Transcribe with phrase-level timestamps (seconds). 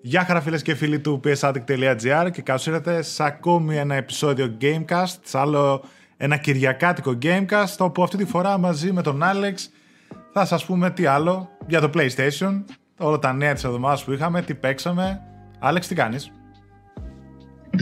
[0.00, 5.16] Γεια χαρά φίλες και φίλοι του psaddict.gr και καλώς ήρθατε σε ακόμη ένα επεισόδιο Gamecast,
[5.22, 5.84] σε άλλο
[6.16, 9.70] ένα κυριακάτικο Gamecast, όπου αυτή τη φορά μαζί με τον Άλεξ
[10.32, 12.62] θα σας πούμε τι άλλο για το PlayStation,
[12.98, 15.20] όλα τα νέα της εβδομάδας που είχαμε, τι παίξαμε.
[15.58, 16.32] Άλεξ, τι κάνεις;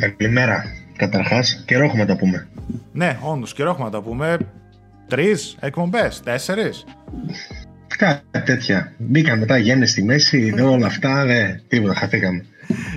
[0.01, 0.65] Καλημέρα.
[0.97, 2.49] Καταρχάς, καιρό έχουμε να τα πούμε.
[2.93, 4.37] Ναι, όντως, καιρό έχουμε να τα πούμε.
[5.09, 6.85] Τρεις εκπομπές, τέσσερις.
[7.97, 8.93] Κάτι τέτοια.
[8.99, 12.45] Μπήκαν μετά γέννη στη μέση, όλα αυτά, ναι, τίποτα, χαθήκαμε.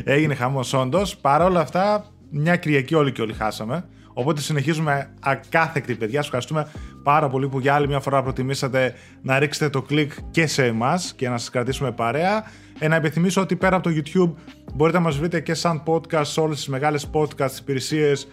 [0.03, 1.17] Έγινε χαμός όντως.
[1.17, 3.85] Παρ' όλα αυτά, μια Κυριακή όλοι και όλοι χάσαμε.
[4.13, 6.15] Οπότε συνεχίζουμε ακάθεκτη, παιδιά.
[6.15, 6.67] Σας ευχαριστούμε
[7.03, 11.13] πάρα πολύ που για άλλη μια φορά προτιμήσατε να ρίξετε το κλικ και σε εμάς
[11.15, 12.43] και να σας κρατήσουμε παρέα.
[12.79, 14.33] Ε, να επιθυμίσω ότι πέρα από το YouTube
[14.73, 18.27] μπορείτε να μας βρείτε και σαν podcast σε όλες τις μεγάλες podcast υπηρεσίες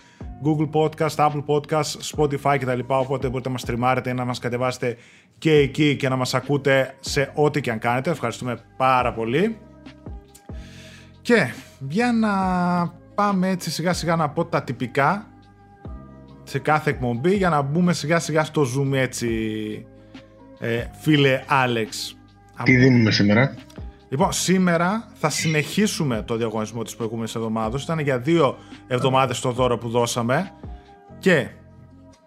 [0.44, 2.80] Google Podcast, Apple Podcast, Spotify κτλ.
[2.86, 4.96] Οπότε μπορείτε να μας τριμάρετε ή να μας κατεβάσετε
[5.38, 8.10] και εκεί και να μας ακούτε σε ό,τι και αν κάνετε.
[8.10, 9.56] Ευχαριστούμε πάρα πολύ.
[11.22, 11.52] Και
[11.88, 12.32] για να
[13.14, 15.26] πάμε έτσι σιγά σιγά να πω τα τυπικά
[16.44, 19.28] σε κάθε εκπομπή για να μπούμε σιγά σιγά στο zoom έτσι
[20.58, 22.16] ε, φίλε Άλεξ.
[22.62, 23.54] Τι δίνουμε σήμερα;
[24.18, 27.82] Λοιπόν, σήμερα θα συνεχίσουμε το διαγωνισμό της προηγούμενης εβδομάδας.
[27.82, 30.52] Ήταν για δύο εβδομάδες το δώρο που δώσαμε
[31.18, 31.48] και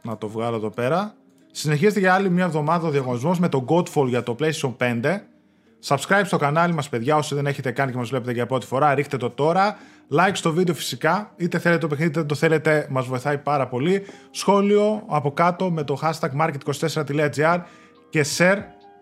[0.02, 1.14] να το βγάλω εδώ πέρα
[1.52, 5.20] Συνεχίζεται για άλλη μια εβδομάδα ο διαγωνισμός με το Godfall για το PlayStation 5.
[5.88, 8.94] Subscribe στο κανάλι μας παιδιά όσοι δεν έχετε κάνει και μας βλέπετε για πρώτη φορά
[8.94, 9.78] ρίχτε το τώρα
[10.12, 13.68] like στο βίντεο φυσικά είτε θέλετε το παιχνίδι είτε δεν το θέλετε μας βοηθάει πάρα
[13.68, 17.60] πολύ σχόλιο από κάτω με το hashtag market24.gr
[18.10, 18.58] και share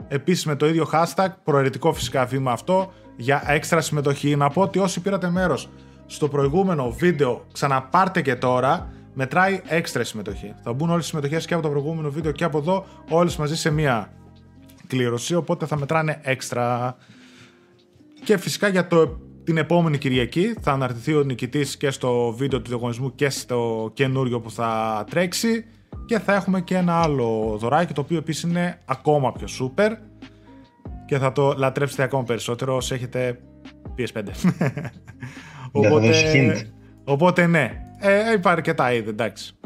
[0.08, 4.80] επίσης με το ίδιο hashtag προαιρετικό φυσικά βήμα αυτό για έξτρα συμμετοχή να πω ότι
[4.80, 5.70] όσοι πήρατε μέρος
[6.06, 10.54] στο προηγούμενο βίντεο ξαναπάρτε και τώρα μετράει έξτρα συμμετοχή.
[10.64, 13.56] Θα μπουν όλες οι συμμετοχές και από το προηγούμενο βίντεο και από εδώ, όλες μαζί
[13.56, 14.14] σε μία
[14.88, 15.36] κλήρωση.
[15.36, 16.98] Οπότε θα μετράνε έξτρα.
[18.24, 22.70] Και φυσικά για το, την επόμενη Κυριακή θα αναρτηθεί ο νικητής και στο βίντεο του
[22.70, 25.66] διαγωνισμού και στο καινούριο που θα τρέξει.
[26.06, 29.92] Και θα έχουμε και ένα άλλο δωράκι το οποίο επίσης είναι ακόμα πιο super.
[31.06, 33.40] Και θα το λατρέψετε ακόμα περισσότερο όσοι έχετε
[33.98, 34.24] PS5.
[35.72, 36.72] οπότε,
[37.04, 39.58] οπότε ναι, ε, υπάρχει αρκετά είδη, εντάξει.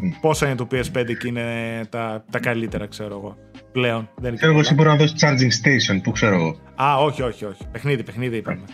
[0.00, 0.18] Mm.
[0.20, 1.44] Πόσα είναι το PS5 και είναι
[1.88, 3.36] τα, τα καλύτερα, ξέρω εγώ.
[3.72, 4.08] Πλέον.
[4.16, 6.56] Δεν ξέρω εγώ, εσύ μπορείς να δώσεις charging station, που ξέρω εγώ.
[6.82, 7.66] Α, όχι, όχι, όχι.
[7.72, 8.64] Παιχνίδι, παιχνίδι είπαμε.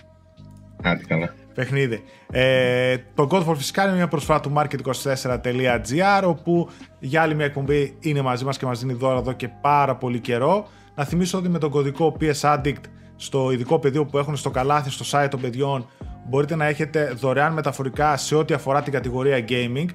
[0.82, 1.34] Κάτι καλά.
[1.54, 2.03] Παιχνίδι.
[2.31, 8.22] Ε, το Godfall φυσικά είναι μια προσφορά του market24.gr όπου για άλλη μια εκπομπή είναι
[8.22, 10.69] μαζί μας και μας δίνει δώρα εδώ και πάρα πολύ καιρό.
[10.94, 12.81] Να θυμίσω ότι με τον κωδικό PS Addict
[13.16, 15.88] στο ειδικό πεδίο που έχουν στο καλάθι στο site των παιδιών
[16.28, 19.86] μπορείτε να έχετε δωρεάν μεταφορικά σε ό,τι αφορά την κατηγορία gaming,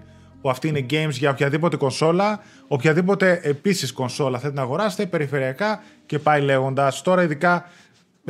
[0.42, 6.20] που αυτή είναι games για οποιαδήποτε κονσόλα, οποιαδήποτε επίσης κονσόλα θέλετε να αγοράσετε, περιφερειακά και
[6.20, 7.02] πάει λέγοντας.
[7.02, 7.66] Τώρα, ειδικά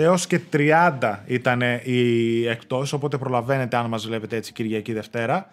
[0.01, 5.47] έως και 30 ήταν οι εκτό, οπότε προλαβαίνετε αν μας βλέπετε έτσι Κυριακή Δευτέρα.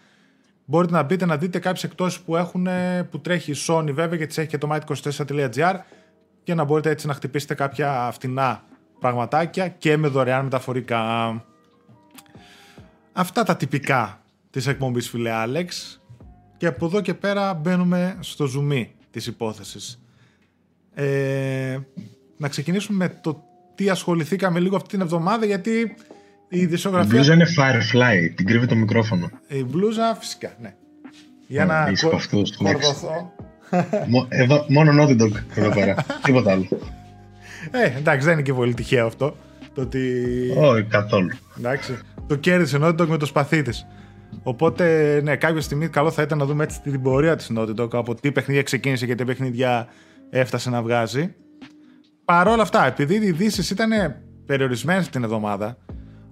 [0.64, 2.68] Μπορείτε να μπείτε να δείτε κάποιες εκτόσεις που, έχουν,
[3.10, 5.74] που τρέχει η Sony βέβαια και τις έχει και το might24.gr
[6.42, 8.64] και να μπορείτε έτσι να χτυπήσετε κάποια φτηνά
[9.00, 11.44] πραγματάκια και με δωρεάν μεταφορικά.
[13.12, 14.20] Αυτά τα τυπικά
[14.50, 16.00] της εκπομπής φίλε Άλεξ
[16.56, 20.02] και από εδώ και πέρα μπαίνουμε στο ζουμί της υπόθεσης.
[20.94, 21.78] Ε,
[22.36, 23.44] να ξεκινήσουμε με το
[23.76, 25.94] τι ασχοληθήκαμε λίγο αυτή την εβδομάδα γιατί
[26.48, 27.08] η δισογραφία...
[27.10, 29.30] Η μπλούζα είναι Firefly, την κρύβει το μικρόφωνο.
[29.48, 30.74] Η μπλούζα φυσικά, ναι.
[31.46, 31.92] Για να
[32.58, 33.32] κορδωθώ.
[34.28, 35.94] Εδώ, μόνο Naughty Dog εδώ πέρα,
[36.24, 36.66] τίποτα άλλο.
[37.70, 39.36] Ε, εντάξει, δεν είναι και πολύ τυχαίο αυτό.
[39.74, 40.00] Το ότι...
[40.56, 41.30] Όχι, καθόλου.
[41.58, 43.86] Εντάξει το κέρδισε Naughty Dog με το σπαθί της.
[44.42, 47.88] Οπότε, ναι, κάποια στιγμή καλό θα ήταν να δούμε έτσι την πορεία της Naughty Dog
[47.92, 49.88] από τι παιχνίδια ξεκίνησε και τι παιχνίδια
[50.30, 51.34] έφτασε να βγάζει.
[52.26, 53.90] Παρ' όλα αυτά, επειδή οι ειδήσεις ήταν
[54.46, 55.76] περιορισμένες την εβδομάδα,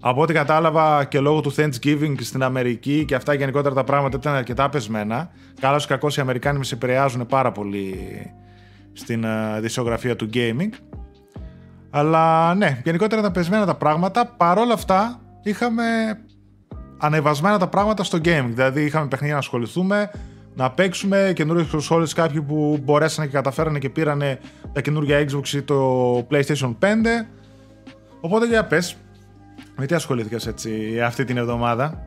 [0.00, 4.34] από ό,τι κατάλαβα και λόγω του Thanksgiving στην Αμερική και αυτά γενικότερα τα πράγματα ήταν
[4.34, 5.30] αρκετά πεσμένα.
[5.60, 7.96] Καλώς ή κακό οι Αμερικάνοι με επηρεάζουν πάρα πολύ
[8.92, 10.68] στην uh, δισογραφία του gaming.
[11.90, 14.26] Αλλά ναι, γενικότερα ήταν πεσμένα τα πράγματα.
[14.26, 15.84] Παρ' όλα αυτά, είχαμε
[16.98, 18.50] ανεβασμένα τα πράγματα στο gaming.
[18.50, 20.10] Δηλαδή είχαμε παιχνίδια να ασχοληθούμε,
[20.54, 24.38] να παίξουμε καινούριες κονσόλες κάποιοι που μπορέσανε και καταφέρανε και πήρανε
[24.72, 26.86] τα καινούργια Xbox ή το PlayStation 5.
[28.20, 28.96] Οπότε για πες,
[29.76, 32.06] με τι ασχολήθηκες έτσι αυτή την εβδομάδα;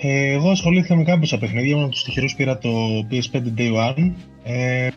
[0.00, 2.70] Ε, εγώ ασχολήθηκα με κάποια παιχνίδια, με τους τυχερούς πήρα το
[3.10, 4.12] PS5 Day One.
[4.42, 4.88] Ε,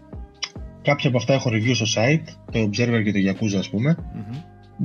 [0.81, 3.95] κάποια από αυτά έχω review στο site, το Observer και το Yakuza ας πούμε.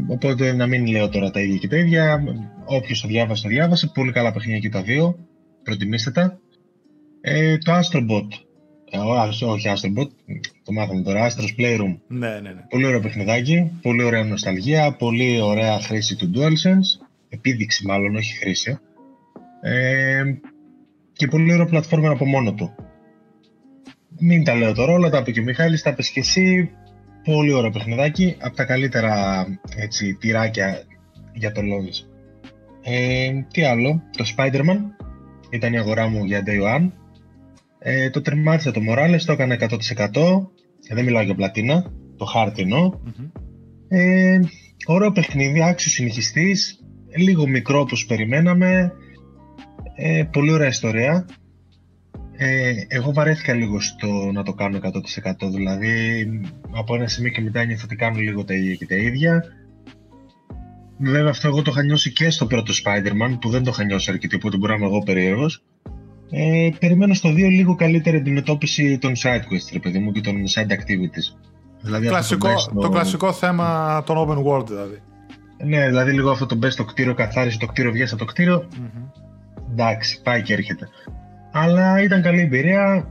[0.09, 2.23] Οπότε να μην λέω τώρα τα ίδια και τα ίδια.
[2.65, 3.91] Όποιος το διάβασε, το διάβασε.
[3.95, 5.19] Πολύ καλά παιχνίδια και τα δύο.
[5.63, 6.39] Προτιμήστε τα.
[7.28, 8.28] Ε, το Astrobot.
[8.90, 8.99] Ε,
[9.44, 10.08] όχι Astrobot,
[10.64, 11.31] το μάθαμε τώρα.
[11.31, 11.96] Astros Playroom.
[12.08, 12.64] Ναι, ναι, ναι.
[12.69, 13.70] Πολύ ωραίο παιχνιδάκι.
[13.82, 14.93] Πολύ ωραία νοσταλγία.
[14.93, 17.06] Πολύ ωραία χρήση του DualSense.
[17.28, 18.78] επίδειξη μάλλον, όχι χρήση.
[19.61, 20.23] Ε,
[21.12, 22.75] και πολύ ωραίο πλατφόρμα από μόνο του.
[24.19, 26.70] Μην τα λέω τώρα, όλα τα είπε και ο Μιχάλης, τα πες και εσύ.
[27.25, 29.44] Πολύ ωραίο παιχνιδάκι, από τα καλύτερα
[29.76, 30.82] έτσι, τυράκια
[31.34, 32.08] για το Logis.
[32.82, 34.78] Ε, τι άλλο, το Spider-Man
[35.50, 36.90] ήταν η αγορά μου για Day One.
[37.78, 39.69] Ε, το τερμάτισα το Morales, το έκανα 100%.
[40.93, 43.00] Δεν μιλάω για πλατίνα, το χάρτινο.
[43.88, 44.40] Ε,
[44.87, 46.84] ωραίο παιχνίδι, άξιος συνεχιστής,
[47.17, 48.93] λίγο μικρό όπως περιμέναμε.
[49.96, 51.26] Ε, πολύ ωραία ιστορία.
[52.38, 56.26] Ε, εγώ βαρέθηκα λίγο στο να το κάνω 100% δηλαδή
[56.70, 59.44] από ένα σημείο και μετά νιώθω ότι κάνω λίγο τα ίδια και τα ίδια
[60.99, 64.11] Βέβαια αυτό εγώ το είχα νιώσει και στο πρώτο Spider-Man που δεν το είχα νιώσει
[64.11, 65.62] αρκετή οπότε μπορεί να είμαι εγώ περίεργος
[66.31, 70.34] ε, περιμένω στο 2 λίγο καλύτερη αντιμετώπιση των side quests ρε παιδί μου και των
[70.55, 71.38] side activities
[71.81, 75.00] δηλαδή κλασικό, το, το κλασικό θέμα των open world δηλαδή
[75.64, 78.69] ναι, δηλαδή λίγο αυτό το μπε στο κτίριο, καθάρισε το κτίριο, βγαίνει από το κτίριο.
[78.73, 79.20] Mm-hmm.
[79.70, 80.88] Εντάξει, πάει και έρχεται.
[81.52, 83.11] Αλλά ήταν καλή εμπειρία.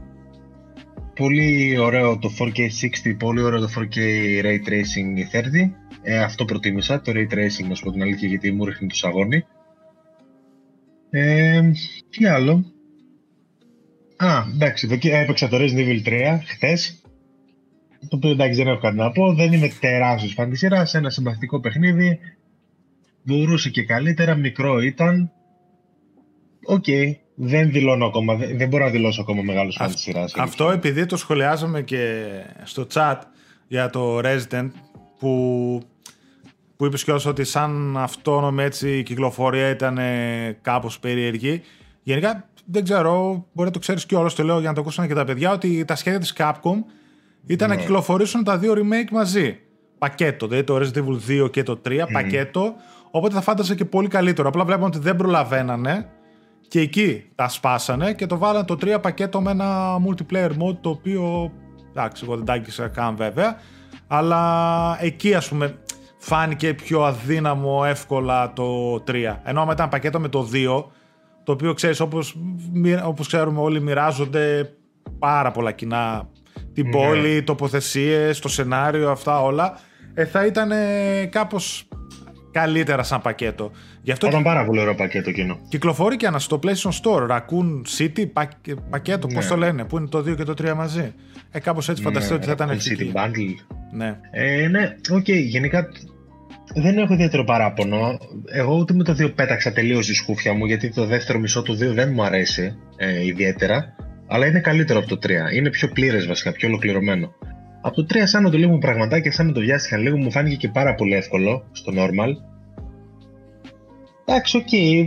[1.14, 3.98] Πολύ ωραίο το 4K60, πολύ ωραίο το 4K
[4.44, 5.70] Ray Tracing 30.
[6.02, 8.94] Ε, αυτό προτίμησα, το Ray Tracing, να σου πω την αλήθεια, γιατί μου ρίχνει το
[8.94, 9.44] σαγόνι.
[11.10, 11.70] Ε,
[12.10, 12.64] τι άλλο;
[14.16, 17.00] Α, εντάξει, έπαιξα το Resident Evil 3 χθες.
[18.08, 19.34] Το οποίο εντάξει δεν έχω κάτι να πω.
[19.34, 20.94] Δεν είμαι τεράστιος φαν της σειράς.
[20.94, 22.18] Ένα συμπαθητικό παιχνίδι.
[23.22, 24.34] Μπορούσε και καλύτερα.
[24.34, 25.32] Μικρό ήταν.
[26.64, 30.34] Okay δεν δηλώνω ακόμα, δεν μπορώ να δηλώσω ακόμα μεγάλος φαν της σειράς.
[30.36, 32.24] Αυτό επειδή το σχολιάζαμε και
[32.62, 33.16] στο chat
[33.68, 34.70] για το Resident
[35.18, 35.80] που,
[36.76, 39.98] που είπες κιόλας ότι σαν αυτόνομη έτσι κυκλοφορία ήταν
[40.62, 41.62] κάπως περίεργη.
[42.02, 45.14] Γενικά δεν ξέρω, μπορεί να το ξέρεις κιόλας, το λέω για να το ακούσουν και
[45.14, 46.76] τα παιδιά, ότι τα σχέδια της Capcom
[47.46, 47.80] ήταν να ναι.
[47.80, 49.58] κυκλοφορήσουν τα δύο remake μαζί.
[49.98, 52.74] Πακέτο, δηλαδή το Resident Evil 2 και το 3, πακέτο.
[53.10, 54.48] Οπότε θα φάνταζε και πολύ καλύτερο.
[54.48, 56.08] Απλά βλέπουμε ότι δεν προλαβαίνανε
[56.68, 60.88] και εκεί τα σπάσανε και το βάλανε το 3 πακέτο με ένα multiplayer mode το
[60.88, 61.52] οποίο
[61.90, 63.56] εντάξει εγώ δεν τα άγγισα καν βέβαια
[64.06, 65.78] αλλά εκεί ας πούμε
[66.18, 70.84] φάνηκε πιο αδύναμο εύκολα το 3 ενώ μετά ήταν πακέτο με το 2
[71.46, 72.36] το οποίο ξέρεις όπως,
[73.04, 74.72] όπως ξέρουμε όλοι μοιράζονται
[75.18, 76.28] πάρα πολλά κοινά
[76.72, 76.90] την ναι.
[76.90, 79.78] πόλη, τοποθεσίες, το σενάριο, αυτά όλα
[80.14, 80.70] ε, θα ήταν
[81.30, 81.88] κάπως
[82.50, 83.70] καλύτερα σαν πακέτο.
[84.02, 85.58] Γι αυτό ήταν πάρα πολύ ωραίο πακέτο κοινό.
[85.68, 87.28] Κυκλοφορεί και ένα στο PlayStation Store.
[87.30, 88.26] Raccoon City,
[88.90, 89.40] πακέτο, ναι.
[89.40, 91.14] πώς το λένε, που είναι το 2 και το 3 μαζί.
[91.50, 93.76] Ε, κάπως έτσι ναι, φανταστείτε ότι θα ήταν City Bundle.
[93.92, 94.18] Ναι.
[94.30, 95.42] Ε, ναι, okay.
[95.42, 95.88] Γενικά
[96.74, 98.18] δεν έχω ιδιαίτερο παράπονο.
[98.52, 101.72] Εγώ ούτε με το 2 πέταξα τελείως η σκούφια μου, γιατί το δεύτερο μισό του
[101.72, 103.94] 2 δεν μου αρέσει ε, ιδιαίτερα.
[104.26, 105.30] Αλλά είναι καλύτερο από το 3.
[105.54, 107.34] Είναι πιο πλήρες βασικά, πιο ολοκληρωμένο.
[107.80, 110.56] Από το 3 σαν να το λίγο πραγματάκια, σαν να το βιάστηκαν λίγο, μου φάνηκε
[110.56, 112.30] και πάρα πολύ εύκολο στο normal.
[114.24, 115.04] Εντάξει, okay.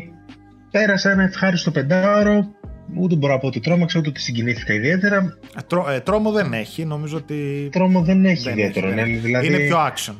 [0.71, 2.47] Πέρασα ένα ευχάριστο πεντάωρο.
[2.99, 5.37] Ούτε μπορώ να πω ότι τρόμαξα, ούτε ότι συγκινήθηκα ιδιαίτερα.
[5.57, 7.69] Ε, τρό, ε, τρόμο δεν έχει, νομίζω ότι.
[7.71, 8.87] Τρόμο δεν έχει δεν ιδιαίτερο.
[8.87, 9.01] Έχει, ναι.
[9.01, 9.17] ναι.
[9.17, 9.47] Δηλαδή...
[9.47, 10.13] Είναι πιο action.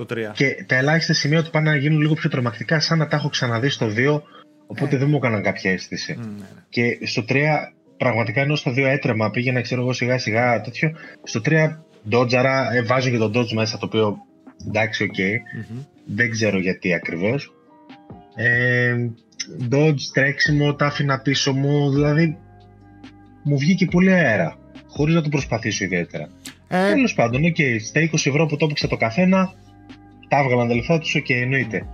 [0.00, 0.32] Το 3.
[0.34, 3.28] Και τα ελάχιστα σημεία του πάνε να γίνουν λίγο πιο τρομακτικά, σαν να τα έχω
[3.28, 4.20] ξαναδεί στο 2,
[4.66, 4.98] οπότε ε.
[4.98, 6.16] δεν μου έκαναν κάποια αίσθηση.
[6.18, 6.62] Mm, ναι, ναι.
[6.68, 7.44] Και στο 3
[7.96, 10.92] πραγματικά ενώ στο 2 έτρεμα, πήγαινα ξέρω εγώ σιγά σιγά τέτοιο.
[11.22, 11.78] Στο 3
[12.08, 14.16] ντότζαρα, ε, βάζω και τον dodge μέσα το οποίο
[14.68, 15.32] εντάξει, okay.
[15.32, 15.84] Mm-hmm.
[16.04, 17.52] Δεν ξέρω γιατί ακριβώς.
[18.34, 18.96] Ε,
[19.70, 22.36] dodge, τρέξιμο, τα άφηνα πίσω μου, δηλαδή
[23.42, 26.28] μου βγήκε πολύ αέρα, χωρίς να το προσπαθήσω ιδιαίτερα.
[26.68, 26.92] Ε...
[26.92, 29.54] Τέλος πάντων, okay, στα 20 ευρώ που το έπαιξα το καθένα,
[30.30, 31.86] τα έβγαλαν τα λεφτά τους, και εννοείται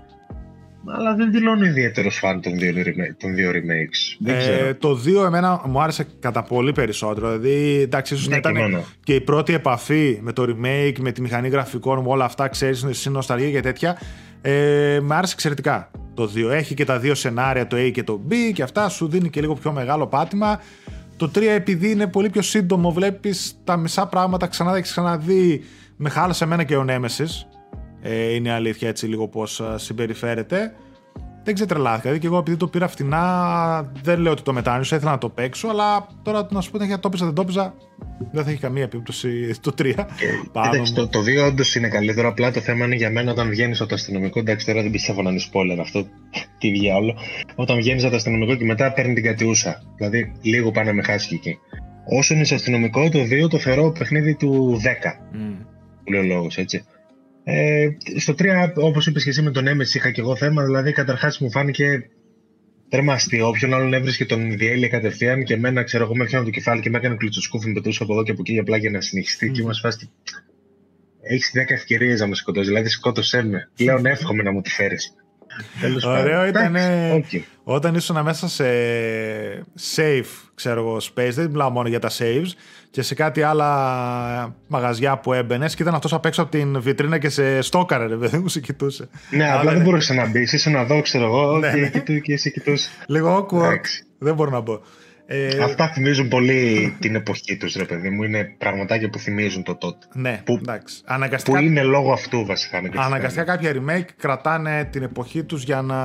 [0.89, 2.73] αλλά δεν δηλώνω ιδιαίτερο φαν των δύο,
[3.19, 4.17] των δύο remakes.
[4.19, 7.39] Δεν ε, το 2 εμένα μου άρεσε κατά πολύ περισσότερο.
[7.39, 11.49] Δηλαδή, εντάξει, ίσως ναι, ήταν και, η πρώτη επαφή με το remake, με τη μηχανή
[11.49, 13.99] γραφικών μου, όλα αυτά, ξέρεις, είναι νοσταλγία και τέτοια.
[14.43, 16.51] Ε, με άρεσε εξαιρετικά το 2.
[16.51, 19.41] Έχει και τα δύο σενάρια, το A και το B και αυτά, σου δίνει και
[19.41, 20.61] λίγο πιο μεγάλο πάτημα.
[21.17, 25.65] Το 3 επειδή είναι πολύ πιο σύντομο, βλέπεις τα μισά πράγματα ξανά δεν έχει ξαναδεί.
[25.97, 27.56] Με χάλασε εμένα και ο Nemesis
[28.09, 30.73] ε, είναι αλήθεια έτσι λίγο πώς ε, συμπεριφέρεται.
[31.45, 32.01] Δεν ξετρελάθηκα.
[32.03, 35.29] Δηλαδή και εγώ επειδή το πήρα φτηνά, δεν λέω ότι το μετάνιωσα, ήθελα να το
[35.29, 37.75] παίξω, αλλά τώρα να σου πω ότι το πήσα, δεν το πήσα,
[38.33, 39.95] δεν θα έχει καμία επίπτωση το 3.
[40.57, 42.29] Εντάξει, το, το 2 όντως είναι καλύτερο.
[42.29, 44.39] Απλά το θέμα είναι για μένα όταν βγαίνεις από το αστυνομικό.
[44.39, 46.07] Εντάξει, τώρα δεν πιστεύω να είναι spoiler αυτό.
[46.59, 47.17] Τι διάολο.
[47.55, 49.83] Όταν βγαίνεις από το αστυνομικό και μετά παίρνει την κατιούσα.
[49.97, 51.59] Δηλαδή, λίγο πάνε με χάσει εκεί.
[52.19, 54.87] Όσο είναι σε αστυνομικό, το 2 το θεωρώ παιχνίδι του 10.
[54.87, 55.67] Mm.
[56.05, 56.85] Που λέει ο λόγος, έτσι.
[57.49, 60.65] Ε, στο 3, όπως είπες και εσύ με τον Nemesis, είχα και εγώ θέμα.
[60.65, 62.09] Δηλαδή, καταρχάς μου φάνηκε
[62.89, 63.41] τρεμαστή.
[63.41, 66.91] Όποιον άλλον έβρισκε τον διέλυε κατευθείαν και εμένα, ξέρω εγώ, με έφτιανα το κεφάλι και
[66.91, 69.49] με έκανε κλουτσοσκούφι, με πετούσα από εδώ και από εκεί απλά για να συνεχιστεί.
[69.51, 69.53] Mm.
[69.53, 70.11] Και είμαστε φάση.
[71.21, 72.69] Έχεις 10 ευκαιρίες να με σκοτώσεις.
[72.69, 73.71] Δηλαδή, σκότωσέ με.
[73.77, 75.15] Πλέον εύχομαι να μου τη φέρεις.
[76.07, 76.77] Ωραίο ήταν
[77.65, 78.65] όταν ήσουν μέσα σε
[79.97, 82.51] safe, ξέρω εγώ, space, δεν μιλάω μόνο για τα saves,
[82.91, 87.19] και σε κάτι άλλα μαγαζιά που έμπαινες και ήταν αυτός απ' έξω από την βιτρίνα
[87.19, 89.09] και σε στόκαρε, ρε παιδί μου, σε κοιτούσε.
[89.31, 90.53] Ναι, απλά δεν μπορούσε να μπεις.
[90.53, 92.19] Είσαι να δω, ξέρω εγώ, ναι, και, ναι.
[92.19, 92.91] και εσύ κοιτούσες.
[93.07, 93.81] Λίγο awkward.
[94.19, 94.81] Δεν μπορώ να μπω.
[95.27, 95.63] Ε...
[95.63, 98.23] Αυτά θυμίζουν πολύ την εποχή τους, ρε παιδί μου.
[98.23, 100.07] Είναι πραγματάκια που θυμίζουν το τότε.
[100.13, 101.03] Ναι, που, εντάξει.
[101.05, 101.59] Αναγκαστικά...
[101.59, 102.83] Που είναι λόγω αυτού βασικά.
[102.95, 105.97] Αναγκαστικά κάποια remake κρατάνε την εποχή τους για να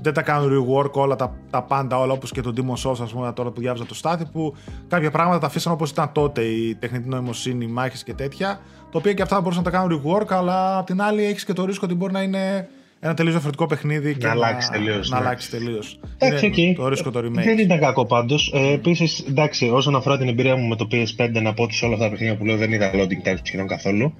[0.00, 3.12] δεν τα κάνουν rework όλα τα, τα πάντα, όλα όπως και το Demon Souls, ας
[3.12, 4.54] πούμε, τώρα που διάβαζα το στάθι, που
[4.88, 8.98] κάποια πράγματα τα αφήσαν όπως ήταν τότε, η τεχνητή νοημοσύνη, οι μάχες και τέτοια, το
[8.98, 11.64] οποίο και αυτά μπορούσαν να τα κάνουν rework, αλλά απ' την άλλη έχεις και το
[11.64, 12.68] ρίσκο ότι μπορεί να είναι
[13.00, 15.10] ένα τελείως διαφορετικό παιχνίδι και να, αλλάξει τελείως.
[15.10, 15.24] Να, ναι.
[15.24, 16.00] αλλάξει τελείως.
[16.18, 16.74] Εντάξει, okay.
[16.76, 17.44] Το ρίσκο το remake.
[17.44, 18.52] Δεν ήταν κακό πάντως.
[18.54, 21.84] Ε, Επίσης, εντάξει, όσον αφορά την εμπειρία μου με το PS5, να πω ότι σε
[21.84, 24.14] όλα αυτά τα παιχνίδια που λέω δεν είδα loading time σχεδόν καθόλου.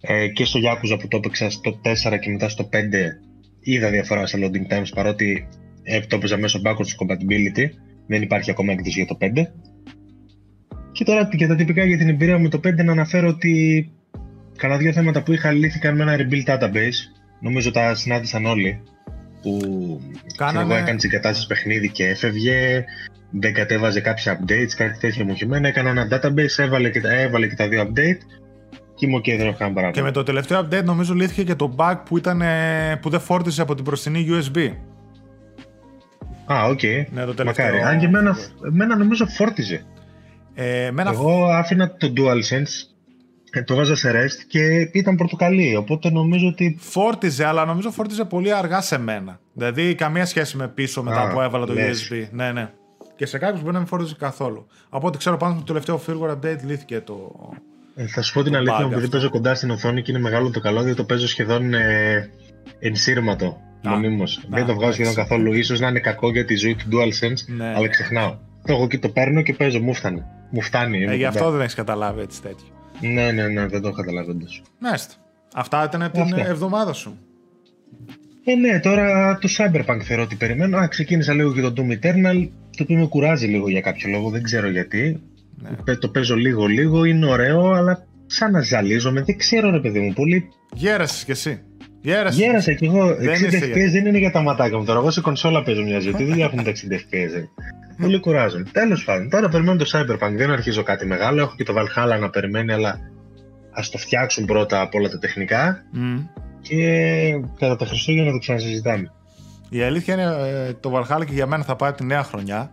[0.00, 2.76] Ε, και στο Yakuza που το έπαιξα στο 4 και μετά στο 5
[3.60, 5.48] είδα διαφορά σε loading times παρότι
[5.82, 7.68] ε, το έπαιζα μέσω backwards compatibility.
[8.06, 9.26] Δεν υπάρχει ακόμα έκδοση για το 5.
[10.92, 13.90] Και τώρα και τα τυπικά για την εμπειρία μου με το 5 να αναφέρω ότι
[14.56, 16.98] κανένα δύο θέματα που είχα λύθηκαν με ένα rebuild database.
[17.44, 18.82] Νομίζω τα συνάντησαν όλοι.
[19.42, 19.60] Που
[20.36, 20.74] Κάναμε...
[20.74, 22.84] εγώ έκανε εγκατάσταση παιχνίδι και έφευγε,
[23.30, 25.68] δεν κατέβαζε κάποια updates, κάτι τέτοιο μου χειμένα.
[25.68, 28.18] Έκανα ένα database, έβαλε και, έβαλε και τα δύο update
[28.94, 31.74] και είμαι okay, δεν έχω κανένα Και με το τελευταίο update νομίζω λύθηκε και το
[31.76, 32.42] bug που, ήταν,
[33.00, 34.70] που δεν φόρτισε από την μπροστινή USB.
[36.52, 37.04] Α, okay.
[37.10, 37.66] Ναι, το τελευταίο...
[37.66, 37.82] Μακάρι.
[37.82, 38.36] Αν και εμένα,
[38.66, 39.84] εμένα νομίζω φόρτιζε.
[40.54, 41.10] Ε, εμένα...
[41.10, 42.93] Εγώ άφηνα το DualSense ε,
[43.62, 46.76] το βάζα σε rest και ήταν πορτοκαλί, οπότε νομίζω ότι...
[46.80, 49.40] Φόρτιζε, αλλά νομίζω φόρτιζε πολύ αργά σε μένα.
[49.52, 52.10] Δηλαδή καμία σχέση με πίσω μετά Α, που έβαλα το λες.
[52.12, 52.28] USB.
[52.30, 52.70] Ναι, ναι.
[53.16, 54.66] Και σε κάποιους μπορεί να μην φόρτιζε καθόλου.
[54.88, 57.30] Από ό,τι ξέρω πάνω στο τελευταίο firmware update λύθηκε το,
[57.96, 60.50] ε, θα σου πω την αλήθεια μου, επειδή παίζω κοντά στην οθόνη και είναι μεγάλο
[60.50, 62.30] το καλώδιο, το παίζω σχεδόν ε,
[62.78, 63.60] ενσύρματο.
[63.82, 64.40] Μονίμως.
[64.48, 65.64] Δεν το βγάζω σχεδόν καθόλου.
[65.64, 67.72] σω να είναι κακό για τη ζωή του DualSense, ναι.
[67.76, 68.36] αλλά ξεχνάω.
[68.66, 69.80] Το εγώ και το παίρνω και παίζω.
[69.80, 70.22] Μου φτάνει.
[70.50, 71.04] Μου φτάνει.
[71.04, 72.73] Ε, γι' αυτό δεν έχεις καταλάβει έτσι τέτοιο.
[73.00, 74.46] Ναι, ναι, ναι, δεν το έχω καταλάβει όντω.
[74.78, 75.14] Μάλιστα.
[75.54, 76.48] Αυτά ήταν την Αυτά.
[76.48, 77.18] εβδομάδα σου.
[78.44, 80.78] Ε, ναι, τώρα το Cyberpunk θεωρώ ότι περιμένω.
[80.78, 84.30] Α, ξεκίνησα λίγο και το Doom Eternal, το οποίο με κουράζει λίγο για κάποιο λόγο,
[84.30, 85.22] δεν ξέρω γιατί.
[85.84, 85.96] Ναι.
[85.96, 90.12] Το παίζω λίγο λίγο, είναι ωραίο, αλλά σαν να ζαλίζομαι, δεν ξέρω ρε παιδί μου,
[90.12, 90.48] πολύ...
[90.74, 91.62] Γέρασες κι εσύ.
[92.00, 92.40] Γέρασες.
[92.40, 93.08] Γέρασα κι εγώ.
[93.08, 94.98] 60 FPS δεν είναι για τα ματάκια μου τώρα.
[94.98, 96.12] Εγώ σε κονσόλα παίζω μια ζωή.
[96.12, 97.48] Δεν έχουν τα 60 FPS.
[98.00, 98.70] Πολύ κουράζουν.
[98.72, 100.32] Τέλος πάντων, τώρα περιμένω το Cyberpunk.
[100.36, 101.40] Δεν αρχίζω κάτι μεγάλο.
[101.40, 103.00] Έχω και το Valhalla να περιμένει, αλλά
[103.70, 105.84] ας το φτιάξουν πρώτα από όλα τα τεχνικά.
[105.94, 106.26] Mm.
[106.60, 106.78] Και
[107.58, 109.12] κατά τα Χριστούγεννα το ξανασυζητάμε.
[109.68, 110.36] Η αλήθεια είναι
[110.68, 112.70] ε, το Valhalla και για μένα θα πάει τη νέα χρονιά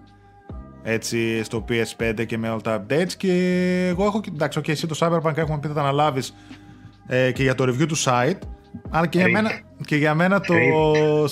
[0.84, 3.34] έτσι στο PS5 και με όλα τα updates και
[3.90, 6.36] εγώ έχω, εντάξει, okay, εσύ το Cyberpunk έχουμε πει θα τα αναλάβεις
[7.08, 8.40] ε, και για το review του site
[8.90, 9.52] αλλά και για, μένα,
[9.86, 10.54] και για μένα το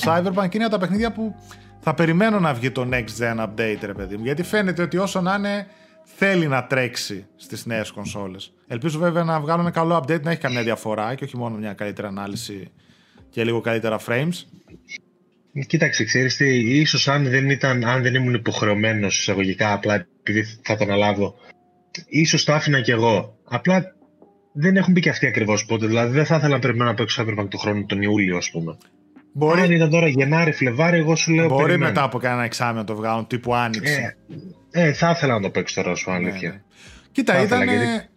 [0.06, 1.36] Cyberpunk είναι από τα παιχνίδια που
[1.80, 5.22] θα περιμένω να βγει το next gen update ρε παιδί μου γιατί φαίνεται ότι όσο
[5.22, 5.68] να είναι
[6.04, 10.42] θέλει να τρέξει στις νέες κονσόλες ελπίζω βέβαια να βγάλουν ένα καλό update να έχει
[10.42, 12.72] καμία διαφορά και όχι μόνο μια καλύτερη ανάλυση
[13.30, 14.46] και λίγο καλύτερα frames
[15.68, 20.76] Κοίταξε, ξέρεις τι, ίσως αν δεν, ήταν, αν δεν ήμουν υποχρεωμένος εισαγωγικά, απλά επειδή θα
[20.76, 21.36] το αναλάβω,
[22.08, 23.38] ίσως το άφηνα κι εγώ.
[23.44, 23.96] Απλά
[24.54, 25.88] δεν έχουν μπει και αυτοί ακριβώς πότε.
[25.88, 28.78] Δηλαδή δεν θα ήθελα να περιμένω να παίξω Cyberpunk του χρόνου τον Ιούλιο, ας πούμε.
[29.40, 29.62] Μπορεί...
[29.62, 31.48] Αν ήταν τώρα Γενάρη, Φλεβάρι, εγώ σου λέω.
[31.48, 31.92] Μπορεί περιμένω.
[31.92, 34.16] μετά από κανένα εξάμεινο το βγάλουν, τύπου Άνοιξη.
[34.72, 36.50] Ε, ε, θα ήθελα να το παίξω τώρα, σου αλήθεια.
[36.50, 36.62] Ναι, ναι.
[37.12, 37.64] Κοίτα, ήταν.
[37.64, 38.10] Γιατί...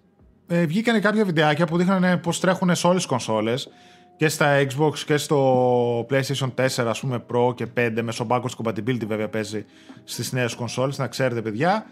[0.49, 3.69] Ε, βγήκαν κάποια βιντεάκια που δείχνανε πώς τρέχουν σε όλες τις κονσόλες
[4.17, 9.07] και στα Xbox και στο PlayStation 4 ας πούμε Pro και 5 μέσω backwards compatibility
[9.07, 9.65] βέβαια παίζει
[10.05, 11.87] στις νέες κονσόλες να ξέρετε παιδιά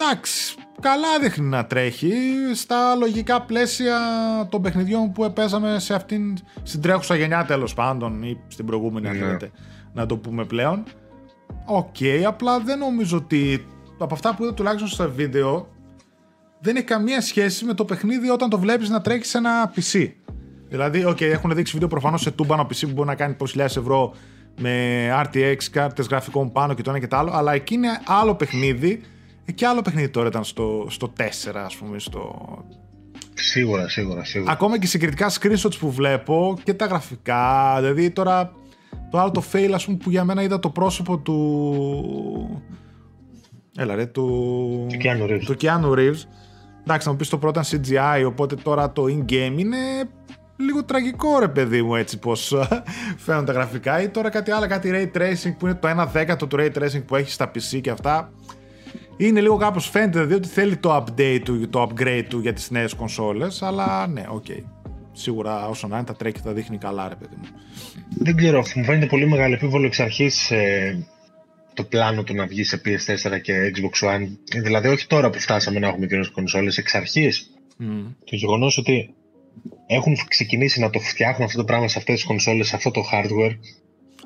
[0.00, 2.12] εντάξει καλά δείχνει να τρέχει
[2.54, 3.98] στα λογικά πλαίσια
[4.50, 9.16] των παιχνιδιών που παίζαμε σε αυτήν στην τρέχουσα γενιά τέλος πάντων ή στην προηγούμενη αν
[9.16, 9.50] θέλετε
[9.92, 10.84] να το πούμε πλέον
[11.64, 13.66] Okay, απλά δεν νομίζω ότι
[13.98, 15.68] από αυτά που είδα τουλάχιστον στα βίντεο
[16.60, 20.12] δεν έχει καμία σχέση με το παιχνίδι όταν το βλέπεις να τρέχεις σε ένα PC.
[20.68, 24.14] Δηλαδή, okay, έχουν δείξει βίντεο προφανώς σε τούμπανο PC που μπορεί να κάνει 20.000 ευρώ
[24.60, 28.34] με RTX κάρτες γραφικών πάνω και το ένα και το άλλο, αλλά εκεί είναι άλλο
[28.34, 29.02] παιχνίδι.
[29.54, 31.22] Και άλλο παιχνίδι τώρα ήταν στο, στο 4,
[31.54, 32.34] ας πούμε, στο.
[33.34, 34.52] Σίγουρα, σίγουρα, σίγουρα.
[34.52, 37.76] Ακόμα και συγκριτικά screenshots που βλέπω και τα γραφικά.
[37.78, 38.52] Δηλαδή τώρα
[39.10, 42.62] το άλλο το fail, ας πούμε, που για μένα είδα το πρόσωπο του.
[43.76, 44.86] Έλα ρε, του.
[45.44, 46.22] Του Keanu Reeves.
[46.82, 49.76] Εντάξει, να μου πεις το πρώτο ήταν CGI, οπότε τώρα το in-game είναι
[50.56, 52.54] λίγο τραγικό ρε παιδί μου έτσι πως
[53.24, 56.46] φαίνονται τα γραφικά ή τώρα κάτι άλλο, κάτι ray tracing που είναι το 1 δέκατο
[56.46, 58.32] του ray tracing που έχει στα PC και αυτά
[59.18, 62.70] είναι λίγο κάπως φαίνεται δηλαδή ότι θέλει το update του, το upgrade του για τις
[62.70, 64.62] νέες κονσόλες αλλά ναι, okay.
[65.12, 67.48] σίγουρα όσο να είναι τα τρέχει θα δείχνει καλά, ρε παιδί μου.
[68.18, 71.06] Δεν ξέρω, μου φαίνεται πολύ μεγάλο επίβολο εξ αρχής ε,
[71.74, 74.28] το πλάνο του να βγει σε PS4 και Xbox One.
[74.62, 77.50] Δηλαδή, όχι τώρα που φτάσαμε να έχουμε κοινέ κονσόλες, εξ αρχής.
[77.80, 77.84] Mm.
[78.24, 79.14] Το γεγονός ότι
[79.86, 83.04] έχουν ξεκινήσει να το φτιάχνουν αυτό το πράγμα σε αυτές τις κονσόλες, σε αυτό το
[83.12, 83.58] hardware.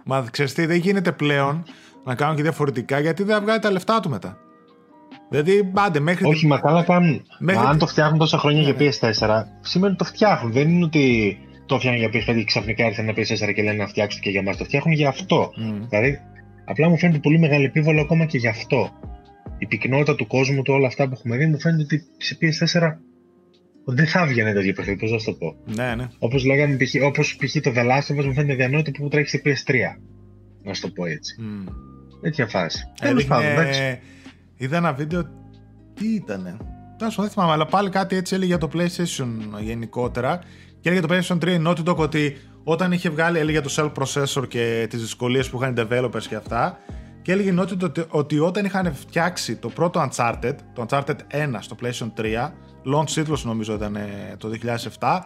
[0.04, 1.64] Μα ξέρεις τι, δεν γίνεται πλέον
[2.04, 4.38] να κάνουν και διαφορετικά γιατί δεν βγάλει τα λεφτά του μετά.
[5.32, 6.26] Δηλαδή, πάντε μέχρι.
[6.26, 7.22] Όχι, μα καλά κάνουν.
[7.38, 7.62] Μέχρι...
[7.62, 10.52] Μα αν το φτιάχνουν τόσα χρόνια για PS4, σημαίνει ότι το φτιάχνουν.
[10.52, 13.86] Δεν είναι ότι το φτιάχνουν για PS5 και ξαφνικά ήρθε ένα PS4 και λένε να
[13.86, 14.56] φτιάξουν και για μας.
[14.56, 15.52] Το φτιάχνουν για αυτό.
[15.56, 15.86] Mm.
[15.88, 16.18] Δηλαδή,
[16.64, 18.90] απλά μου φαίνεται πολύ μεγάλο επίβολο ακόμα και γι' αυτό.
[19.58, 22.88] Η πυκνότητα του κόσμου, του όλα αυτά που έχουμε δει, μου φαίνεται ότι σε PS4
[23.84, 25.56] δεν θα έβγαινε τέτοιο παιχνίδι, πώς να το πω.
[25.64, 26.08] Ναι, ναι.
[26.18, 27.52] Όπως λέγαμε, όπως π.χ.
[27.60, 29.74] το The Last of Us μου φαίνεται διανόητο που τρέχει σε PS3.
[30.62, 31.36] Να σου το πω έτσι.
[31.40, 31.72] Mm.
[32.20, 32.78] Τέτοια φάση.
[33.00, 33.98] Τέλος πάντων, εντάξει.
[34.62, 35.22] Είδα ένα βίντεο.
[35.94, 36.56] Τι ήτανε;
[36.98, 39.28] Τέλο δεν θυμάμαι, αλλά πάλι κάτι έτσι έλεγε για το PlayStation
[39.60, 40.38] γενικότερα.
[40.80, 43.92] Και έλεγε το PlayStation 3 η Naughty Dog ότι όταν είχε βγάλει, έλεγε το Cell
[43.92, 46.78] Processor και τις δυσκολίες που είχαν οι developers και αυτά.
[47.22, 51.56] Και έλεγε η Naughty Dog ότι όταν είχαν φτιάξει το πρώτο Uncharted, το Uncharted 1
[51.60, 52.50] στο PlayStation 3,
[52.94, 53.98] launch τίτλος νομίζω ήταν
[54.38, 54.50] το
[54.98, 55.18] 2007,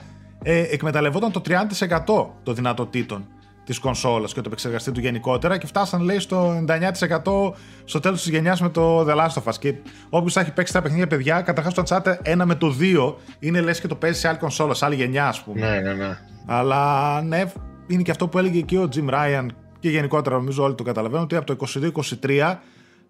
[0.43, 3.27] ε, εκμεταλλευόταν το 30% των δυνατοτήτων
[3.67, 7.53] της κονσόλας και το επεξεργαστή του γενικότερα και φτάσαν λέει στο 99%
[7.85, 9.55] στο τέλος της γενιάς με το The Last of Us.
[9.59, 9.75] Και
[10.09, 13.81] όποιος έχει παίξει τα παιχνίδια, παιδιά, καταρχάς το Uncharted 1 με το 2 είναι λες
[13.81, 15.61] και το παίζει σε άλλη κονσόλα, σε άλλη γενιά, ας πούμε.
[15.61, 16.19] Ναι, ναι, ναι.
[16.47, 17.53] Αλλά ναι,
[17.87, 19.47] είναι και αυτό που έλεγε και ο Jim Ryan
[19.79, 21.67] και γενικότερα νομίζω όλοι το καταλαβαίνουν ότι από το
[22.23, 22.57] 22-23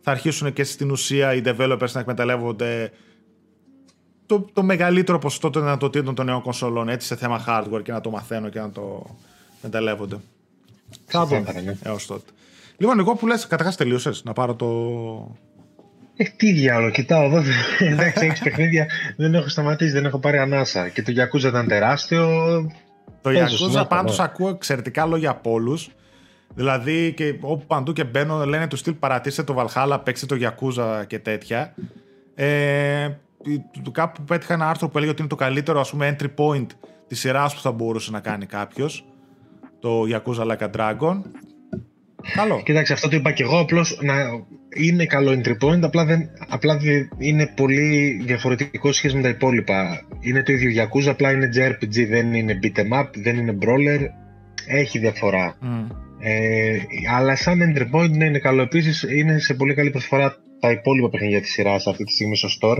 [0.00, 2.90] θα αρχίσουν και στην ουσία οι developers να εκμεταλλεύονται
[4.26, 8.00] το, το μεγαλύτερο ποσοστό των δυνατοτήτων των νέων κονσολών έτσι σε θέμα hardware και να
[8.00, 9.16] το μαθαίνουν και να το
[9.56, 10.16] εκμεταλλεύονται.
[11.04, 12.30] Θα δούμε έως τότε.
[12.76, 14.66] Λοιπόν, εγώ που λες, καταρχάς τελείωσες να πάρω το...
[16.16, 17.42] Ε, τι διάλογο, κοιτάω εδώ.
[17.92, 18.86] Εντάξει, έχεις παιχνίδια.
[19.16, 20.88] Δεν έχω σταματήσει, δεν έχω πάρει ανάσα.
[20.88, 22.26] Και το Yakuza ήταν τεράστιο.
[23.20, 25.90] Το Yakuza πάντως ακούω εξαιρετικά λόγια από όλους.
[26.54, 31.04] Δηλαδή, και όπου παντού και μπαίνω, λένε του στυλ παρατήστε το Valhalla, παίξτε το Yakuza
[31.06, 31.74] και τέτοια.
[32.34, 33.08] Ε,
[33.92, 36.66] κάπου πέτυχα ένα άρθρο που έλεγε ότι είναι το καλύτερο ας πούμε entry point
[37.06, 39.04] της σειράς που θα μπορούσε να κάνει κάποιος
[39.86, 41.16] το Yakuza Like a Dragon.
[42.34, 42.62] Καλό.
[42.64, 43.58] Κοίταξε, αυτό το είπα και εγώ.
[43.58, 44.14] Απλώς να
[44.76, 46.80] είναι καλό entry point, απλά, δεν, απλά
[47.18, 50.00] είναι πολύ διαφορετικό σχέση με τα υπόλοιπα.
[50.20, 54.00] Είναι το ίδιο Yakuza, απλά είναι JRPG, δεν είναι beat'em up, δεν είναι brawler.
[54.66, 55.58] Έχει διαφορά.
[55.62, 55.96] Mm.
[56.20, 56.78] Ε,
[57.16, 58.62] αλλά σαν entry point ναι, είναι καλό.
[58.62, 62.48] Επίσης είναι σε πολύ καλή προσφορά τα υπόλοιπα παιχνίδια της σειράς αυτή τη στιγμή στο
[62.60, 62.78] store.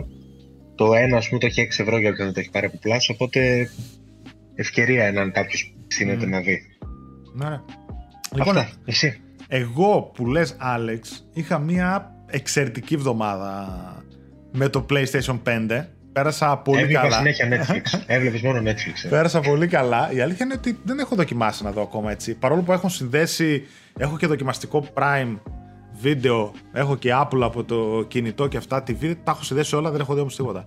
[0.75, 3.13] Το ένα, ας πούμε, το έχει 6 ευρώ για να το έχει πάρει από πλάσο.
[3.13, 3.69] Οπότε
[4.55, 6.29] ευκαιρία έναν κάποιος ψήνεται mm.
[6.29, 6.61] να δει.
[7.37, 7.61] Ναι.
[8.35, 9.21] Λοιπόν, εσύ.
[9.49, 13.67] Εγώ που λες Άλεξ, είχα μία εξαιρετική εβδομάδα
[14.53, 15.85] με το PlayStation 5.
[16.13, 17.17] Πέρασα πολύ Έβλεπα καλά.
[17.17, 18.01] συνέχεια Netflix.
[18.07, 19.05] Έβλεπες μόνο Netflix.
[19.05, 19.09] Ε.
[19.09, 20.13] Πέρασα πολύ καλά.
[20.13, 22.35] Η αλήθεια είναι ότι δεν έχω δοκιμάσει να δω ακόμα έτσι.
[22.35, 23.67] Παρόλο που έχω συνδέσει,
[23.99, 25.37] έχω και δοκιμαστικό Prime
[26.01, 30.01] βίντεο, έχω και Apple από το κινητό και αυτά, TV, τα έχω συνδέσει όλα, δεν
[30.01, 30.65] έχω δει όμως τίποτα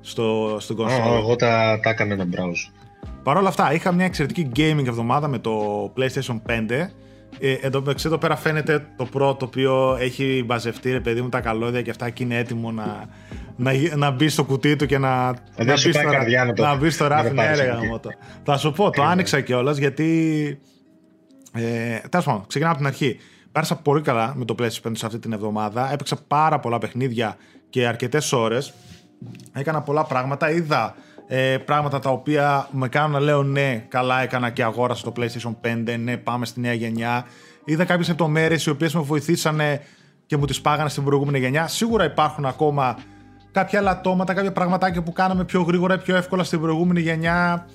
[0.00, 1.04] στο, στην κονσόλα.
[1.16, 2.83] εγώ τα, τα έκανα ένα browse.
[3.24, 6.88] Παρ' όλα αυτά, είχα μια εξαιρετική gaming εβδομάδα με το PlayStation 5.
[7.38, 11.40] Ε, εδώ, εδώ πέρα φαίνεται το πρώτο το οποίο έχει μπαζευτεί ρε παιδί μου τα
[11.40, 13.04] καλώδια και αυτά και είναι έτοιμο να,
[13.56, 16.90] να, να μπει στο κουτί του και να, να, μπει, στο, να, το, να μπει
[16.90, 17.34] στο ράφι.
[17.34, 17.50] Ναι,
[18.44, 20.58] Θα σου πω, το άνοιξα κιόλας γιατί.
[21.52, 23.16] Ε, Τέλος πάντων, ξεκινάω από την αρχή.
[23.52, 25.92] Πέρασα πολύ καλά με το PlayStation 5 σε αυτή την εβδομάδα.
[25.92, 27.36] Έπαιξα πάρα πολλά παιχνίδια
[27.70, 28.74] και αρκετές ώρες.
[29.52, 30.50] Έκανα πολλά πράγματα.
[30.50, 30.94] Είδα
[31.26, 35.54] ε, πράγματα τα οποία με κάνουν να λέω ναι, καλά έκανα και αγόρασα το PlayStation
[35.64, 37.26] 5, ναι, πάμε στη νέα γενιά.
[37.64, 39.60] Είδα κάποιες λεπτομέρειες οι οποίες με βοηθήσαν
[40.26, 41.66] και μου τις πάγανε στην προηγούμενη γενιά.
[41.66, 42.96] Σίγουρα υπάρχουν ακόμα
[43.52, 47.66] κάποια λατώματα, κάποια πραγματάκια που κάναμε πιο γρήγορα ή πιο εύκολα στην προηγούμενη γενιά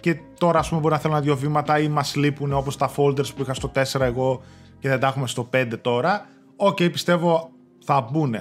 [0.00, 2.90] και τώρα ας πούμε μπορεί να θέλω ένα δύο βήματα ή μας λείπουν όπως τα
[2.96, 4.42] folders που είχα στο 4 εγώ
[4.78, 6.26] και δεν τα έχουμε στο 5 τώρα.
[6.56, 7.50] Okay, πιστεύω
[7.84, 8.36] θα μπουν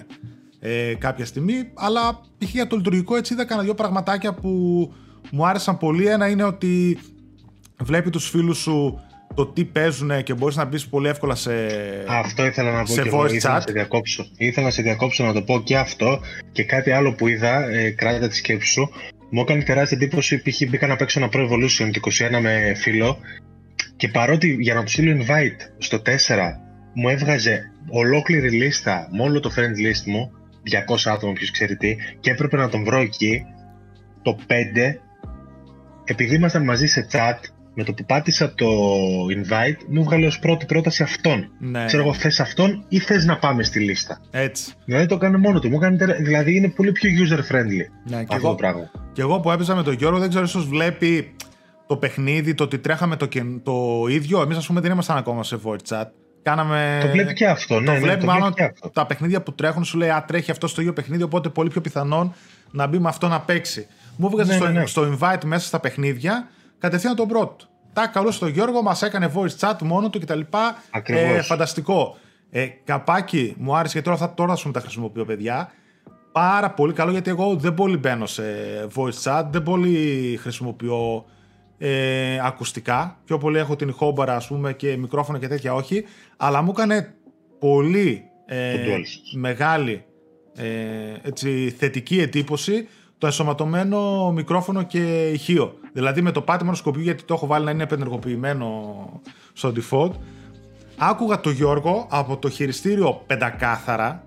[0.65, 1.69] ε, κάποια στιγμή.
[1.73, 2.51] Αλλά π.χ.
[2.51, 4.49] για το λειτουργικό έτσι είδα κανένα δύο πραγματάκια που
[5.32, 6.08] μου άρεσαν πολύ.
[6.08, 6.99] Ένα είναι ότι
[7.84, 8.99] βλέπει τους φίλους σου
[9.36, 11.51] το τι παίζουν και μπορείς να μπεις πολύ εύκολα σε
[12.08, 14.28] Αυτό ήθελα να πω σε και voice ήθελα Να σε διακόψω.
[14.38, 16.19] Ήθελα να σε διακόψω να το πω και αυτό
[16.51, 18.89] και κάτι άλλο που είδα, ε, κράτα τη σκέψη σου.
[19.30, 20.69] Μου έκανε τεράστια εντύπωση, π.χ.
[20.69, 21.89] μπήκα να παίξω ένα Pro Evolution
[22.38, 23.17] 21 με φίλο
[23.95, 26.10] και παρότι για να τους στείλω invite στο 4
[26.93, 30.32] μου έβγαζε ολόκληρη λίστα με όλο το friend list μου
[30.71, 33.45] 200 άτομα, ποιος ξέρει τι, και έπρεπε να τον βρω εκεί
[34.21, 34.51] το 5,
[36.04, 37.39] επειδή ήμασταν μαζί σε chat,
[37.75, 38.67] με το που πάτησα το
[39.25, 41.51] invite, μου βγάλε ως πρώτη πρόταση αυτόν.
[41.60, 41.86] Ναι.
[41.86, 44.21] Ξέρω εγώ, θες αυτόν ή θες να πάμε στη λίστα.
[44.32, 44.73] Έτσι.
[44.86, 45.69] Δηλαδή το έκανε μόνο του.
[45.69, 48.91] Μου έκανε, δηλαδή είναι πολύ πιο user friendly ναι, αυτό εγώ, το πράγμα.
[49.13, 51.36] Και εγώ που έπαιζα με τον Γιώργο, δεν ξέρω, ίσως βλέπει
[51.88, 53.28] το παιχνίδι, το ότι τρέχαμε το,
[53.63, 54.41] το ίδιο.
[54.41, 56.06] Εμείς, ας πούμε, δεν ήμασταν ακόμα σε voice chat.
[56.46, 57.00] Κάναμε...
[57.02, 57.80] Το βλέπει και αυτό.
[57.80, 58.90] Ναι, το ναι, βλέπει, το μάλλον και αυτό.
[58.90, 61.82] τα παιχνίδια που τρέχουν σου λέει Α, τρέχει αυτό στο ίδιο παιχνίδι, οπότε πολύ πιο
[61.82, 62.34] πιθανόν
[62.72, 63.88] να μπει με αυτό να παίξει.
[64.16, 64.86] Μου έβγαζε Ναι, στο, ναι, ναι.
[64.86, 66.48] στο invite μέσα στα παιχνίδια
[66.80, 67.66] κατευθείαν τον πρώτο.
[67.94, 70.40] Τα καλούσε τον Γιώργο, μας έκανε voice chat μόνο του κτλ.
[70.92, 71.46] Ακριβώς.
[71.46, 72.18] φανταστικό.
[72.52, 75.72] Ε, καπάκι μου άρεσε γιατί τώρα θα, τώρα θα σου τα χρησιμοποιώ, παιδιά.
[76.32, 78.44] Πάρα πολύ καλό γιατί εγώ δεν πολύ μπαίνω σε
[78.96, 81.26] voice chat, δεν πολύ χρησιμοποιώ
[81.78, 83.20] ε, ακουστικά.
[83.26, 86.04] Πιο πολύ έχω την ηχόμπαρα, ας πούμε, και μικρόφωνο και τέτοια όχι.
[86.38, 87.14] Αλλά μου έκανε
[87.60, 89.38] πολύ ε, Το DualSense.
[89.40, 90.06] μεγάλη
[90.56, 90.68] ε,
[91.22, 95.74] έτσι, θετική εντύπωση το ενσωματωμένο μικρόφωνο και ηχείο.
[95.94, 99.22] Δηλαδή με το πάτημα σκοπιού, γιατί το έχω βάλει να είναι επενεργοποιημένο
[99.54, 100.12] στο default,
[100.98, 104.24] άκουγα το Γιώργο από το χειριστήριο πεντακάθαρα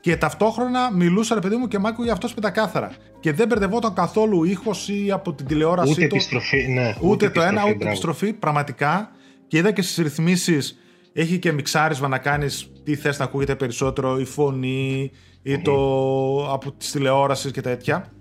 [0.00, 2.92] και ταυτόχρονα μιλούσα ρε παιδί μου και μ' άκουγε αυτός πεντακάθαρα.
[3.22, 6.14] Και δεν μπερδευόταν καθόλου ήχος ή από την τηλεόραση Ούτε του.
[6.14, 6.94] επιστροφή, ναι.
[7.00, 7.88] Ούτε, το ένα, επιστροφή, ούτε μπράβο.
[7.88, 8.32] επιστροφή.
[8.32, 9.10] Πραγματικά.
[9.46, 10.78] Και είδα και στις ρυθμίσεις
[11.12, 15.10] έχει και μιξάρισμα να κάνεις τι θες να ακούγεται περισσότερο, η φωνή
[15.42, 15.72] ή το
[16.52, 18.12] από τη τηλεόραση και τέτοια.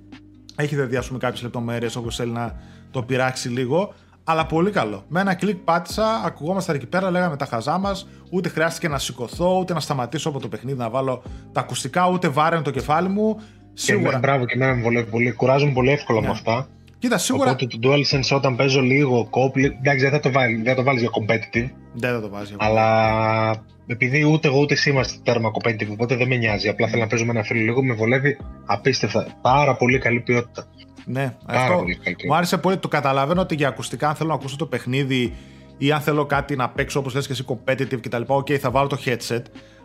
[0.55, 2.59] Έχει δηλαδή ας πούμε κάποιες λεπτομέρειες όπως θέλει να
[2.91, 3.93] το πειράξει λίγο.
[4.23, 5.03] Αλλά πολύ καλό.
[5.07, 8.07] Με ένα κλικ πάτησα, ακουγόμασταν εκεί πέρα, λέγαμε τα χαζά μας.
[8.31, 12.27] Ούτε χρειάστηκε να σηκωθώ, ούτε να σταματήσω από το παιχνίδι να βάλω τα ακουστικά, ούτε
[12.27, 13.41] βάραινε το κεφάλι μου.
[13.73, 14.11] Και Σίγουρα.
[14.11, 15.31] με, μπράβο και εμένα με βολεύει πολύ.
[15.31, 16.25] Κουράζομαι πολύ εύκολα Ναι.
[16.25, 16.67] με αυτά.
[16.99, 17.51] Κοίτα, σίγουρα.
[17.51, 20.83] Οπότε το DualSense όταν παίζω λίγο co-op, εντάξει δεν θα το βάλει, δεν θα το
[20.83, 22.53] βάλεις για competitive, Δεν θα το βάζει.
[22.57, 26.67] αλλά επειδή ούτε εγώ ούτε εσύ είμαστε τέρμα competitive, οπότε δεν με νοιάζει.
[26.69, 29.27] Απλά θέλω να παίζω με ένα φίλο λίγο, με βολεύει απίστευτα.
[29.41, 30.67] Πάρα πολύ καλή ποιότητα.
[31.05, 32.35] Ναι, Πάρα αυτό πολύ καλή μου ποιότητα.
[32.37, 32.77] άρεσε πολύ.
[32.77, 35.33] Το καταλαβαίνω ότι για ακουστικά, αν θέλω να ακούσω το παιχνίδι
[35.77, 38.21] ή αν θέλω κάτι να παίξω όπως λες και εσύ competitive κτλ.
[38.27, 39.41] Οκ, θα βάλω το headset.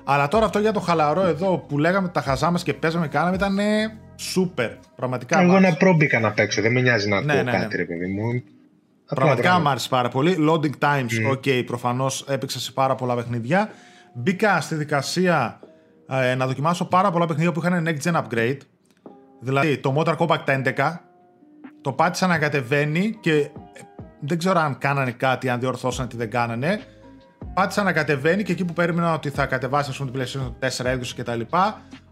[0.08, 3.36] Αλλά τώρα αυτό για το χαλαρό εδώ που λέγαμε τα χαζά μας και παίζαμε, κάναμε
[3.36, 3.56] ήταν
[4.34, 4.70] super.
[4.96, 5.40] Πραγματικά.
[5.40, 5.76] Εγώ μ' ένα άρεσε.
[5.78, 7.58] προ μπήκα να παίξω, δεν με νοιάζει να Ναι, ακούω ναι, ναι.
[7.58, 8.22] κάτι, ρε παιδί μου.
[8.28, 8.44] Απλά
[9.14, 9.62] Πραγματικά μπράβο.
[9.62, 10.36] μου άρεσε πάρα πολύ.
[10.50, 11.32] Loading times, Mm.
[11.32, 13.70] ok, προφανώς έπαιξα σε πάρα πολλά παιχνίδια.
[14.14, 15.60] Μπήκα στη δικασία
[16.08, 18.56] ε, να δοκιμάσω πάρα πολλά παιχνίδια που είχαν next gen upgrade.
[19.40, 20.96] Δηλαδή το Motor Compact 11
[21.80, 23.48] το πάτησα να κατεβαίνει και ε,
[24.20, 26.80] δεν ξέρω αν κάνανε κάτι, αν διορθώσαν τι δεν κάνανε.
[27.54, 30.84] Πάτησα να κατεβαίνει και εκεί που περίμενα ότι θα κατεβάσει ας πούμε, την PlayStation 4
[30.84, 31.40] έκδοση κτλ.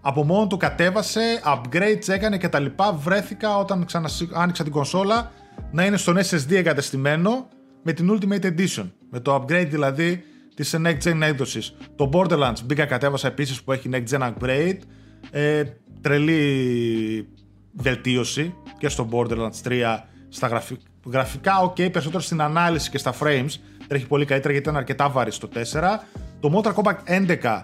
[0.00, 2.64] Από μόνο του κατέβασε, upgrades έκανε κτλ.
[2.94, 4.28] Βρέθηκα όταν ξανασύ...
[4.32, 5.32] άνοιξα την κονσόλα
[5.70, 7.48] να είναι στον SSD εγκατεστημένο
[7.82, 8.90] με την Ultimate Edition.
[9.10, 11.74] Με το upgrade δηλαδή της Next Gen έκδοσης.
[11.96, 14.78] Το Borderlands μπήκα κατέβασα επίσης που έχει Next Gen upgrade.
[15.30, 15.62] Ε,
[16.00, 17.28] τρελή
[17.72, 20.80] βελτίωση και στο Borderlands 3 στα γραφι-
[21.12, 23.50] γραφικά, ok, περισσότερο στην ανάλυση και στα frames.
[23.88, 25.58] Τρέχει πολύ καλύτερα γιατί ήταν αρκετά βαρύ στο 4.
[26.40, 27.62] Το Motor Compact 11,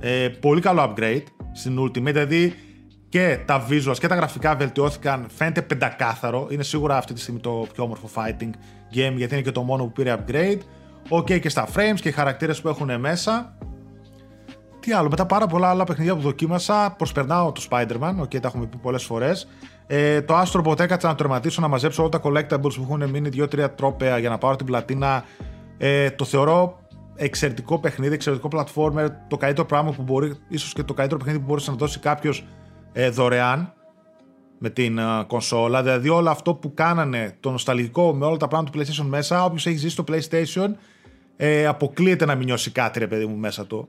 [0.00, 2.54] ε, πολύ καλό upgrade στην Ultimate, δηλαδή
[3.08, 6.46] και τα visuals και τα γραφικά βελτιώθηκαν, φαίνεται πεντακάθαρο.
[6.50, 8.50] Είναι σίγουρα αυτή τη στιγμή το πιο όμορφο fighting
[8.94, 10.58] game γιατί είναι και το μόνο που πήρε upgrade.
[11.08, 13.56] Ok και στα frames και οι χαρακτήρες που έχουν μέσα.
[14.80, 18.66] Τι άλλο, μετά πάρα πολλά άλλα παιχνίδια που δοκίμασα, προσπερνάω το Spider-Man, ok, τα έχουμε
[18.66, 19.48] πει πολλές φορές.
[19.86, 23.10] Ε, το Astro Bot έκατσα να το τερματίσω, να μαζέψω όλα τα collectibles που έχουν
[23.10, 25.24] μείνει 2-3 τρόπαια για να πάρω την πλατίνα.
[25.78, 26.78] Ε, το θεωρώ
[27.16, 31.46] εξαιρετικό παιχνίδι, εξαιρετικό platformer, το καλύτερο πράγμα που μπορεί, ίσως και το καλύτερο παιχνίδι που
[31.46, 32.46] μπορούσε να δώσει κάποιος
[32.92, 33.72] ε, δωρεάν
[34.58, 35.82] με την ε, κονσόλα.
[35.82, 39.66] Δηλαδή όλο αυτό που κάνανε το νοσταλγικό με όλα τα πράγματα του PlayStation μέσα, όποιος
[39.66, 40.68] έχει ζήσει στο PlayStation,
[41.36, 43.88] ε, αποκλείεται να μην νιώσει κάτι ρε παιδί μου μέσα του.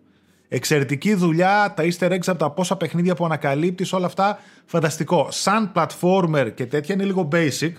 [0.49, 5.27] Εξαιρετική δουλειά, τα easter eggs από τα πόσα παιχνίδια που ανακαλύπτεις, όλα αυτά φανταστικό.
[5.29, 7.71] Σαν platformer και τέτοια είναι λίγο basic,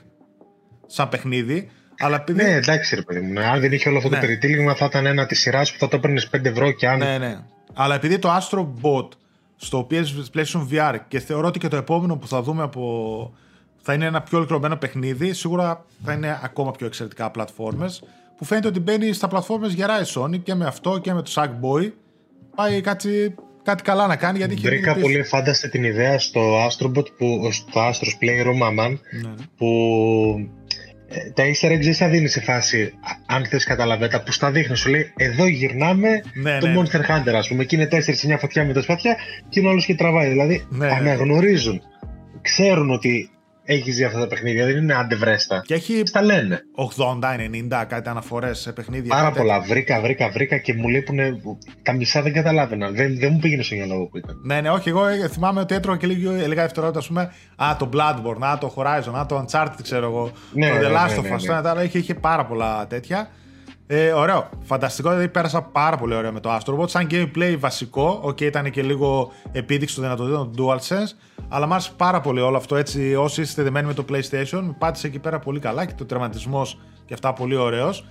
[0.86, 2.42] σαν παιχνίδι, αλλά επειδή...
[2.42, 3.32] Ναι, εντάξει ρε παιδί μου.
[3.32, 3.44] ναι.
[3.44, 4.14] Αν δεν είχε όλο αυτό Ναι.
[4.14, 6.98] το περιτύλιγμα, θα ήταν ένα της σειράς που θα το έπαιρνες 5 ευρώ και αν.
[6.98, 7.38] Ναι, ναι.
[7.74, 9.08] Αλλά επειδή το Astro Bot
[9.56, 13.32] στο PS PlayStation VR και θεωρώ ότι και το επόμενο που θα δούμε από.
[13.82, 18.06] θα είναι ένα πιο ολοκληρωμένο παιχνίδι, σίγουρα θα είναι ακόμα πιο εξαιρετικά platformers.
[18.36, 21.30] Που φαίνεται ότι μπαίνει στα platformers γερά η Sony και με αυτό και με το
[21.34, 21.90] Sackboy.
[22.54, 25.28] Πάει κάτι, κάτι καλά να κάνει γιατί έχει Βρήκα μείνει πολύ πίσω.
[25.36, 29.34] φάνταστη την ιδέα στο Astrobot, που, στο Astros Playroom Aman, Ναι, ναι.
[29.56, 29.66] που
[30.38, 30.57] ε,
[31.34, 34.76] τα easter eggs δεν στα δίνει σε φάση, α- αν θες καταλαβαίνετε, που στα δείχνει,
[34.76, 36.74] σου λέει εδώ γυρνάμε Ναι, το ναι.
[36.76, 39.16] Monster Hunter ας πούμε, και είναι 4 σε μια φωτιά με τα σπαθιά
[39.48, 40.92] και είναι όλος και τραβάει, δηλαδή Ναι, ναι.
[40.92, 41.80] αναγνωρίζουν,
[42.42, 43.30] ξέρουν ότι
[43.70, 45.62] έχεις δει αυτά τα παιχνίδια, δεν είναι αντεβρέστα.
[45.66, 46.60] Και έχει Στα λένε.
[47.70, 49.08] 80-90 κάτι αναφορές σε παιχνίδια.
[49.14, 49.60] Πάρα κάτι πολλά.
[49.60, 51.18] Βρήκα, βρήκα, βρήκα και μου λείπουν.
[51.82, 52.90] Τα μισά δεν καταλάβαινα.
[52.90, 54.40] Δεν, δεν μου πήγαινε στο μυαλό που ήταν.
[54.44, 54.88] Ναι, ναι, όχι.
[54.88, 57.32] Εγώ ε, θυμάμαι ότι έτρωγα και λίγο, λίγα δευτερόλεπτα, ας πούμε.
[57.56, 60.30] Α, το Bloodborne, α, το Horizon, α, το Uncharted, ξέρω εγώ.
[60.52, 61.40] Ναι, το The ναι, Last ναι, of ναι, Us.
[61.40, 61.46] ναι.
[61.46, 63.28] το ένα, το άλλο, είχε, είχε πάρα πολλά τέτοια.
[63.90, 64.48] Ε, ωραίο.
[64.64, 66.88] Φανταστικό, δηλαδή πέρασα πάρα πολύ ωραία με το Astrobot.
[66.88, 71.92] Σαν gameplay βασικό, ok, ήταν και λίγο επίδειξη των δυνατοτήτων του DualSense, αλλά μου άρεσε
[71.96, 73.14] πάρα πολύ όλο αυτό έτσι.
[73.14, 77.14] Όσοι είστε δεμένοι με το PlayStation, πάτησε εκεί πέρα πολύ καλά και το τερματισμός και
[77.14, 78.04] αυτά πολύ ωραίος.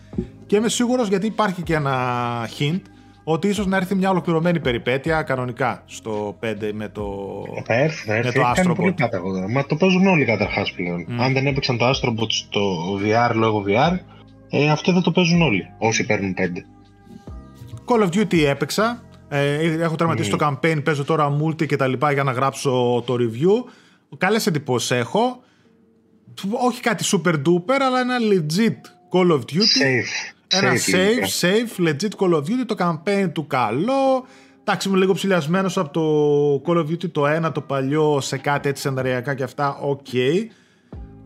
[0.46, 1.96] Και είμαι σίγουρος γιατί υπάρχει και ένα
[2.60, 2.82] hint
[3.24, 7.06] ότι ίσως να έρθει μια ολοκληρωμένη περιπέτεια κανονικά στο 5 με το.
[7.66, 8.40] Θα έρθει, θα έρθει.
[8.40, 8.96] Με το Πολύ
[9.54, 11.06] Μα το παίζουν όλοι καταρχάς πλέον.
[11.10, 11.14] Mm.
[11.20, 12.62] Αν δεν έπαιξαν το Astrobot στο
[13.04, 13.98] VR λόγω VR,
[14.50, 16.42] ε, αυτό δεν το παίζουν όλοι όσοι παίρνουν 5.
[17.86, 19.02] Call of Duty έπαιξα.
[19.30, 20.38] Ε, έχω τερματίσει mm.
[20.38, 23.72] το campaign, παίζω τώρα multi και τα λοιπά για να γράψω το review.
[24.18, 25.44] Καλές εντυπώσεις έχω.
[26.68, 28.80] Όχι κάτι super duper, αλλά ένα legit
[29.12, 29.84] Call of Duty.
[29.84, 30.34] Safe.
[30.48, 34.26] Ένα safe, safe, legit Call of Duty, το campaign του καλό.
[34.62, 38.70] Εντάξει, είμαι λίγο ψηλιασμένος από το Call of Duty το 1, το παλιό, σε κάτι
[38.70, 40.46] έτσι σεναριακά και αυτά, okay.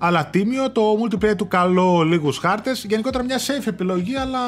[0.03, 2.85] Αλλά τίμιο, το multiplayer του καλό, λίγους χάρτες.
[2.89, 4.39] Γενικότερα μια safe επιλογή, αλλά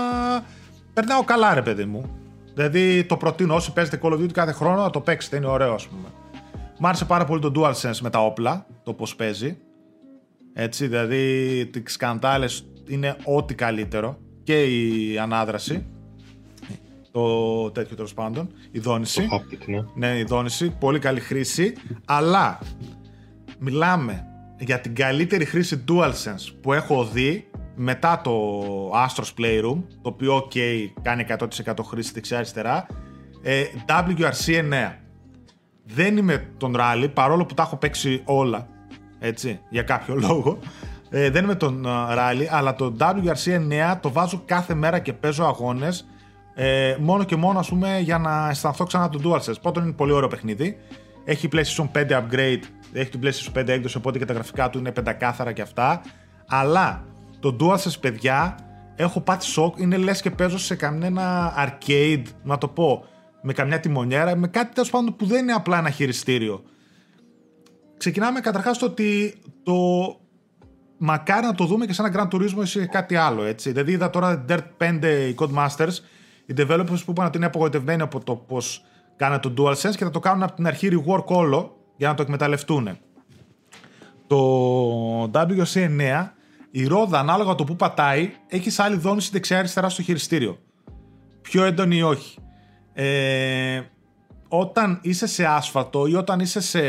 [0.94, 2.10] περνάω καλά ρε παιδί μου.
[2.54, 5.74] Δηλαδή το προτείνω όσοι παίζετε Call of Duty κάθε χρόνο να το παίξετε, είναι ωραίο
[5.74, 6.08] ας πούμε.
[6.80, 9.58] Μ' άρεσε πάρα πολύ το DualSense με τα όπλα, το πώς παίζει.
[10.54, 15.86] Έτσι, δηλαδή τις σκαντάλες είναι ό,τι καλύτερο και η ανάδραση.
[17.12, 18.50] Το τέτοιο τέλος πάντων.
[18.72, 19.28] Η δόνηση.
[19.28, 20.08] Το ναι.
[20.08, 20.70] ναι, η δόνηση.
[20.80, 21.74] Πολύ καλή χρήση.
[22.06, 22.60] Αλλά
[23.60, 24.28] μιλάμε
[24.64, 28.32] για την καλύτερη χρήση DualSense που έχω δει μετά το
[28.90, 30.58] Astros Playroom, το οποίο ok,
[31.02, 31.26] κάνει
[31.66, 32.86] 100% χρήση δεξιά-αριστερά,
[33.42, 35.00] ε, WRC 9.
[35.86, 38.68] Δεν είμαι τον Rally, παρόλο που τα έχω παίξει όλα,
[39.20, 40.60] έτσι, για κάποιο λόγο.
[41.10, 43.56] Ε, δεν είμαι τον Rally, αλλά το WRC
[43.94, 46.08] 9 το βάζω κάθε μέρα και παίζω αγώνες
[46.56, 49.62] ε, μόνο και μόνο ας πούμε για να αισθανθώ ξανά το DualSense.
[49.62, 50.78] Πρώτον είναι πολύ ωραίο παιχνίδι.
[51.26, 52.62] Έχει PlayStation 5 upgrade,
[52.94, 56.02] έχει την PlayStation 5 έκδοση, οπότε και τα γραφικά του είναι πεντακάθαρα και αυτά.
[56.48, 57.06] Αλλά
[57.40, 58.58] το DualSense, παιδιά,
[58.96, 59.80] έχω πάθει σοκ.
[59.80, 63.06] Είναι λες και παίζω σε κανένα arcade, να το πω,
[63.42, 66.64] με καμιά τιμονιέρα, με κάτι τέλος πάντων που δεν είναι απλά ένα χειριστήριο.
[67.98, 69.74] Ξεκινάμε καταρχάς το ότι το
[70.98, 73.72] μακάρι να το δούμε και σε ένα Grand Turismo ή σε κάτι άλλο, έτσι.
[73.72, 75.94] Δηλαδή είδα τώρα Dirt 5 οι Codemasters,
[76.46, 78.84] οι developers που είπαν ότι είναι απογοητευμένοι από το πώς
[79.16, 82.22] κάνουν το DualSense και θα το κάνουν από την αρχή rework όλο για να το
[82.22, 82.98] εκμεταλλευτούν.
[84.28, 86.30] Το WC9,
[86.72, 90.58] η ρόδα ανάλογα το που πατάει, έχει άλλη δόνηση δεξιά-αριστερά στο χειριστήριο.
[91.42, 92.40] Πιο έντονη ή όχι.
[92.94, 93.82] Ε,
[94.48, 96.82] όταν είσαι σε άσφαλτο ή όταν είσαι σε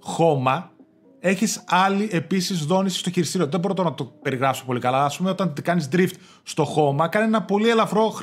[0.00, 0.70] χώμα,
[1.20, 3.46] έχεις άλλη επίσης δόνηση στο χειριστήριο.
[3.46, 5.04] Δεν μπορώ να το περιγράψω πολύ καλά.
[5.04, 8.14] Α πούμε, όταν κάνεις drift στο χώμα, κάνει ένα πολύ ελαφρό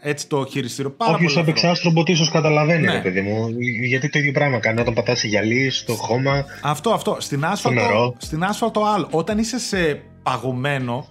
[0.00, 0.94] έτσι το χειριστήριο.
[0.96, 3.00] Όποιο έπαιξε άστρομποτ ίσω καταλαβαίνει, ναι.
[3.00, 3.48] παιδί μου.
[3.86, 6.44] Γιατί το ίδιο πράγμα κάνει όταν πατά γυαλί στο χώμα.
[6.62, 7.16] Αυτό, αυτό.
[7.20, 9.08] Στην άσφαλτο, στην άσφαλτο άλλο.
[9.10, 11.06] Όταν είσαι σε παγωμένο,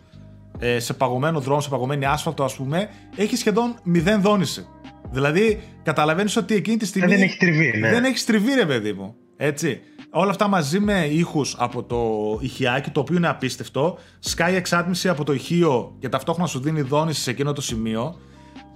[0.60, 4.68] ε, σε παγωμένο δρόμο, σε παγωμένη άσφαλτο, α πούμε, έχει σχεδόν μηδέν δόνηση.
[5.12, 7.16] Δηλαδή, καταλαβαίνει ότι εκείνη τη στιγμή.
[7.16, 7.90] Δεν έχει τριβή, ναι.
[7.90, 9.16] Δεν έχει τριβή, ρε παιδί μου.
[9.38, 9.82] Έτσι.
[10.16, 12.00] Όλα αυτά μαζί με ήχους από το
[12.42, 13.98] ηχιάκι, το οποίο είναι απίστευτο.
[14.20, 18.16] Σκάει εξάτμιση από το ηχείο και ταυτόχρονα σου δίνει δόνηση σε εκείνο το σημείο.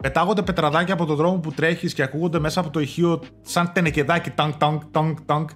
[0.01, 4.29] Πετάγονται πετραδάκια από τον δρόμο που τρέχεις και ακούγονται μέσα από το ηχείο σαν τενεκεδάκι
[4.29, 5.47] τάγκ τάγκ τάγκ τάγκ.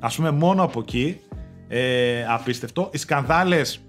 [0.00, 1.20] Ας πούμε μόνο από εκεί.
[1.68, 2.88] Ε, απίστευτο.
[2.92, 3.80] Οι σκανδάλες,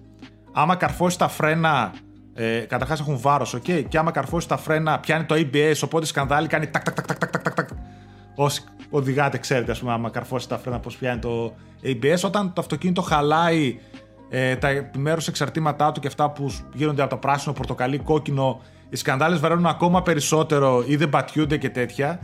[0.52, 1.94] άμα καρφώσεις τα φρένα,
[2.34, 6.08] ε, καταρχάς έχουν βάρος, okay, και άμα καρφώσεις τα φρένα πιάνει το ABS, οπότε η
[6.08, 7.70] σκανδάλη κάνει τάκ τάκ τάκ τάκ τάκ τάκ
[8.36, 12.22] όσοι οδηγάτε ξέρετε, ας πούμε, άμα καρφώσει τα φρένα πώς πιάνει το ABS.
[12.26, 13.80] Όταν το αυτοκίνητο χαλάει
[14.30, 18.96] ε, τα επιμέρους εξαρτήματά του και αυτά που γίνονται από το πράσινο, πορτοκαλί, κόκκινο, οι
[18.96, 22.20] σκανδάλες βαραίνουν ακόμα περισσότερο ή δεν πατιούνται και τέτοια.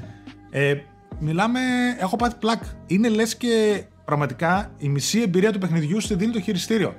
[0.51, 0.75] Ε,
[1.19, 1.60] μιλάμε,
[1.99, 2.63] έχω πάθει πλάκ.
[2.88, 6.95] Είναι λες και πραγματικά η μισή εμπειρία του παιχνιδιού στη δίνει το χειριστήριο.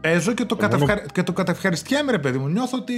[0.00, 1.06] Παίζω και το, κατευχαρι...
[1.12, 2.48] και το κατευχαριστιέμαι ρε παιδί μου.
[2.48, 2.94] Νιώθω ότι,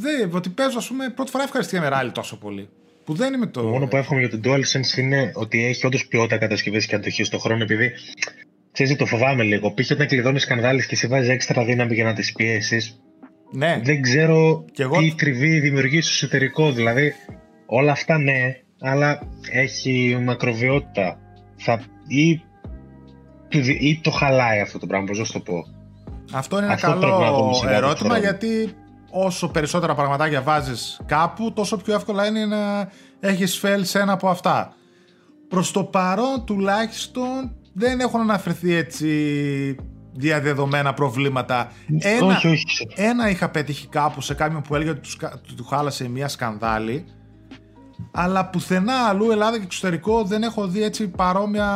[0.00, 2.68] δεν, ότι παίζω ας πούμε πρώτη φορά ευχαριστιέμαι ράλι τόσο πολύ.
[3.06, 3.60] Που δεν είμαι το.
[3.60, 7.24] Το μόνο που εύχομαι για το DualSense είναι ότι έχει όντως ποιότητα κατασκευής και αντοχή
[7.24, 7.92] στον χρόνο, επειδή
[8.72, 9.74] ξέρεις, το φοβάμαι λίγο.
[9.74, 9.90] Π.χ.
[9.90, 13.00] όταν κλειδώνεις σκανδάλες και σε βάζεις έξτρα δύναμη για να τις πιέσεις.
[13.52, 13.80] Ναι.
[13.82, 14.98] Δεν ξέρω εγώ...
[14.98, 16.72] τι τριβή δημιουργεί στο εσωτερικό.
[16.72, 17.14] Δηλαδή,
[17.66, 21.18] όλα αυτά ναι, αλλά έχει μακροβιότητα.
[21.56, 21.80] Θα...
[22.06, 22.30] Ή...
[23.80, 25.64] ή το χαλάει αυτό το πράγμα, πώς να το πω.
[26.32, 28.70] Αυτό είναι ένα καλό ερώτημα γιατί
[29.24, 34.28] όσο περισσότερα πραγματάκια βάζεις κάπου, τόσο πιο εύκολα είναι να έχεις φέλ σε ένα από
[34.28, 34.74] αυτά.
[35.48, 39.76] Προς το παρόν τουλάχιστον δεν έχουν αναφερθεί έτσι
[40.12, 41.72] διαδεδομένα προβλήματα.
[41.98, 42.88] Ένα, όχι, όχι.
[42.94, 45.16] ένα είχα πετύχει κάπου σε κάποιον που έλεγε ότι τους,
[45.56, 47.04] του χάλασε μια σκανδάλη
[48.12, 51.68] αλλά πουθενά αλλού Ελλάδα και εξωτερικό δεν έχω δει έτσι παρόμοια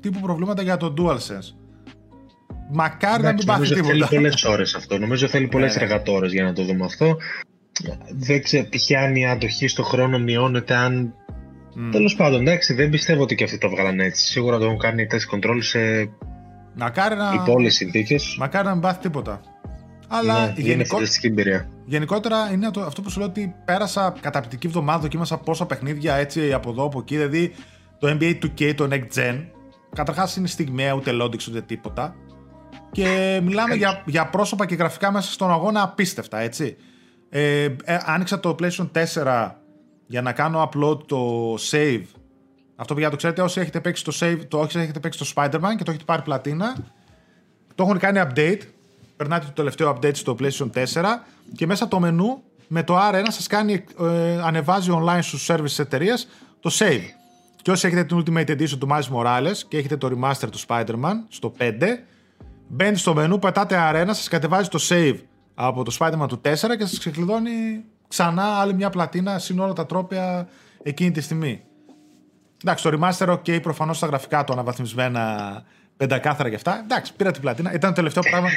[0.00, 1.65] τύπου προβλήματα για το DualSense.
[2.72, 3.92] Μακάρι να μην πάθει Νομίζω τίποτα.
[3.92, 4.98] θέλει πολλές ώρες αυτό.
[4.98, 5.86] Νομίζω θέλει πολλές Ναι, ναι.
[5.86, 7.16] εργατόρες για να το δούμε αυτό.
[8.12, 11.14] Δεν ξέρω, τυχαία αν η αντοχή στο χρόνο μειώνεται, αν.
[11.74, 11.90] Μμ.
[11.90, 14.24] Τέλος πάντων, εντάξει, δεν πιστεύω ότι και αυτοί το βγάλαν έτσι.
[14.26, 15.78] Σίγουρα το έχουν κάνει test control σε
[16.74, 18.36] Μακάρι να, υπό όλε συνθήκες.
[18.38, 19.40] μακάρι να μην πάθει τίποτα.
[20.08, 21.68] Αλλά Ναι, είναι γενικώ- φανταστική εμπειρία.
[21.84, 26.52] γενικότερα είναι το, αυτό που σου λέω ότι πέρασα καταπληκτική εβδομάδα, δοκίμασα πόσα παιχνίδια έτσι
[26.52, 27.16] από εδώ από εκεί.
[27.16, 27.52] Δηλαδή
[27.98, 29.44] το NBA 2K, το Next Gen,
[29.94, 32.14] καταρχάς είναι στιγμιαία, ούτε loading ούτε τίποτα.
[32.92, 36.76] Και μιλάμε για, για πρόσωπα και γραφικά μέσα στον αγώνα απίστευτα, έτσι.
[37.28, 39.50] Ε, ε, άνοιξα το PlayStation 4
[40.06, 42.02] για να κάνω upload το save.
[42.76, 45.74] Αυτό για το ξέρετε, όσοι έχετε παίξει το save, το όσοι έχετε παίξει το Spider-Man
[45.76, 46.76] και το έχετε πάρει πλατίνα,
[47.74, 48.60] το έχουν κάνει update.
[49.16, 51.04] Περνάτε το τελευταίο update στο PlayStation 4
[51.54, 55.78] και μέσα το μενού με το R1 σας κάνει, ε, ανεβάζει online στους service της
[55.78, 56.28] εταιρείας
[56.60, 57.04] το save.
[57.62, 61.14] Και όσοι έχετε την Ultimate Edition του Miles Morales και έχετε το remaster του Spider-Man
[61.28, 62.04] στο 5,
[62.68, 65.16] μπαίνετε στο μενού, πατάτε R1, σας κατεβάζει το save
[65.54, 69.86] από το Spider-Man του 4 και σας ξεκλειδώνει ξανά άλλη μια πλατίνα συν όλα τα
[69.86, 70.48] τρόπια
[70.82, 71.62] εκείνη τη στιγμή.
[72.64, 75.62] Εντάξει, το remaster, ok, προφανώς τα γραφικά του αναβαθμισμένα
[75.96, 76.80] πεντακάθαρα και αυτά.
[76.84, 77.72] Εντάξει, πήρα την πλατίνα.
[77.74, 78.48] Ήταν το τελευταίο πράγμα.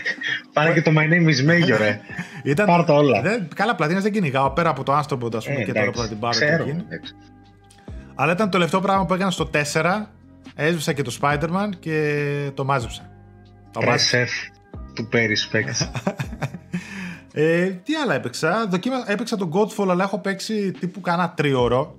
[0.53, 1.99] Πάρε και το My Name is Major, ρε.
[2.51, 2.65] Ήταν...
[2.65, 3.21] Πάρ' τα όλα.
[3.21, 6.01] Δεν, καλά, πλατίνα δεν κυνηγάω πέρα από το Astroboard, ας πούμε, Ε, και τώρα που
[6.01, 6.83] εντάξει, θα την πάρω και ξέρω, εκείνη.
[6.87, 7.15] εντάξει.
[8.15, 10.05] Αλλά ήταν το τελευταίο πράγμα που έκανα στο 4.
[10.55, 13.09] Έσβησα και το Spider-Man και το μάζεψα.
[13.71, 14.07] Το Ρε μάζεψα.
[14.07, 14.31] σεφ
[14.93, 15.87] του pay respect.
[17.33, 21.95] Ε, τι άλλα έπαιξα; Δοκίμα, έπαιξα τον Godfall, αλλά έχω παίξει τύπου κάνα τρίωρο.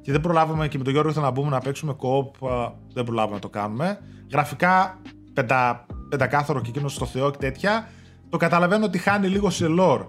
[0.00, 2.48] Και δεν προλάβαμε και με τον Γιώργο ήθελα να μπούμε να παίξουμε co-op.
[2.50, 3.98] α, Δεν προλάβαμε να το κάνουμε.
[4.32, 5.00] Γραφικά
[5.32, 7.88] πεντα, πεντακάθαρο και εκείνος στο Θεό και τέτοια.
[8.28, 10.06] Το καταλαβαίνω ότι χάνει λίγο σε lore.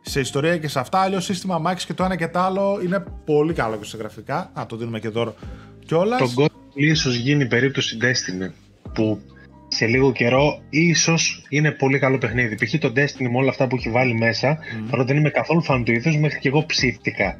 [0.00, 0.98] Σε ιστορία και σε αυτά.
[1.00, 4.50] Αλλιώς σύστημα Max και το ένα και το άλλο είναι πολύ καλό και σε γραφικά.
[4.54, 5.34] Να το δίνουμε και δώρο
[5.86, 6.34] κιόλας.
[6.34, 8.50] το God ίσως γίνει η περίπτωση Destiny
[8.94, 9.20] που
[9.78, 12.54] σε λίγο καιρό ίσως είναι πολύ καλό παιχνίδι.
[12.66, 12.78] Π.χ.
[12.78, 14.58] το Destiny με όλα αυτά που έχει βάλει μέσα,
[14.90, 17.36] παρότι δεν είμαι καθόλου φαν του είδους, μέχρι και εγώ ψήθηκα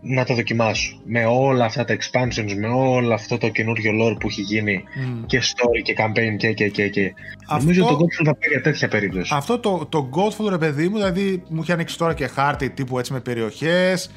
[0.00, 1.00] να το δοκιμάσω.
[1.04, 5.24] Με όλα αυτά τα expansions, με όλο αυτό το καινούριο lore που έχει γίνει Μμ.
[5.26, 7.12] και story και campaign και και και και.
[7.48, 9.32] Αυτό- Νομίζω το Godfall θα πάει για τέτοια περίπτωση.
[9.36, 12.98] Αυτό το, το Godfall, ρε παιδί μου, δηλαδή μου είχε ανοίξει τώρα και χάρτη τύπου
[12.98, 14.10] έτσι με περιοχές.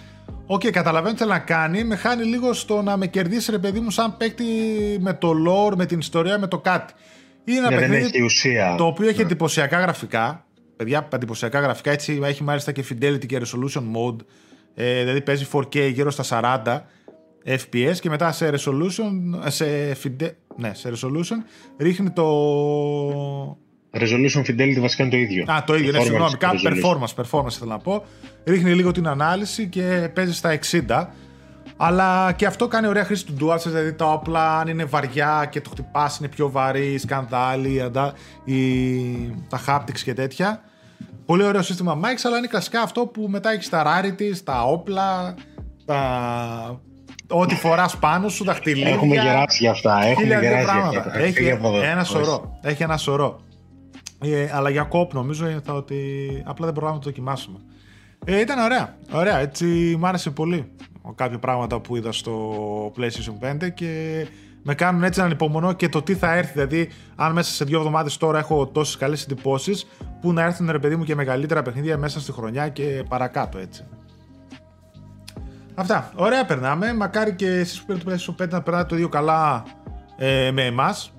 [0.45, 1.83] Οκ, καταλαβαίνω τι θέλει να κάνει.
[1.83, 4.43] Με χάνει λίγο στο να με κερδίσει, ρε παιδί μου, σαν παίκτη
[4.99, 6.93] με το lore, με την ιστορία, με το κάτι.
[7.45, 8.75] Είναι ένα Ναι, δεν παιχνίδι έχει ουσία.
[8.77, 9.23] το οποίο έχει Ναι.
[9.23, 10.45] εντυπωσιακά γραφικά.
[10.75, 11.91] Παιδιά, εντυπωσιακά γραφικά.
[11.91, 14.15] Έτσι, έχει μάλιστα και fidelity και resolution mode.
[14.75, 16.85] Ε, δηλαδή παίζει 4K γύρω στα 40
[17.45, 19.11] FPS και μετά σε resolution,
[19.47, 19.65] σε,
[20.03, 21.37] fide, ναι, σε resolution
[21.77, 22.25] ρίχνει το,
[23.93, 25.45] Resolution Fidelity βασικά είναι το ίδιο.
[25.47, 26.29] Α, το ίδιο, ναι, Performance συγγνώμη.
[26.31, 26.97] και Κάπου resolution.
[26.97, 28.03] performance, performance ήθελα να πω.
[28.45, 31.07] Ρίχνει λίγο την ανάλυση και παίζει στα 60.
[31.77, 35.61] Αλλά και αυτό κάνει ωραία χρήση του DualSense, δηλαδή τα όπλα αν είναι βαριά και
[35.61, 38.13] το χτυπάς είναι πιο βαρύ, σκανδάλι, αντα-
[38.45, 38.55] η,
[39.49, 40.61] τα haptics και τέτοια.
[41.25, 45.35] Πολύ ωραίο σύστημα mics, αλλά είναι κλασικά αυτό που μετά έχεις τα rarities, τα όπλα,
[45.85, 46.81] τα...
[47.27, 48.89] ό,τι φοράς πάνω σου, τα χτυλίδια.
[48.89, 49.97] Έχουμε γεράσει για αυτά.
[49.99, 50.99] Έχουμε Χίλια δύο γεράσει για πράγματα.
[51.09, 51.19] αυτά.
[51.19, 51.81] Έχει Φύγε από εδώ.
[51.83, 52.09] ένα Όχι.
[52.11, 52.59] σωρό.
[52.61, 53.39] Έχει ένα σωρό.
[54.23, 55.97] Ε, αλλά για κόπ νομίζω είναι θα ότι
[56.45, 57.57] απλά δεν προλάβαμε να το δοκιμάσουμε.
[58.25, 58.97] Ε, ήταν ωραία.
[59.11, 59.37] Ωραία.
[59.37, 60.71] Έτσι μ' άρεσε πολύ
[61.15, 64.25] κάποια πράγματα που είδα στο PlayStation 5 και
[64.63, 66.51] με κάνουν έτσι να ανυπομονώ και το τι θα έρθει.
[66.51, 69.87] Δηλαδή, αν μέσα σε δύο εβδομάδες τώρα έχω τόσες καλές εντυπώσεις,
[70.21, 73.83] που να έρθουν ρε παιδί μου και μεγαλύτερα παιχνίδια μέσα στη χρονιά και παρακάτω έτσι.
[75.75, 76.11] Αυτά.
[76.15, 76.93] Ωραία περνάμε.
[76.93, 79.63] Μακάρι και εσεί που πήρατε το PlayStation 5 να περνάτε το ίδιο καλά
[80.17, 81.13] ε, με εμάς.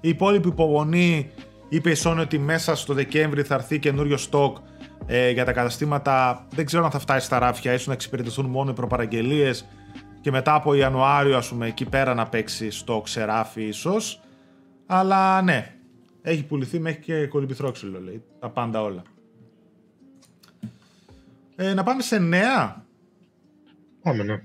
[0.00, 1.30] Η υπόλοιπη υπομονή
[1.70, 4.52] είπε η Sony ότι μέσα στο Δεκέμβρη θα έρθει καινούριο stock
[5.06, 6.46] ε, για τα καταστήματα.
[6.54, 9.66] Δεν ξέρω αν θα φτάσει στα ράφια, ίσως να εξυπηρετηθούν μόνο οι προπαραγγελίες
[10.20, 14.20] και μετά από Ιανουάριο, ας πούμε, εκεί πέρα να παίξει stock σε ράφι, ίσως.
[14.86, 15.74] Αλλά ναι,
[16.22, 18.22] έχει πουληθεί μέχρι και κολυμπηθρόξυλο, λέει.
[18.40, 19.02] Τα πάντα όλα.
[21.56, 22.84] Ε, να πάμε σε νέα.
[24.02, 24.42] Πάμε, ναι.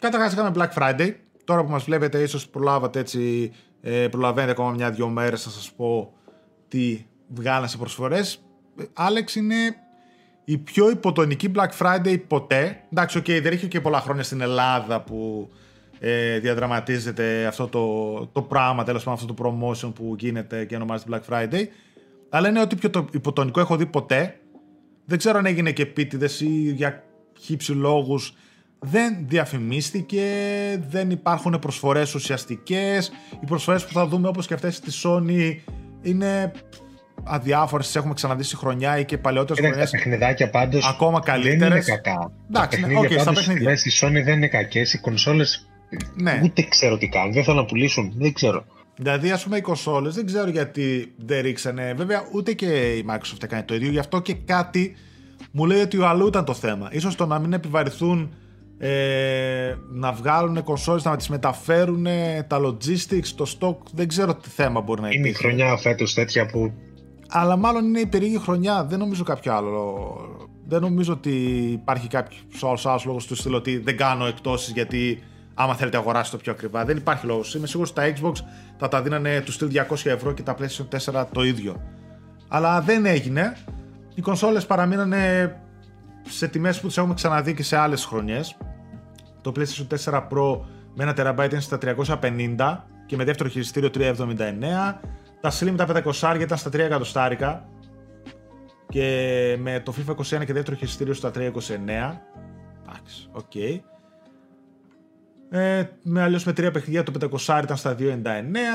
[0.00, 1.14] Καταρχάς είχαμε Black Friday.
[1.44, 6.12] Τώρα που μας βλέπετε ίσως προλάβατε έτσι, ε, προλαβαίνετε ακόμα μια-δυο μέρες να σας πω
[6.68, 8.42] τι βγάλαν σε προσφορές.
[8.78, 9.76] Ε, Άλεξ είναι
[10.44, 12.80] η πιο υποτονική Black Friday ποτέ.
[12.92, 15.50] Εντάξει, οκ, δεν έχει και πολλά χρόνια στην Ελλάδα που
[15.98, 21.10] ε, διαδραματίζεται αυτό το, το πράγμα, τέλος πάντων αυτό το promotion που γίνεται και ονομάζεται
[21.10, 21.64] Black Friday.
[22.28, 24.36] Αλλά είναι ό,τι πιο το υποτονικό έχω δει ποτέ.
[25.04, 27.04] Δεν ξέρω αν έγινε και επίτηδες ή για
[27.38, 28.34] χύψη λόγους.
[28.84, 30.22] Δεν διαφημίστηκε,
[30.88, 33.12] δεν υπάρχουν προσφορές ουσιαστικές.
[33.42, 35.56] Οι προσφορές που θα δούμε όπως και αυτές της Sony
[36.02, 36.52] είναι
[37.24, 40.04] αδιάφορες, τις έχουμε ξαναδεί στη χρονιά ή και παλαιότερες Κοίταξε, τα χρονιές.
[40.04, 40.86] παιχνιδάκια πάντως.
[40.88, 41.86] Ακόμα Δεν είναι καλύτερες.
[41.86, 42.32] κακά.
[42.50, 43.76] Εντάξει, τα ναι, παιχνίδια οκ, στα πάντως παιχνίδια.
[43.76, 44.92] στη Sony δεν είναι κακές.
[44.92, 45.68] Οι κονσόλες
[46.14, 46.40] Ναι.
[46.44, 47.32] ούτε ξέρω τι κάνουν.
[47.32, 48.12] Δεν θέλουν να πουλήσουν.
[48.16, 48.64] Δεν ξέρω.
[48.96, 51.94] Δηλαδή, ας πούμε, οι κονσόλες δεν ξέρω γιατί δεν ρίξανε.
[51.96, 52.66] Βέβαια, ούτε και
[52.96, 53.90] η Microsoft έκανε το ίδιο.
[53.90, 54.94] Γι' αυτό και κάτι
[55.50, 56.90] μου λέει ότι ο αλλού ήταν το θέμα.
[56.98, 58.34] σω το να μην επιβαρηθούν
[58.84, 62.06] ε, να βγάλουν κονσόλες, να τις μεταφέρουν
[62.46, 65.28] τα logistics, το stock, δεν ξέρω τι θέμα μπορεί να υπήρχε.
[65.28, 66.72] Είναι η χρονιά φέτος τέτοια που...
[67.28, 70.16] Αλλά μάλλον είναι η περίεργη χρονιά, δεν νομίζω κάποιο άλλο.
[70.66, 71.30] Δεν νομίζω ότι
[71.72, 75.22] υπάρχει κάποιο άλλος λόγος του στυλ ότι δεν κάνω εκτόσει γιατί
[75.54, 76.84] άμα θέλετε αγοράσει το πιο ακριβά.
[76.84, 77.54] Δεν υπάρχει λόγος.
[77.54, 78.32] Είμαι σίγουρος ότι τα Xbox
[78.78, 81.82] θα τα δίνανε του στυλ 200 ευρώ και τα PlayStation 4 το ίδιο.
[82.48, 83.56] Αλλά δεν έγινε.
[84.14, 85.56] Οι κονσόλες παραμείνανε
[86.28, 88.56] σε τιμές που τις έχουμε ξαναδεί και σε άλλες χρονιές.
[89.42, 90.60] Το PlayStation 4 Pro
[90.94, 94.14] με ένα TB ήταν στα 350 και με δεύτερο χειριστήριο 379.
[95.40, 97.68] Τα Slim τα 500 ήταν στα 3 εκατοστάρικα
[98.88, 101.38] και με το FIFA 21 και δεύτερο χειριστήριο στα 329.
[102.88, 103.42] Εντάξει, OK.
[103.54, 103.80] Okay.
[105.50, 107.12] Ε, με αλλιώς με τρία παιχνίδια το
[107.46, 108.02] 500 ήταν στα 299.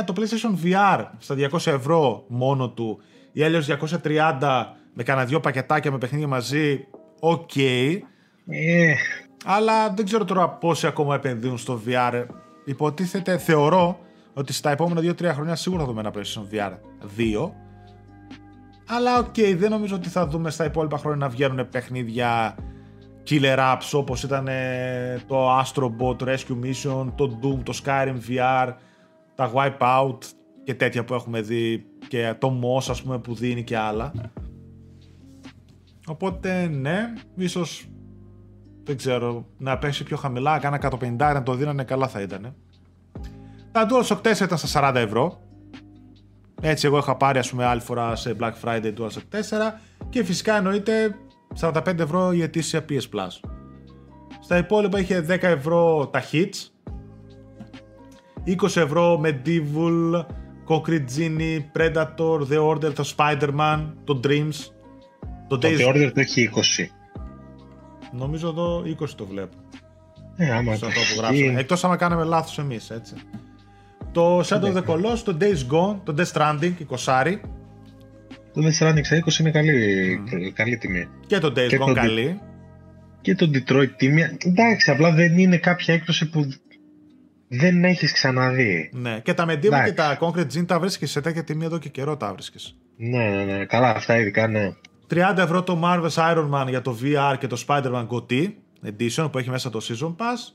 [0.05, 3.01] Το PlayStation VR στα 200 ευρώ μόνο του
[3.31, 3.67] ή αλλιώς
[4.03, 6.87] 230 με κανένα δυο πακετάκια με παιχνίδια μαζί.
[7.19, 7.49] OK.
[7.55, 7.97] Okay.
[8.47, 8.93] Ε,
[9.45, 12.25] αλλά δεν ξέρω τώρα πόσοι ακόμα επενδύουν στο VR.
[12.65, 13.99] Υποτίθεται, θεωρώ
[14.33, 16.71] ότι στα επόμενα 2-3 χρόνια σίγουρα θα δούμε ένα PlayStation VR
[17.17, 17.51] 2.
[18.87, 22.55] Αλλά OK, okay, δεν νομίζω ότι θα δούμε στα υπόλοιπα χρόνια να βγαίνουν παιχνίδια
[23.29, 24.47] killer apps όπως ήταν
[25.27, 28.73] το Astro Bot Rescue Mission, το Doom, το Skyrim VR,
[29.35, 30.17] τα Wipeout
[30.63, 34.11] και τέτοια που έχουμε δει και το Moss ας πούμε που δίνει και άλλα.
[36.07, 37.87] Οπότε ναι, ίσως
[38.87, 42.55] δεν ξέρω, να πέσει πιο χαμηλά, κάνα 150 να το δίνανε καλά θα ήταν.
[43.71, 45.41] Τα DualShock 4 ήταν στα 40 ευρώ.
[46.61, 49.73] Έτσι εγώ είχα πάρει ας πούμε άλλη φορά σε Black Friday DualShock 4
[50.09, 51.15] και φυσικά εννοείται
[51.61, 53.49] 45 ευρώ η ετήσια PS Plus.
[54.39, 56.69] Στα υπόλοιπα είχε 10 ευρώ τα hits,
[58.45, 60.25] 20 ευρώ Medieval,
[60.67, 64.55] Concrete Genie, Predator, The Order, το Spider-Man, το Dreams.
[65.47, 66.59] Το, το The Order το έχει 20.
[68.11, 69.57] Νομίζω εδώ 20 το βλέπω.
[70.35, 73.13] Ε, άμα το που Εκτός άμα κάναμε λάθος εμείς, έτσι.
[74.11, 77.39] Το Shadow of the Colossus, το Days Gone, το Death Stranding, 20.
[78.53, 79.73] Το Death Stranding στα 20 είναι καλή,
[80.25, 80.51] mm.
[80.53, 81.07] καλή τιμή.
[81.27, 82.39] Και το Days Gone καλή.
[83.21, 84.37] Και το Detroit τιμή.
[84.45, 86.47] Εντάξει, απλά δεν είναι κάποια έκπτωση που
[87.47, 88.89] δεν έχεις ξαναδεί.
[88.93, 91.89] Ναι, και τα Medieval και τα Concrete Gene τα βρίσκεις σε τέτοια τιμή εδώ και
[91.89, 92.77] καιρό τα βρίσκεις.
[92.97, 93.65] Ναι, ναι, ναι.
[93.65, 94.73] Καλά, αυτά ειδικά ναι.
[95.09, 98.53] 30 ευρώ το Marvel's Iron Man για το VR και το Spider-Man GOTY
[98.85, 100.53] Edition που έχει μέσα το Season Pass.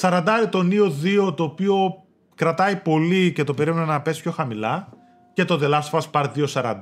[0.00, 0.92] 40 το Neo
[1.28, 4.88] 2 το οποίο κρατάει πολύ και το περίμενα να πέσει πιο χαμηλά.
[5.32, 6.78] Και το The Last of Us Part 2 40.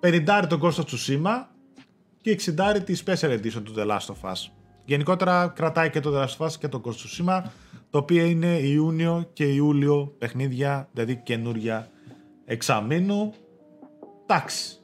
[0.00, 1.44] 50 το Ghost of Tsushima
[2.20, 4.50] και 60 τη Special Edition του The Last of Us.
[4.84, 7.42] Γενικότερα κρατάει και το The Last of Us και το Ghost of Tsushima,
[7.90, 11.88] το οποίο είναι Ιούνιο και Ιούλιο παιχνίδια, δηλαδή καινούρια
[12.44, 13.34] εξαμήνου.
[14.26, 14.76] Εντάξει,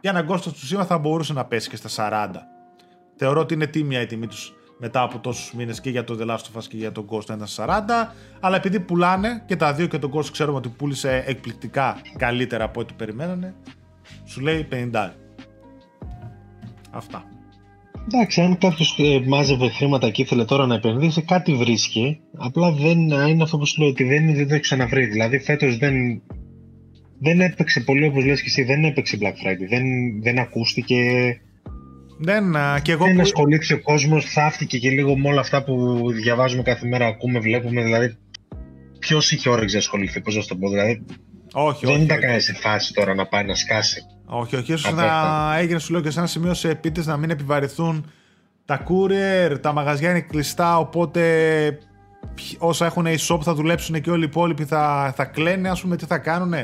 [0.00, 2.36] για ένα Ghost of Tsushima θα μπορούσε να πέσει και στα 40.
[3.16, 6.26] Θεωρώ ότι είναι τίμια η τιμή τους μετά από τόσους μήνες και για το The
[6.26, 8.12] Last of Us και για το Ghost να ήταν 40.
[8.40, 12.80] Αλλά επειδή πουλάνε και τα δύο και το Ghost ξέρουμε ότι πούλησε εκπληκτικά καλύτερα από
[12.80, 13.54] ό,τι περιμένανε,
[14.24, 15.10] σου λέει 50.
[16.90, 17.24] Αυτά.
[18.06, 22.20] Εντάξει, αν κάποιος ε, μάζευε χρήματα και ήθελε τώρα να επενδύσει, κάτι βρίσκει.
[22.36, 25.06] Απλά δεν είναι αυτό που σου λέω ότι δεν, δεν το έχει ξαναβρει.
[25.06, 26.22] Δηλαδή, φέτος δεν,
[27.20, 29.84] δεν έπαιξε πολύ όπως λες και εσύ, δεν έπαιξε Black Friday, δεν,
[30.22, 30.96] δεν ακούστηκε.
[32.18, 33.20] Δεν, και εγώ δεν που...
[33.20, 37.82] ασχολήθηκε ο κόσμος, θαύτηκε και λίγο με όλα αυτά που διαβάζουμε κάθε μέρα, ακούμε, βλέπουμε,
[37.82, 38.16] δηλαδή
[38.98, 41.04] ποιος είχε όρεξη να ασχοληθεί, πώς να το πω, δηλαδή
[41.52, 44.00] όχι, δεν όχι, ήταν κανένα σε φάση τώρα να πάει να σκάσει.
[44.24, 47.30] Όχι, όχι, ίσως να έγινε σου λέω και σε ένα σημείο σε επίτες να μην
[47.30, 48.10] επιβαρηθούν
[48.64, 51.22] τα courier, τα μαγαζιά είναι κλειστά, οπότε
[52.58, 56.06] όσα έχουν e-shop θα δουλέψουν και όλοι οι υπόλοιποι θα, θα κλαίνε, ας πούμε τι
[56.06, 56.54] θα κάνουν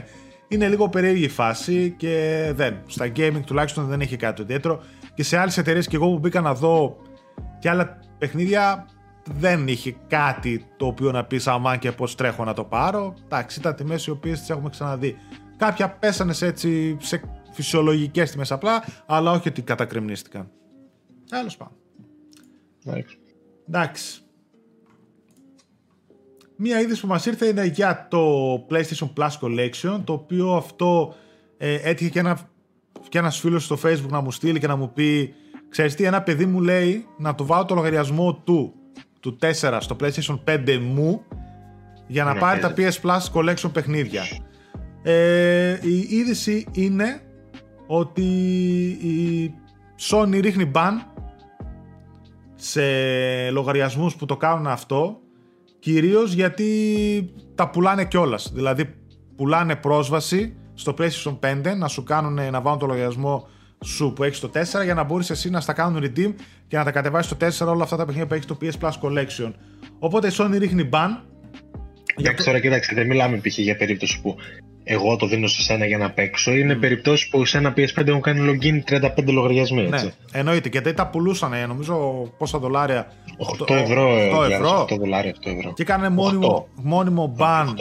[0.49, 2.83] είναι λίγο περίεργη η φάση και δεν.
[2.87, 4.83] Στα gaming τουλάχιστον δεν έχει κάτι ιδιαίτερο.
[5.15, 6.97] Και σε άλλες εταιρείες και εγώ που μπήκα να δω
[7.59, 8.87] και άλλα παιχνίδια
[9.25, 13.15] δεν είχε κάτι το οποίο να πεις αμάν και πώς τρέχω να το πάρω.
[13.25, 15.17] Εντάξει, ήταν τιμές οι οποίες τις έχουμε ξαναδεί.
[15.57, 17.23] Κάποια πέσανε σε, έτσι, σε
[17.53, 20.51] φυσιολογικές τιμές απλά, αλλά όχι ότι κατακριμνίστηκαν.
[21.29, 21.77] Τέλος πάντων.
[23.69, 24.21] Εντάξει.
[26.57, 31.15] Μία είδηση που μας ήρθε είναι για το PlayStation Plus Collection, το οποίο αυτό
[31.59, 32.39] ε, έτυχε και, ένα,
[33.09, 35.35] και ένας φίλος στο Facebook να μου στείλει και να μου πει
[35.69, 38.75] ξέρεις τι, ένα παιδί μου λέει να του βάλω το λογαριασμό του,
[39.21, 41.25] του 4 στο PlayStation 5 μου
[42.07, 44.23] για να ναι, πάρει τα PS Plus Collection παιχνίδια.
[45.03, 47.21] Ε, η είδηση είναι
[47.87, 48.23] ότι
[49.03, 49.55] η
[50.11, 50.93] Sony ρίχνει ban
[52.55, 52.83] σε
[53.51, 55.21] λογαριασμούς που το κάνουν αυτό
[55.87, 58.51] Κυρίως γιατί τα πουλάνε κιόλας.
[58.55, 58.95] Δηλαδή
[59.37, 63.49] πουλάνε πρόσβαση στο PlayStation 5 να σου κάνουν να βάλουν το λογαριασμό
[63.85, 66.35] σου που έχεις το 4 για να μπορείς εσύ να στα κάνουν redeem
[66.69, 68.93] και να τα κατεβάσεις στο 4 όλα αυτά τα παιχνίδια που έχεις το PS Plus
[69.03, 69.53] Collection.
[69.99, 71.09] Οπότε η Sony ρίχνει ban.
[72.17, 73.59] Εντάξει, τώρα κοίταξε, δεν μιλάμε π.χ.
[73.59, 74.37] για περίπτωση που
[74.89, 76.53] εγώ το δίνω σε σένα για να παίξω.
[76.53, 76.81] Είναι mm.
[76.81, 79.83] περιπτώσεις που σε ένα PS5 έχουν κάνει login 35 λογαριασμοί.
[79.83, 80.05] Έτσι.
[80.05, 80.69] Ναι, εννοείται.
[80.69, 81.95] Και δεν τα πουλούσαν, νομίζω
[82.39, 83.13] πόσα δολάρια.
[83.69, 84.11] 8 ευρώ.
[84.41, 84.87] 8 ευρώ.
[84.91, 85.73] 8 δολάρια, 8 ευρώ.
[85.73, 87.75] Και έκανε μόνιμο, μόνιμο ban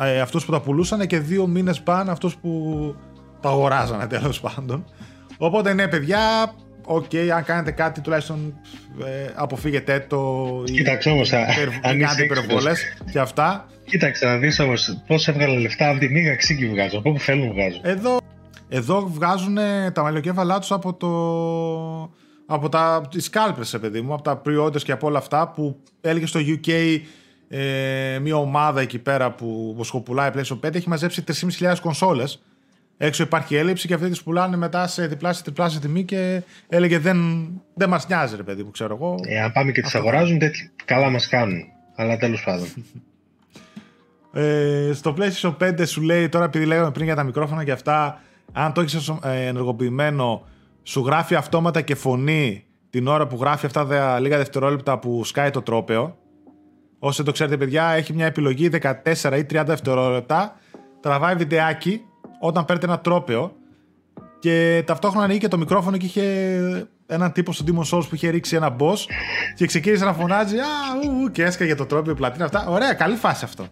[0.00, 2.94] ε, αυτούς που τα πουλούσαν και δύο μήνες ban αυτούς που
[3.40, 4.84] τα αγοράζανε τέλος πάντων.
[5.38, 8.54] Οπότε ναι, παιδιά, OK, okay, αν κάνετε κάτι τουλάχιστον
[9.04, 10.46] ε, αποφύγετε το.
[10.64, 12.82] Κοίταξε όμως, αν κάνετε υπερβολές
[13.12, 13.66] και αυτά.
[13.84, 16.98] Κοίταξε να δεις όμως πώς έβγαλε λεφτά από τη μήγα ξύγκη βγάζω.
[16.98, 17.80] Από όπου θέλουν βγάζουν.
[17.82, 18.18] Εδώ,
[18.68, 19.58] εδώ βγάζουν
[19.92, 21.08] τα μαλλιοκέφαλά τους από το.
[22.46, 26.26] Από τα, τις κάλπες, παιδί μου, από τα pre και από όλα αυτά που έλεγε
[26.26, 27.00] στο UK
[27.48, 31.24] ε, μια ομάδα εκεί πέρα που σκοπουλάει PlayStation 5 έχει μαζέψει
[31.58, 32.42] 3.500 κονσόλες
[32.96, 37.18] έξω υπάρχει έλλειψη και αυτοί τις πουλάνε μετά σε διπλάσια τριπλάσια τιμή και έλεγε δεν,
[37.74, 39.14] δεν μας νοιάζει, ρε παιδί που ξέρω εγώ.
[39.26, 41.64] Ε, αν πάμε και τις αγοράζουν, τέτοι, καλά μας κάνουν.
[41.96, 42.66] Αλλά τέλος πάντων.
[44.36, 48.20] Ε, στο PlayStation 5 σου λέει τώρα, επειδή λέγαμε πριν για τα μικρόφωνα και αυτά,
[48.52, 50.42] αν το έχεις ε, ενεργοποιημένο,
[50.82, 55.50] σου γράφει αυτόματα και φωνή την ώρα που γράφει αυτά τα λίγα δευτερόλεπτα που σκάει
[55.50, 56.16] το τρόπεο.
[56.98, 58.82] Όσοι το ξέρετε, παιδιά, έχει μια επιλογή 14
[59.38, 60.56] ή 30 δευτερόλεπτα.
[61.00, 62.00] Τραβάει βιντεάκι
[62.40, 63.52] όταν παίρνετε ένα τρόπεο
[64.38, 66.22] και ταυτόχρονα ανοίγει και το μικρόφωνο και είχε
[67.06, 68.98] έναν τύπο στο Demon Souls που είχε ρίξει ένα boss
[69.54, 70.66] και ξεκίνησε να φωνάζει Α,
[71.22, 72.66] ου, και έσκαγε το τρόπαιο πλατίνα αυτά.
[72.68, 73.66] Ωραία, καλή φάση αυτό.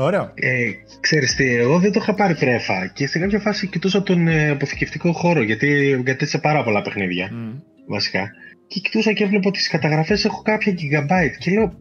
[0.00, 0.32] Ωραίο.
[0.34, 0.70] Ε,
[1.00, 4.48] ξέρεις τι, εγώ δεν το είχα πάρει πρέφα και σε κάποια φάση κοιτούσα τον ε,
[4.48, 7.60] αποθηκευτικό χώρο γιατί σε πάρα πολλά παιχνίδια mm.
[7.88, 8.30] βασικά
[8.66, 11.72] και κοιτούσα και έβλεπα ότι στις καταγραφές έχω κάποια gigabyte και λέω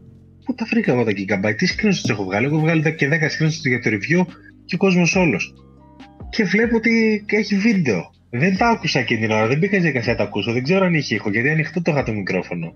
[0.45, 3.67] πού τα βρήκα εγώ τα gigabyte, τι screenshots έχω βγάλει, έχω βγάλει και 10 screenshots
[3.67, 4.25] για το review
[4.65, 5.53] και ο κόσμος όλος
[6.29, 8.15] και βλέπω ότι έχει βίντεο.
[8.29, 10.85] Δεν τα άκουσα εκείνη την ώρα, δεν πήγα για καφέ να τα ακούσω, δεν ξέρω
[10.85, 12.73] αν είχε ήχο, γιατί ανοιχτό το είχα το μικρόφωνο.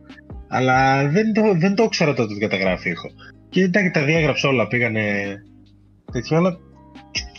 [0.47, 3.09] Αλλά δεν το, δεν το ήξερα τότε ότι καταγράφει ήχο.
[3.51, 5.35] Και εντάξει, τα διέγραψα όλα, πήγανε
[6.11, 6.57] τέτοιο, αλλά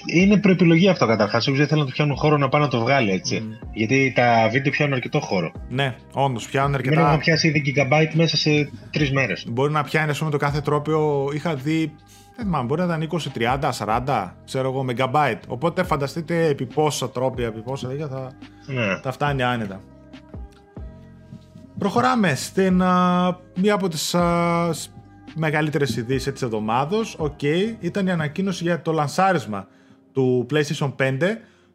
[0.06, 1.48] είναι προεπιλογή αυτό καταρχάς.
[1.48, 3.42] Όχι, θέλω να του πιάνουν χώρο να πάνε να το βγάλει έτσι.
[3.42, 3.68] Mm.
[3.72, 5.52] Γιατί τα βίντεο πιάνουν αρκετό χώρο.
[5.68, 7.00] Ναι, όντως πιάνουν αρκετά.
[7.00, 9.46] Μπορεί να πιάσει ήδη gigabyte μέσα σε τρεις μέρες.
[9.48, 11.30] Μπορεί να πιάνει, ας πούμε, το κάθε τρόπιο.
[11.34, 11.92] Είχα δει
[12.36, 13.70] δεν θυμάμαι, μπορεί να ήταν 20, 30,
[14.06, 15.40] 40, ξέρω εγώ, megabyte.
[15.46, 18.32] Οπότε φανταστείτε επί πόσα τρόπια, επί πόσα τέτοια θα,
[18.66, 19.00] ναι.
[19.02, 19.80] θα φτάνει άνετα.
[21.78, 24.74] Προχωράμε στην α, μία από τις α,
[25.34, 27.14] μεγαλύτερες ειδήσεις της εβδομάδος.
[27.18, 29.68] OK, okay, ήταν η ανακοίνωση για το λανσάρισμα
[30.12, 31.18] του PlayStation 5,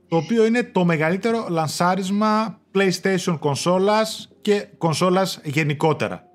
[0.07, 6.27] το οποίο είναι το μεγαλύτερο λανσάρισμα PlayStation κονσόλας και κονσόλας γενικότερα.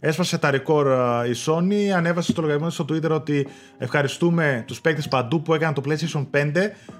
[0.00, 0.86] Έσπασε τα ρεκόρ
[1.26, 3.46] η Sony, ανέβασε στο λογαριασμό στο Twitter ότι
[3.78, 6.52] ευχαριστούμε τους παίκτες παντού που έκαναν το PlayStation 5,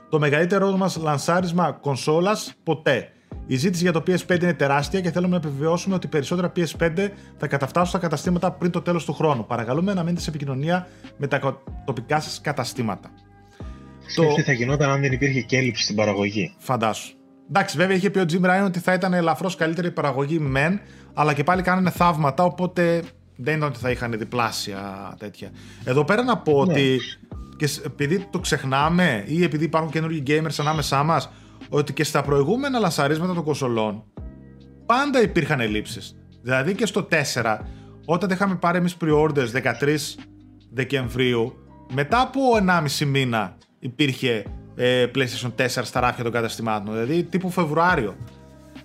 [0.09, 3.11] το μεγαλύτερο μας λανσάρισμα κονσόλας ποτέ.
[3.47, 7.47] Η ζήτηση για το PS5 είναι τεράστια και θέλουμε να επιβεβαιώσουμε ότι περισσότερα PS5 θα
[7.47, 9.47] καταφτάσουν στα καταστήματα πριν το τέλος του χρόνου.
[9.47, 13.11] Παρακαλούμε να μείνετε σε επικοινωνία με τα τοπικά σας καταστήματα.
[14.14, 14.35] Το...
[14.35, 17.14] τι θα γινόταν αν δεν υπήρχε και έλλειψη στην παραγωγή; Φαντάσου.
[17.49, 20.81] Εντάξει, βέβαια είχε πει ο Jim Ryan ότι θα ήταν ελαφρώς καλύτερη παραγωγή μεν,
[21.14, 23.03] αλλά και πάλι κάνανε θαύματα, οπότε
[23.37, 25.51] δεν ήταν ότι θα είχαν διπλάσια τέτοια.
[25.85, 26.72] Εδώ πέρα να πω ναι.
[26.72, 27.01] ότι
[27.57, 31.31] και επειδή το ξεχνάμε ή επειδή υπάρχουν καινούργιοι gamers ανάμεσά μας,
[31.69, 34.05] ότι και στα προηγούμενα λασαρίσματα των κονσολών
[34.87, 36.17] πάντα υπήρχαν ελλείψεις.
[36.43, 37.59] Δηλαδή και στο 4,
[38.05, 39.51] όταν είχαμε πάρει εμείς pre-orders
[39.81, 39.97] 13
[40.73, 41.55] Δεκεμβρίου,
[41.93, 42.41] μετά από
[42.99, 44.45] 1,5 μήνα υπήρχε
[44.77, 46.95] ε, PlayStation 4 στα ράφια των καταστημάτων.
[46.95, 48.17] Δηλαδή τύπου Φεβρουάριο.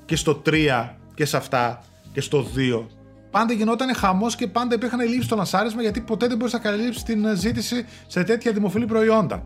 [0.06, 2.86] Και στο 3 και σε αυτά και στο 2.
[3.32, 7.04] Πάντα γινόταν χαμός και πάντα υπήρχαν ελλείψεις στο λανσάρισμα γιατί ποτέ δεν μπορείς να καλύψεις
[7.04, 9.46] την ζήτηση σε τέτοια δημοφιλή προϊόντα.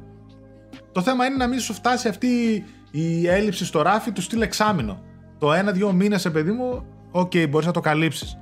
[0.92, 2.64] Το θέμα είναι να μην σου φτάσει αυτή
[2.98, 5.04] η έλλειψη στο ράφι του στυλ εξάμεινο.
[5.40, 8.38] Το ένα-δύο μήνες, παιδί μου, OK, okay, μπορείς να το καλύψεις.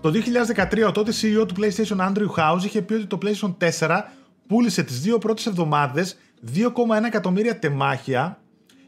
[0.00, 0.12] Το
[0.56, 4.02] 2013 ο τότε CEO του PlayStation Andrew House είχε πει ότι το PlayStation 4
[4.46, 6.16] πούλησε τις δύο πρώτες εβδομάδες
[6.54, 6.64] 2,1
[7.06, 8.38] εκατομμύρια τεμάχια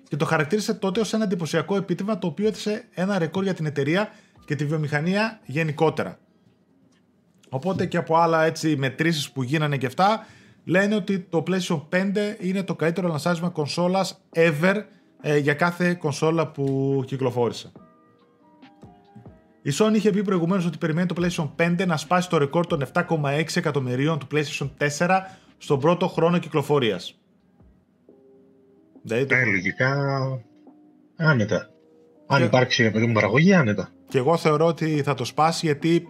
[0.08, 3.66] και το χαρακτήρισε τότε ως ένα εντυπωσιακό επίτευγμα το οποίο έθεσε ένα ρεκόρ για την
[3.66, 4.08] εταιρεία
[4.44, 6.18] και τη βιομηχανία γενικότερα.
[7.48, 10.26] Οπότε και από άλλα έτσι μετρήσεις που γίνανε και αυτά
[10.64, 14.82] λένε ότι το PlayStation 5 είναι το καλύτερο λανσάρισμα κονσόλας ever
[15.20, 17.72] ε, για κάθε κονσόλα που κυκλοφόρησε.
[19.62, 21.50] Η Sony είχε πει προηγουμένως ότι περιμένει το PlayStation
[21.80, 25.20] 5 να σπάσει το ρεκόρ των 7,6 εκατομμυρίων του PlayStation 4
[25.58, 27.18] στον πρώτο χρόνο κυκλοφορίας.
[29.02, 29.90] Δηλαδή, ε, λογικά
[31.16, 31.70] άνετα.
[32.26, 32.44] Αν και...
[32.44, 33.88] υπάρξει παιδί μου παραγωγή, άνετα.
[34.08, 36.08] Και εγώ θεωρώ ότι θα το σπάσει γιατί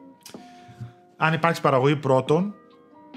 [1.17, 2.55] αν υπάρξει παραγωγή πρώτον,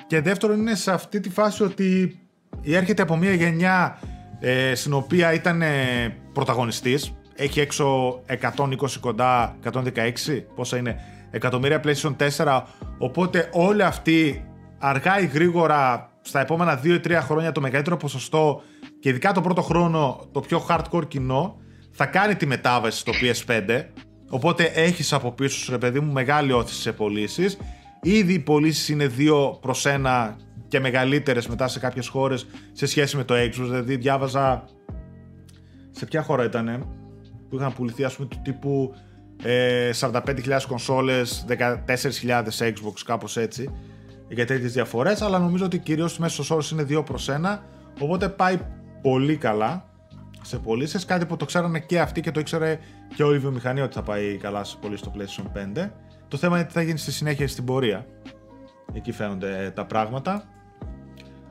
[0.08, 2.20] Και δεύτερον είναι σε αυτή τη φάση ότι
[2.64, 3.99] έρχεται από μια γενιά
[4.39, 7.14] ε, στην οποία ήταν ε, πρωταγωνιστής.
[7.36, 8.20] Έχει έξω
[8.55, 9.82] 120 κοντά, 116,
[10.55, 10.95] πόσα είναι,
[11.32, 12.62] εκατομμύρια PlayStation 4.
[12.97, 14.45] Οπότε όλοι αυτοί
[14.78, 18.62] αργά ή γρήγορα στα επόμενα 2-3 χρόνια το μεγαλύτερο ποσοστό
[18.99, 21.58] και ειδικά το πρώτο χρόνο το πιο hardcore κοινό
[21.91, 23.84] θα κάνει τη μετάβαση στο PS5.
[24.30, 27.58] Οπότε έχεις από πίσω σου, ρε παιδί μου, μεγάλη όθηση σε πωλήσεις.
[28.01, 30.35] Ήδη οι πωλήσεις είναι 2 προς 1
[30.67, 33.63] και μεγαλύτερες μετά σε κάποιες χώρες σε σχέση με το Xbox.
[33.63, 34.63] Δηλαδή, διάβαζα.
[35.91, 36.87] Σε ποια χώρα ήταν
[37.49, 38.93] που είχαν πουληθεί, ας πούμε, του τύπου
[39.43, 43.71] ε, 45.000 κονσόλες, 14.000 Xbox, κάπως έτσι,
[44.29, 47.59] για τέτοιες διαφορές, αλλά νομίζω ότι κυρίως μέσος όρος είναι 2 προς 1,
[48.01, 48.59] οπότε πάει
[49.01, 49.89] πολύ καλά
[50.41, 51.05] σε πωλήσεις.
[51.05, 52.79] Κάτι που το ξέρανε και αυτοί και το ήξερε
[53.15, 55.89] και όλη η βιομηχανία ότι θα πάει καλά σε πωλήσεις στο PlayStation 5.
[56.28, 58.05] Το θέμα είναι τι θα γίνει στη συνέχεια στην πορεία.
[58.93, 60.43] Εκεί φαίνονται τα πράγματα.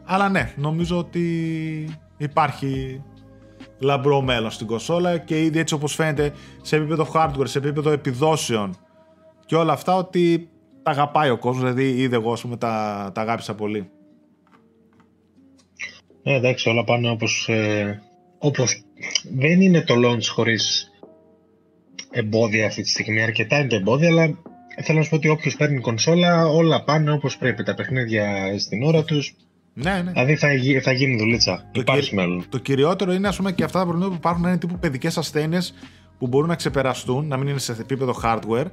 [0.05, 3.03] Αλλά ναι, νομίζω ότι υπάρχει
[3.79, 8.77] λαμπρό μέλλον στην κονσόλα και ήδη έτσι όπως φαίνεται σε επίπεδο hardware, σε επίπεδο επιδόσεων
[9.47, 10.49] και όλα αυτά ότι
[10.83, 13.91] τα αγαπάει ο κόσμος, δηλαδή ήδη εγώ πούμε, τα, τα αγάπησα πολύ.
[16.22, 18.03] Ε, εντάξει, όλα πάνε όπως, ε,
[18.39, 18.83] όπως
[19.35, 20.91] δεν είναι το launch χωρίς
[22.11, 23.22] εμπόδια αυτή τη στιγμή.
[23.22, 24.39] Αρκετά είναι τα εμπόδια, αλλά
[24.83, 27.62] θέλω να σου πω ότι όποιος παίρνει κονσόλα, όλα πάνε όπως πρέπει.
[27.62, 29.35] Τα παιχνίδια στην ώρα τους,
[29.79, 30.11] ναι, ναι.
[30.11, 30.49] Δηλαδή θα,
[30.83, 31.68] θα γίνει δουλίτσα.
[31.72, 32.45] Το Υπάρχει μέλλον.
[32.49, 35.74] Το κυριότερο είναι ας πούμε, και αυτά τα προβλήματα που υπάρχουν είναι τύπου παιδικές ασθένειες
[36.18, 38.66] που μπορούν να ξεπεραστούν, να μην είναι σε επίπεδο hardware.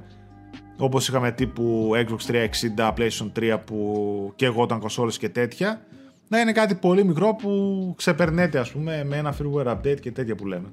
[0.76, 2.32] Όπως είχαμε τύπου Xbox
[2.76, 5.80] 360, PlayStation 3 που και εγώ ήταν κονσόλες και τέτοια.
[6.28, 10.34] Να είναι κάτι πολύ μικρό που ξεπερνέται ας πούμε με ένα firmware update και τέτοια
[10.34, 10.68] που λέμε.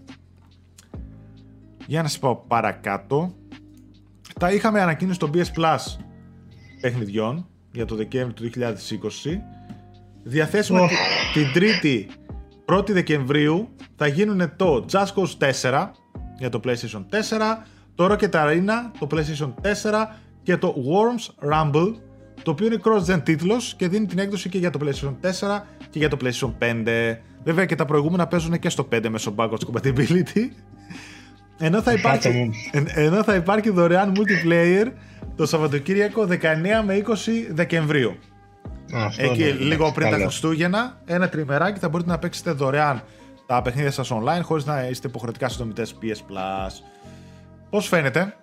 [1.87, 3.35] Για να σας πω παρακάτω.
[4.39, 6.03] Τα είχαμε ανακοίνωση στο PS Plus
[6.81, 8.59] παιχνιδιών για το Δεκέμβριο του
[9.23, 9.37] 2020
[10.23, 10.87] διαθέσιμο
[11.33, 12.07] την Τρίτη
[12.65, 15.89] 1η Δεκεμβρίου θα γίνουν το Just Cause 4
[16.37, 17.17] για το PlayStation 4,
[17.95, 20.05] το Rocket Arena, το PlayStation 4
[20.43, 21.93] και το Worms Rumble,
[22.43, 25.99] το οποίο είναι cross-gen τίτλος και δίνει την έκδοση και για το PlayStation 4 και
[25.99, 27.17] για το PlayStation 5.
[27.43, 30.49] Βέβαια και τα προηγούμενα παίζουν και στο 5 μέσω backwards compatibility.
[31.63, 32.51] Ενώ θα, υπάρχει,
[32.93, 34.91] ενώ θα υπάρχει δωρεάν multiplayer
[35.35, 36.35] το Σαββατοκύριακο 19
[36.85, 37.13] με 20
[37.51, 38.17] Δεκεμβρίου.
[39.17, 43.03] Εκεί λίγο πριν τα Χριστούγεννα, ένα τριμεράκι θα μπορείτε να παίξετε δωρεάν
[43.45, 46.83] τα παιχνίδια σας online χωρίς να είστε υποχρεωτικά συνδρομητές PS Plus.
[47.69, 48.35] Πώς φαίνεται;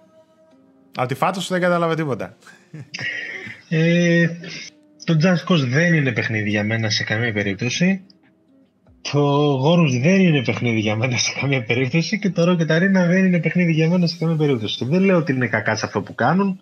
[0.97, 2.37] Από τη φάτσα σου δεν κατάλαβε τίποτα.
[3.69, 4.27] Ε,
[5.05, 8.03] το Just Cause δεν είναι παιχνίδι για μένα σε καμία περίπτωση.
[9.01, 9.21] Το
[9.65, 13.41] Gorus δεν είναι παιχνίδι για μένα σε καμία περίπτωση και το Rocket Arena δεν είναι
[13.41, 14.85] παιχνίδι για μένα σε καμία περίπτωση.
[14.85, 16.61] Δεν λέω ότι είναι κακά σε αυτό που κάνουν,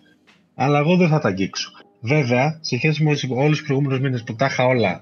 [0.55, 1.71] αλλά εγώ δεν θα τα αγγίξω.
[2.01, 5.01] Βέβαια, σε σχέση με όλους τους προηγούμενους μήνες που τα είχα όλα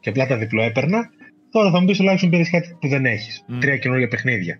[0.00, 1.10] και απλά τα διπλό έπαιρνα,
[1.50, 3.44] τώρα θα μου πεις τουλάχιστον πήρες κάτι που δεν έχεις.
[3.48, 3.60] Mm.
[3.60, 4.58] Τρία καινούργια παιχνίδια.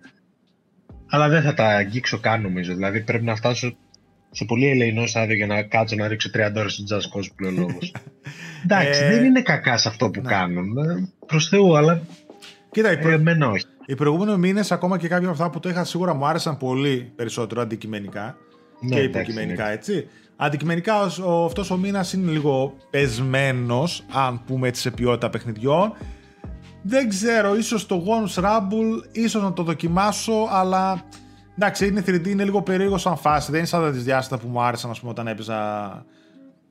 [1.09, 2.73] Αλλά δεν θα τα αγγίξω καν νομίζω.
[2.73, 3.75] Δηλαδή πρέπει να φτάσω
[4.35, 7.43] σε πολύ ελεηνό στάδιο για να κάτσω να ρίξω 30 ώρες στο Jazz Cause που
[7.43, 7.93] λόγος.
[8.63, 10.29] Εντάξει, ε, δεν είναι κακά σε αυτό που ναι.
[10.29, 10.77] κάνουν.
[10.77, 12.01] Ε, Προς Θεού, αλλά.
[12.71, 13.11] Κοίτα, οι, προ...
[13.11, 13.65] εμένα όχι.
[13.85, 17.11] οι προηγούμενοι μήνες, ακόμα και κάποια από αυτά που το είχα σίγουρα μου άρεσαν πολύ
[17.15, 18.37] περισσότερο αντικειμενικά
[18.79, 20.07] ναι, και υποκειμενικά, έτσι.
[20.35, 25.93] Αντικειμενικά ο, αυτός ο μήνας είναι λίγο πεσμένος, αν πούμε έτσι σε ποιότητα παιχνιδιών.
[26.81, 31.03] Δεν ξέρω, ίσως το Gons Rumble, ίσως να το δοκιμάσω, αλλά
[31.57, 33.51] εντάξει είναι 3D, είναι λίγο περίεργο σαν φάση.
[33.51, 36.05] Δεν είναι σαν τα διάστατα που μου άρεσαν ας πούμε, όταν έπαιζα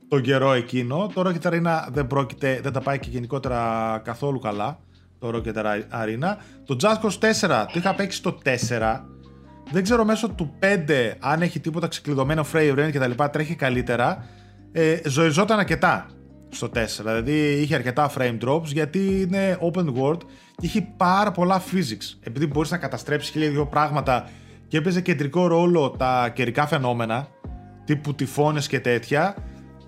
[0.08, 1.10] τον καιρό εκείνο.
[1.14, 4.78] Το Rocket Arena δεν, πρόκειται, δεν τα πάει και γενικότερα καθόλου καλά.
[5.18, 5.56] Το Rocket
[6.02, 6.36] Arena.
[6.64, 7.18] Το Just Cause
[7.48, 9.00] 4 το είχα παίξει το 4
[9.70, 13.54] δεν ξέρω μέσω του 5 αν έχει τίποτα ξεκλειδωμένο frame rate και τα λοιπά, τρέχει
[13.54, 14.26] καλύτερα.
[14.72, 16.06] Ε, ζωιζόταν αρκετά
[16.48, 16.86] στο 4.
[16.98, 20.18] Δηλαδή είχε αρκετά frame drops γιατί είναι open world
[20.56, 22.18] και έχει πάρα πολλά physics.
[22.20, 24.28] Επειδή μπορείς να καταστρέψεις χίλια δύο πράγματα
[24.74, 27.28] και έπαιζε κεντρικό ρόλο τα καιρικά φαινόμενα,
[27.84, 29.36] τύπου τυφώνες και τέτοια,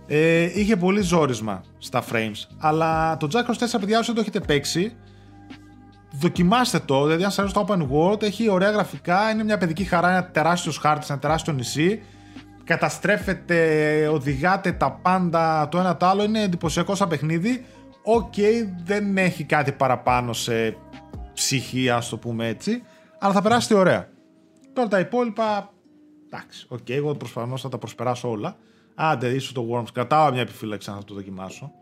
[0.07, 2.55] ε, είχε πολύ ζόρισμα στα frames.
[2.59, 4.97] Αλλά το Jack 4, παιδιά, όσο το έχετε παίξει,
[6.12, 7.05] δοκιμάστε το.
[7.05, 10.24] Δηλαδή, αν σας αρέσει το open world, έχει ωραία γραφικά, είναι μια παιδική χαρά, ένα
[10.24, 12.03] τεράστιο χάρτη, ένα τεράστιο νησί.
[12.64, 16.24] Καταστρέφεται, οδηγάτε τα πάντα το ένα το άλλο.
[16.24, 17.64] Είναι εντυπωσιακό σαν παιχνίδι.
[18.02, 20.76] OK, okay, δεν έχει κάτι παραπάνω σε
[21.34, 22.82] ψυχή, ας το πούμε έτσι.
[23.18, 24.14] Αλλά θα περάσετε ωραία.
[24.76, 25.72] Τώρα τα υπόλοιπα.
[26.26, 28.56] Εντάξει, OK, okay, εγώ προσπαθώ να τα προσπεράσω όλα.
[28.94, 29.92] Άντε, ίσως το Worms.
[29.92, 31.72] Κρατάω μια επιφύλαξη να το δοκιμάσω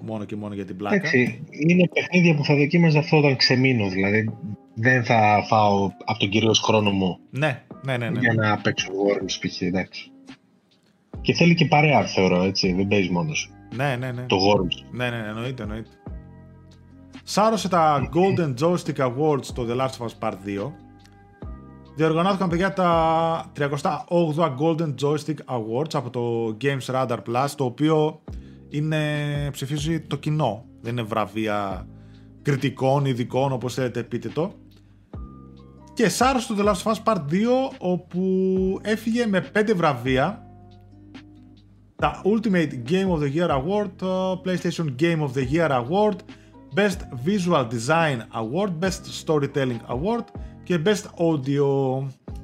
[0.00, 0.96] μόνο και μόνο για την πλάκα.
[0.96, 4.30] Εντάξει, είναι παιχνίδια που θα δοκίμαζα αυτό όταν ξεμείνω, δηλαδή
[4.74, 8.88] δεν θα φάω από τον κύριο χρόνο μου ναι, ναι, ναι, ναι, για να παίξω
[8.88, 9.60] Worms π.χ.
[9.60, 10.10] εντάξει.
[11.20, 13.50] Και θέλει και παρέα θεωρώ, έτσι, δεν παίζει μόνος.
[13.74, 14.22] Ναι, ναι, ναι.
[14.22, 14.86] Το Worms.
[14.90, 15.90] Ναι, ναι, ναι, εννοείται, εννοείται.
[17.22, 20.72] Σάρωσε τα Golden Joystick Awards το The Last of Us Part 2.
[21.98, 23.66] Διοργανώθηκαν παιδιά τα 38
[24.58, 28.22] Golden Joystick Awards από το Games Radar Plus, το οποίο
[28.68, 28.98] είναι,
[29.52, 30.64] ψηφίζει το κοινό.
[30.80, 31.86] Δεν είναι βραβεία
[32.42, 34.52] κριτικών, ειδικών, όπως θέλετε πείτε το.
[35.92, 37.24] Και σάρωσε το The Last of Us Part 2,
[37.78, 38.22] όπου
[38.82, 40.46] έφυγε με 5 βραβεία.
[41.96, 46.16] Τα Ultimate Game of the Year Award, το PlayStation Game of the Year Award,
[46.74, 50.24] Best Visual Design Award, Best Storytelling Award
[50.68, 51.66] και Best Audio.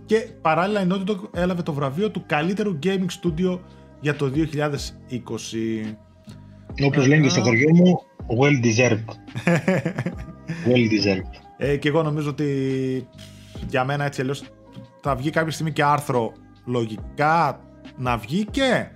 [0.06, 3.58] Και παράλληλα η Naughty Dog έλαβε το βραβείο του καλύτερου gaming studio
[4.00, 4.40] για το 2020.
[6.84, 8.00] Όπως λένε και στο χωριό μου,
[8.40, 9.08] well deserved.
[10.68, 11.34] well deserved.
[11.56, 12.48] Ε, και εγώ νομίζω ότι
[13.68, 14.44] για μένα έτσι αλλιώς
[15.00, 16.32] θα βγει κάποια στιγμή και άρθρο
[16.64, 17.60] λογικά
[17.96, 18.86] να βγει και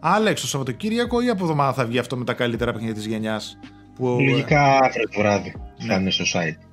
[0.00, 3.58] Άλεξ, το Σαββατοκύριακο ή από εβδομάδα θα βγει αυτό με τα καλύτερα παιχνίδια της γενιάς.
[3.94, 4.18] Που...
[4.20, 6.67] Λογικά αύριο το βράδυ θα είναι στο site.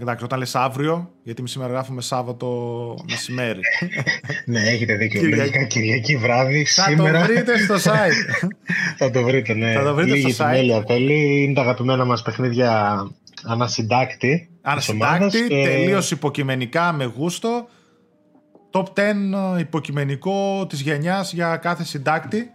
[0.00, 2.48] Εντάξει, όταν λες αύριο, γιατί σήμερα γράφουμε Σάββατο
[3.10, 3.60] μεσημέρι.
[4.46, 5.20] ναι, έχετε δίκιο.
[5.20, 6.64] Κυριακή, Λογικά Κυριακή βράδυ.
[6.64, 7.20] Θα σήμερα...
[7.20, 8.48] το βρείτε στο site.
[8.98, 9.72] θα το βρείτε, ναι.
[9.72, 10.82] Θα το βρείτε Λίγη στο site.
[10.86, 11.42] θέλει.
[11.42, 13.02] Είναι τα αγαπημένα μας παιχνίδια
[13.44, 14.48] ανασυντάκτη.
[14.62, 15.62] Ανασυντάκτη, και...
[15.64, 17.68] τελείως υποκειμενικά με γούστο.
[18.70, 18.84] Top
[19.56, 22.50] 10 υποκειμενικό της γενιάς για κάθε συντάκτη.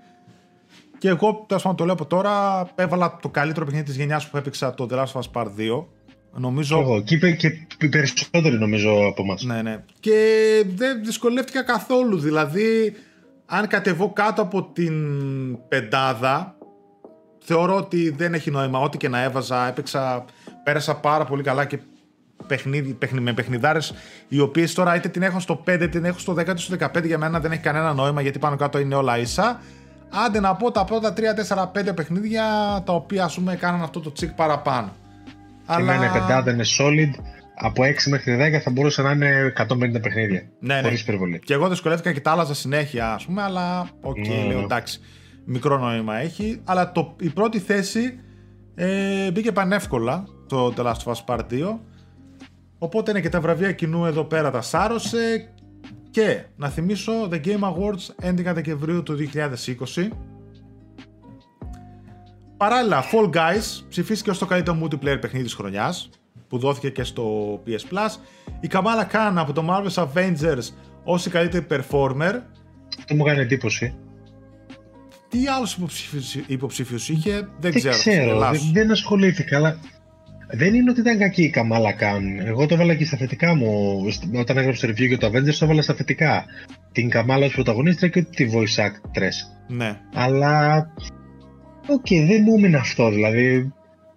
[0.97, 4.38] Και εγώ, τέλος πάντων, το λέω από τώρα, έβαλα το καλύτερο παιχνίδι της γενιάς που
[4.38, 5.85] έπαιξα το The Last of Us Part 2.
[6.39, 6.79] Νομίζω...
[6.79, 7.17] Εγώ και,
[7.77, 9.43] και περισσότεροι νομίζω από εμάς.
[9.43, 9.83] Ναι, ναι.
[9.99, 10.15] Και
[10.75, 12.19] δεν δυσκολεύτηκα καθόλου.
[12.19, 12.95] Δηλαδή,
[13.45, 14.93] αν κατεβώ κάτω από την
[15.67, 16.55] πεντάδα,
[17.39, 18.79] θεωρώ ότι δεν έχει νόημα.
[18.79, 20.25] Ό,τι και να έβαζα, έπαιξα,
[20.63, 21.79] πέρασα πάρα πολύ καλά και
[22.47, 23.93] παιχνίδι, παιχνι, με παιχνιδάρες
[24.27, 26.75] οι οποίες τώρα είτε την έχω στο 5 είτε την έχω στο 10 είτε στο
[26.79, 29.61] 15 για μένα δεν έχει κανένα νόημα γιατί πάνω κάτω είναι όλα ίσα.
[30.25, 31.19] Άντε να πω τα πρώτα 3,
[31.73, 32.43] 4, 5 παιχνίδια
[32.85, 34.95] τα οποία ας πούμε κάναν αυτό το τσικ παραπάνω.
[35.68, 35.93] Αλλά...
[35.93, 37.24] Εμένα η πεντάδα είναι solid.
[37.59, 40.49] Από 6 μέχρι 10 θα μπορούσε να είναι 150 παιχνίδια.
[40.59, 41.39] Ναι, χωρίς υπερβολή.
[41.39, 44.63] Και εγώ δυσκολεύτηκα και τα άλλαζα συνέχεια, ας πούμε, αλλά OK, okay, ναι, λέω ναι.
[44.63, 44.99] εντάξει.
[45.45, 46.61] Μικρό νόημα έχει.
[46.63, 48.20] Αλλά το, η πρώτη θέση
[48.76, 51.78] ε, μπήκε πανεύκολα το The Last of Us Part 2.
[52.78, 55.53] Οπότε είναι και τα βραβεία κοινού εδώ πέρα τα σάρωσε
[56.11, 60.07] και να θυμίσω The Game Awards 11 Δεκεμβρίου του 2020.
[62.57, 66.09] Παράλληλα, Fall Guys ψηφίστηκε ως το καλύτερο multiplayer παιχνίδι της χρονιάς
[66.47, 68.15] που δόθηκε και στο PS Plus.
[68.59, 72.41] Η Kamala Khan από το Marvel's Avengers ως η καλύτερη performer.
[72.99, 73.95] Αυτό μου κάνει εντύπωση.
[75.29, 77.93] Τι άλλους υποψήφιους, υποψήφιους είχε, δεν, δεν ξέρω.
[77.93, 79.79] ξέρω δεν, δεν ασχολήθηκα, αλλά
[80.49, 82.39] δεν είναι ότι ήταν κακή η Καμάλα Καν.
[82.39, 84.01] Εγώ το έβαλα και στα θετικά μου.
[84.35, 86.45] Όταν έγραψα το review για το Avengers, το έβαλα στα θετικά.
[86.91, 89.35] Την Καμάλα ως πρωταγωνίστρια και τη voice actress.
[89.67, 89.99] Ναι.
[90.13, 90.87] Αλλά.
[91.89, 93.09] OK, okay, δεν μου έμεινε αυτό.
[93.09, 93.73] Δηλαδή,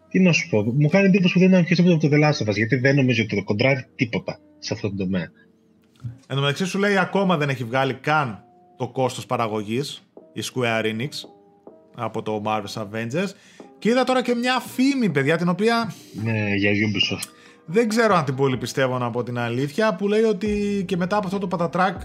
[0.08, 0.62] τι να σου πω.
[0.62, 2.94] Μου κάνει εντύπωση που δεν είναι πιο από το The Last of Us, γιατί δεν
[2.94, 5.30] νομίζω ότι το κοντράρει τίποτα σε αυτό το τομέα.
[6.26, 8.44] Εν τω μεταξύ σου λέει ακόμα δεν έχει βγάλει καν
[8.76, 10.02] το κόστος παραγωγής
[10.32, 11.08] η Square Enix
[11.94, 13.28] από το Marvel's Avengers
[13.78, 15.92] και είδα τώρα και μια φήμη, παιδιά, την οποία.
[16.22, 17.28] Ναι, για Ubisoft.
[17.66, 21.16] Δεν ξέρω αν την πολύ πιστεύω να πω την αλήθεια, που λέει ότι και μετά
[21.16, 22.00] από αυτό το πατατράκ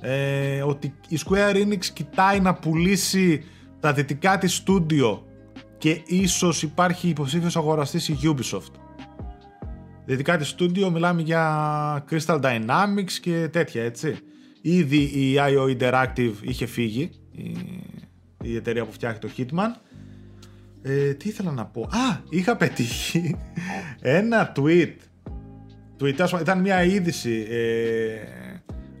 [0.00, 3.44] ε, ότι η Square Enix κοιτάει να πουλήσει
[3.80, 5.26] τα δυτικά της στούντιο
[5.78, 8.72] και ίσως υπάρχει υποψήφιος αγοραστής η Ubisoft.
[10.04, 14.18] Δυτικά της στούντιο μιλάμε για Crystal Dynamics και τέτοια έτσι.
[14.60, 17.56] Ήδη η IO Interactive είχε φύγει, η,
[18.42, 19.88] η εταιρεία που φτιάχνει το Hitman
[20.82, 23.36] ε, τι ήθελα να πω; Α, είχα πετύχει
[24.00, 24.94] ένα tweet.
[26.00, 28.16] tweet ήταν μια είδηση ε,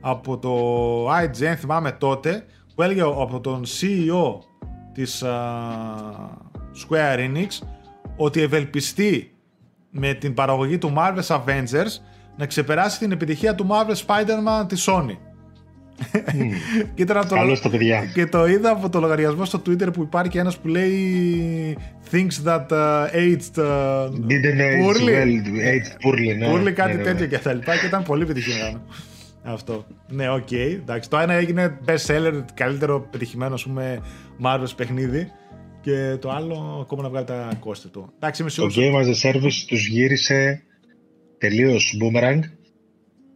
[0.00, 0.54] από το
[1.10, 4.47] IGN, θυμάμαι τότε, που έλεγε από τον CEO
[4.92, 5.24] της
[6.86, 7.66] Square Enix
[8.16, 9.32] ότι ευελπιστεί
[9.90, 12.00] με την παραγωγή του Marvel's Avengers
[12.36, 15.16] να ξεπεράσει την επιτυχία του Marvel Spider-Man της Sony.
[16.94, 17.14] και, το...
[18.14, 21.76] και το είδα από το λογαριασμό στο Twitter που υπάρχει ένας που λέει
[22.10, 25.30] Things that uh, aged uh, Didn't age well,
[25.72, 26.52] aged poorly, ναι.
[26.52, 28.80] Poorly, κάτι ναι, ναι, τέτοιο και τα λοιπά και ήταν πολύ πετυχημένο.
[29.52, 29.86] Αυτό.
[30.08, 30.46] Ναι, OK.
[30.50, 31.10] Okay, εντάξει.
[31.10, 34.02] Το ένα έγινε best seller, καλύτερο πετυχημένο, ας πούμε,
[34.42, 35.30] Marvel's παιχνίδι.
[35.80, 38.12] Και το άλλο ακόμα να βγάλει τα κόστη του.
[38.16, 40.62] Εντάξει, είμαι Το Game as a Service τους γύρισε
[41.38, 42.40] τελείως boomerang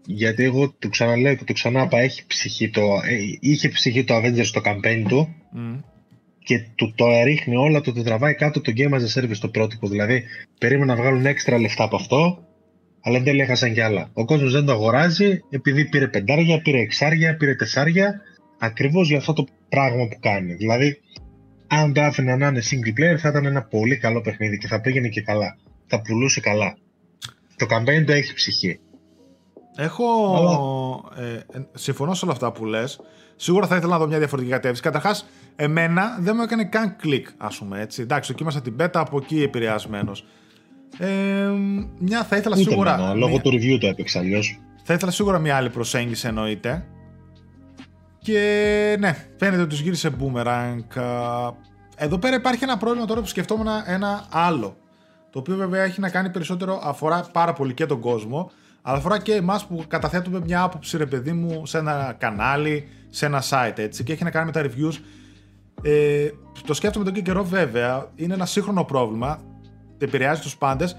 [0.06, 4.44] γιατί εγώ το ξαναλέω και το ξανάπα, έχει ψυχή το, ε, είχε ψυχή το Avengers
[4.44, 5.34] στο campaign του
[6.38, 9.48] και του το ρίχνει όλα, το, το τραβάει κάτω το Game as a Service το
[9.48, 9.88] πρότυπο.
[9.88, 10.22] Δηλαδή,
[10.58, 12.46] περίμενα να βγάλουν έξτρα λεφτά από αυτό,
[13.02, 14.08] αλλά δεν τέλει έχασαν κι άλλα.
[14.12, 18.20] Ο κόσμος δεν το αγοράζει επειδή πήρε πεντάρια, πήρε εξάρια, πήρε τεσσάρια,
[18.58, 20.54] ακριβώς για αυτό το πράγμα που κάνει.
[20.54, 21.00] Δηλαδή,
[21.66, 24.80] αν το άφηνα να είναι single player θα ήταν ένα πολύ καλό παιχνίδι και θα
[24.80, 25.56] πήγαινε και καλά.
[25.86, 26.76] Θα πουλούσε καλά.
[27.56, 28.80] Το campaign το έχει ψυχή.
[29.76, 30.04] Έχω.
[31.16, 33.00] Ε, ε, συμφωνώ σε όλα αυτά που λες.
[33.36, 34.82] Σίγουρα θα ήθελα να δω μια διαφορετική κατεύθυνση.
[34.82, 35.26] Καταρχάς,
[35.56, 38.02] εμένα δεν μου έκανε καν κλικ, ας πούμε έτσι.
[38.02, 40.24] Εντάξει, δοκίμασα την πέτα από εκεί επηρεασμένος.
[40.98, 41.48] Ε,
[41.98, 42.94] μια θα ήθελα Ούτε σίγουρα.
[42.94, 44.60] εμένα, λόγω μια- του review το έπαιξα αλλιώς.
[44.84, 46.84] Θα ήθελα σίγουρα μια άλλη προσέγγιση εννοείται.
[48.18, 51.00] Και ναι, φαίνεται ότι τους γύρισε boomerang.
[51.00, 51.52] Α,
[51.96, 54.76] Εδώ πέρα υπάρχει ένα πρόβλημα τώρα που σκεφτόμουν ένα άλλο.
[55.30, 58.50] Το οποίο βέβαια έχει να κάνει περισσότερο, αφορά πάρα πολύ και τον κόσμο,
[58.82, 63.26] αλλά αφορά και εμάς που καταθέτουμε μια άποψη, ρε παιδί μου, σε ένα κανάλι, σε
[63.26, 64.94] ένα site έτσι, και έχει να κάνει με τα reviews.
[65.82, 66.28] Ε,
[66.66, 69.38] το σκέφτομαι τον καιρό βέβαια, είναι ένα σύγχρονο πρόβλημα,
[70.04, 70.96] επηρεάζει τους πάντες,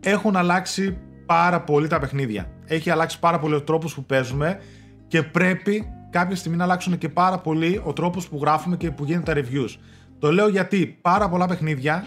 [0.00, 2.46] έχουν αλλάξει πάρα πολύ τα παιχνίδια.
[2.66, 4.60] Έχει αλλάξει πάρα πολύ ο τρόπος που παίζουμε
[5.08, 9.04] και πρέπει κάποια στιγμή να αλλάξουν και πάρα πολύ ο τρόπος που γράφουμε και που
[9.04, 9.76] γίνονται τα reviews.
[10.18, 12.06] Το λέω γιατί πάρα πολλά παιχνίδια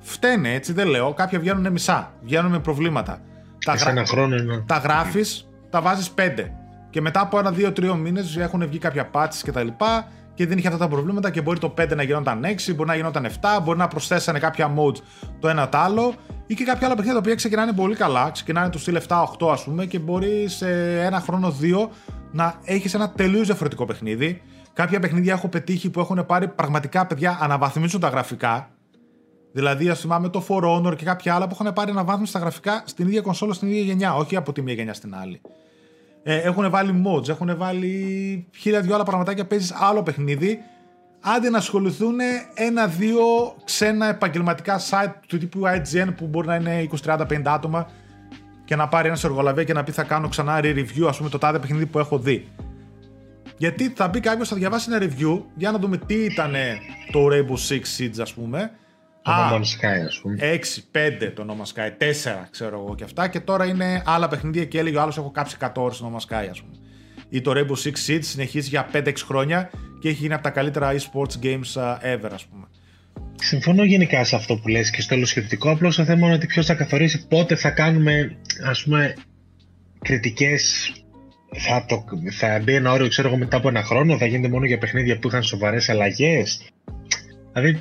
[0.00, 3.18] φταίνε, έτσι δεν λέω, κάποια βγαίνουν μισά, βγαίνουν με προβλήματα.
[3.64, 4.62] Τα, Σε γρα- ένα χρόνο είναι.
[4.66, 6.50] τα γράφεις, τα βάζεις 5.
[6.90, 10.08] Και μετά από ένα, δύο, τρία μήνες έχουν βγει κάποια patches και τα λοιπά
[10.38, 12.94] και δεν είχε αυτά τα προβλήματα και μπορεί το 5 να γινόταν 6, μπορεί να
[12.94, 14.96] γινόταν 7, μπορεί να προσθέσανε κάποια modes
[15.38, 16.14] το ένα το άλλο
[16.46, 19.64] ή και κάποια άλλα παιχνίδια τα οποία ξεκινάνε πολύ καλά, ξεκινάνε τους στυλ 7-8 ας
[19.64, 21.90] πούμε και μπορείς σε ένα χρόνο, δύο
[22.32, 24.42] να έχεις ένα τελείως διαφορετικό παιχνίδι.
[24.72, 28.70] Κάποια παιχνίδια έχω πετύχει που έχουν πάρει πραγματικά παιδιά αναβαθμίζουν τα γραφικά
[29.52, 32.82] Δηλαδή, ας θυμάμαι το For Honor και κάποια άλλα που έχουν πάρει αναβάθμιση στα γραφικά
[32.86, 35.40] στην ίδια κονσόλα, στην ίδια γενιά, όχι από τη μία γενιά στην άλλη.
[36.22, 39.46] Ε, έχουν βάλει mods, έχουν βάλει χίλια δυο άλλα πραγματάκια.
[39.46, 40.58] Παίζεις άλλο παιχνίδι.
[41.20, 42.16] Άντε να ασχοληθούν
[42.54, 43.24] ένα-δύο
[43.64, 47.90] ξένα επαγγελματικά site του τύπου IGN που μπορεί να είναι 20, 30, 50 άτομα
[48.64, 51.38] και να πάρει ένας εργολαβέ και να πει θα κάνω ξανά re-review, ας πούμε, το
[51.38, 52.48] τάδε παιχνίδι που έχω δει.
[53.56, 56.54] Γιατί θα μπει κάποιος, θα διαβάσει ένα review για να δούμε τι ήταν
[57.12, 58.70] το Rainbow Six Siege, ας πούμε.
[59.22, 60.36] Το Α, No Man's Sky, ας πούμε.
[60.40, 63.28] 6, 5 το No Man's Sky, 4 ξέρω εγώ και αυτά.
[63.28, 66.16] Και τώρα είναι άλλα παιχνίδια και έλεγε ο άλλος: Έχω κάψει 100 ώρες στο No
[66.16, 66.72] Man's Sky, ας πούμε.
[67.28, 70.92] Ή το Rainbow Six Siege συνεχίζει για 5-6 χρόνια και έχει γίνει από τα καλύτερα
[70.92, 72.66] e-sports games uh, ever, ας πούμε.
[73.34, 75.70] Συμφωνώ γενικά σε αυτό που λες και στο όλο σκεπτικό.
[75.70, 79.14] Απλώς το θέμα είναι ότι ποιος θα καθορίσει πότε θα κάνουμε ας πούμε
[79.98, 80.92] κριτικές
[81.56, 84.64] θα, το, θα μπει ένα όριο ξέρω εγώ μετά από ένα χρόνο, θα γίνεται μόνο
[84.64, 86.60] για παιχνίδια που είχαν σοβαρές αλλαγές.
[87.52, 87.80] Δηλαδή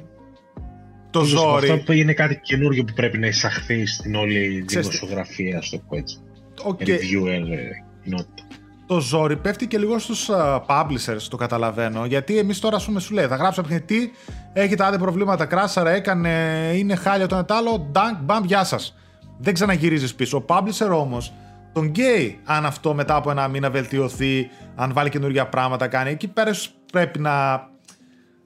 [1.09, 1.69] Το ίσως ζόρι.
[1.69, 4.95] αυτό που είναι κάτι καινούργιο που πρέπει να εισαχθεί στην όλη Ξέρεις τι.
[4.95, 6.17] δημοσιογραφία, ας το πω έτσι.
[6.63, 7.57] OK, Reviewer ε,
[8.03, 8.43] κοινότητα.
[8.87, 12.05] το ζόρι πέφτει και λίγο στους uh, publishers, το καταλαβαίνω.
[12.05, 14.11] Γιατί εμείς τώρα, ας πούμε, σου λέει, θα γράψω παιχνίδι, τι,
[14.53, 16.29] έχει τα τάδε προβλήματα, κράσαρε, έκανε,
[16.75, 18.95] είναι χάλια το ένα το άλλο, ντάνκ, μπαμ, γεια σας.
[19.37, 20.37] Δεν ξαναγυρίζεις πίσω.
[20.37, 21.33] Ο publisher όμως,
[21.73, 26.27] τον γκέι, αν αυτό μετά από ένα μήνα βελτιωθεί, αν βάλει καινούργια πράγματα, κάνει, εκεί
[26.27, 27.67] πέρα ίσως πρέπει να,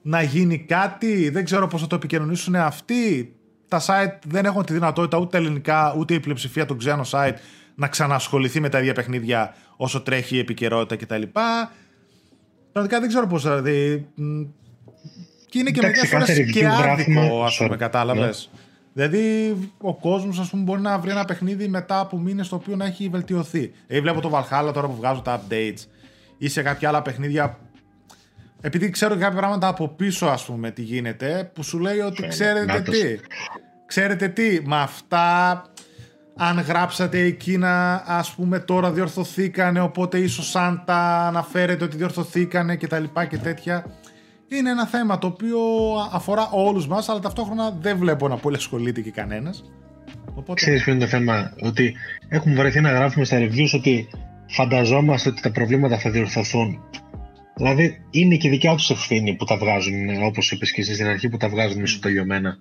[0.02, 3.34] να γίνει κάτι, δεν ξέρω πώς θα το επικοινωνήσουν αυτοί.
[3.68, 7.34] Τα site δεν έχουν τη δυνατότητα ούτε ελληνικά, ούτε η πλειοψηφία των ξένων site
[7.74, 11.22] να ξανασχοληθεί με τα ίδια παιχνίδια όσο τρέχει η επικαιρότητα κτλ.
[12.72, 14.06] Πραγματικά δεν ξέρω πώς δηλαδή.
[14.14, 14.42] μ,
[15.48, 17.78] Και είναι και Εντάξει, μερικές κάθε φορές review και άδικο, γράφουμε- ας πούμε, Sorry.
[17.78, 18.50] κατάλαβες.
[18.94, 22.76] Δηλαδή, ο κόσμος, ας πούμε, μπορεί να βρει ένα παιχνίδι μετά από μήνες το οποίο
[22.76, 23.72] να έχει βελτιωθεί.
[23.86, 25.86] Ε, βλέπω το Valhalla τώρα που βγάζω τα updates
[26.38, 27.58] ή σε κάποια άλλα παιχνίδια
[28.64, 32.34] επειδή ξέρω κάποια πράγματα από πίσω, ας πούμε, τι γίνεται, που σου λέει ότι Φαίνεται.
[32.34, 32.98] ξέρετε Νάτος.
[32.98, 33.18] τι.
[33.86, 35.62] Ξέρετε τι, με αυτά,
[36.36, 42.86] αν γράψατε εκείνα, ας πούμε, τώρα διορθωθήκανε, οπότε ίσως αν τα αναφέρετε ότι διορθωθήκανε και
[42.86, 43.84] τα λοιπά και τέτοια.
[44.48, 45.58] Είναι ένα θέμα το οποίο
[46.12, 49.64] αφορά όλους μας, αλλά ταυτόχρονα δεν βλέπω να πολύ ασχολείται και κανένας.
[50.34, 51.94] Οπότε, Ξέρεις ποιο είναι το θέμα, ότι
[52.28, 54.08] έχουμε βρεθεί να γράφουμε στα reviews ότι
[54.48, 56.80] φανταζόμαστε ότι τα προβλήματα θα διορθωθούν.
[57.56, 61.28] Δηλαδή είναι και δικιά τους ευθύνη που τα βγάζουν, όπως είπες και εσύ στην αρχή,
[61.28, 62.56] που τα βγάζουν μισοτελειωμένα.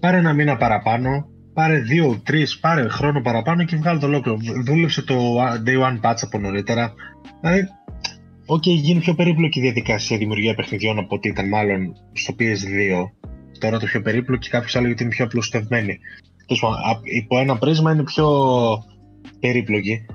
[0.00, 4.38] Πάρε ένα μήνα παραπάνω, πάρε δύο, τρεις, πάρε χρόνο παραπάνω και βγάλε το ολόκληρο.
[4.64, 6.92] Δούλεψε το day one patch από νωρίτερα.
[7.40, 7.68] Δηλαδή,
[8.46, 13.10] οκ, γίνει πιο περίπλοκη η διαδικασία δημιουργία παιχνιδιών από ό,τι ήταν μάλλον στο PS2.
[13.58, 15.98] Τώρα το πιο περίπλοκο και κάποιος άλλο γιατί είναι πιο απλουστευμένη.
[16.46, 18.28] Τέλος πάντων, α- υπό ένα πρίσμα είναι πιο
[19.40, 20.06] περίπλοκη.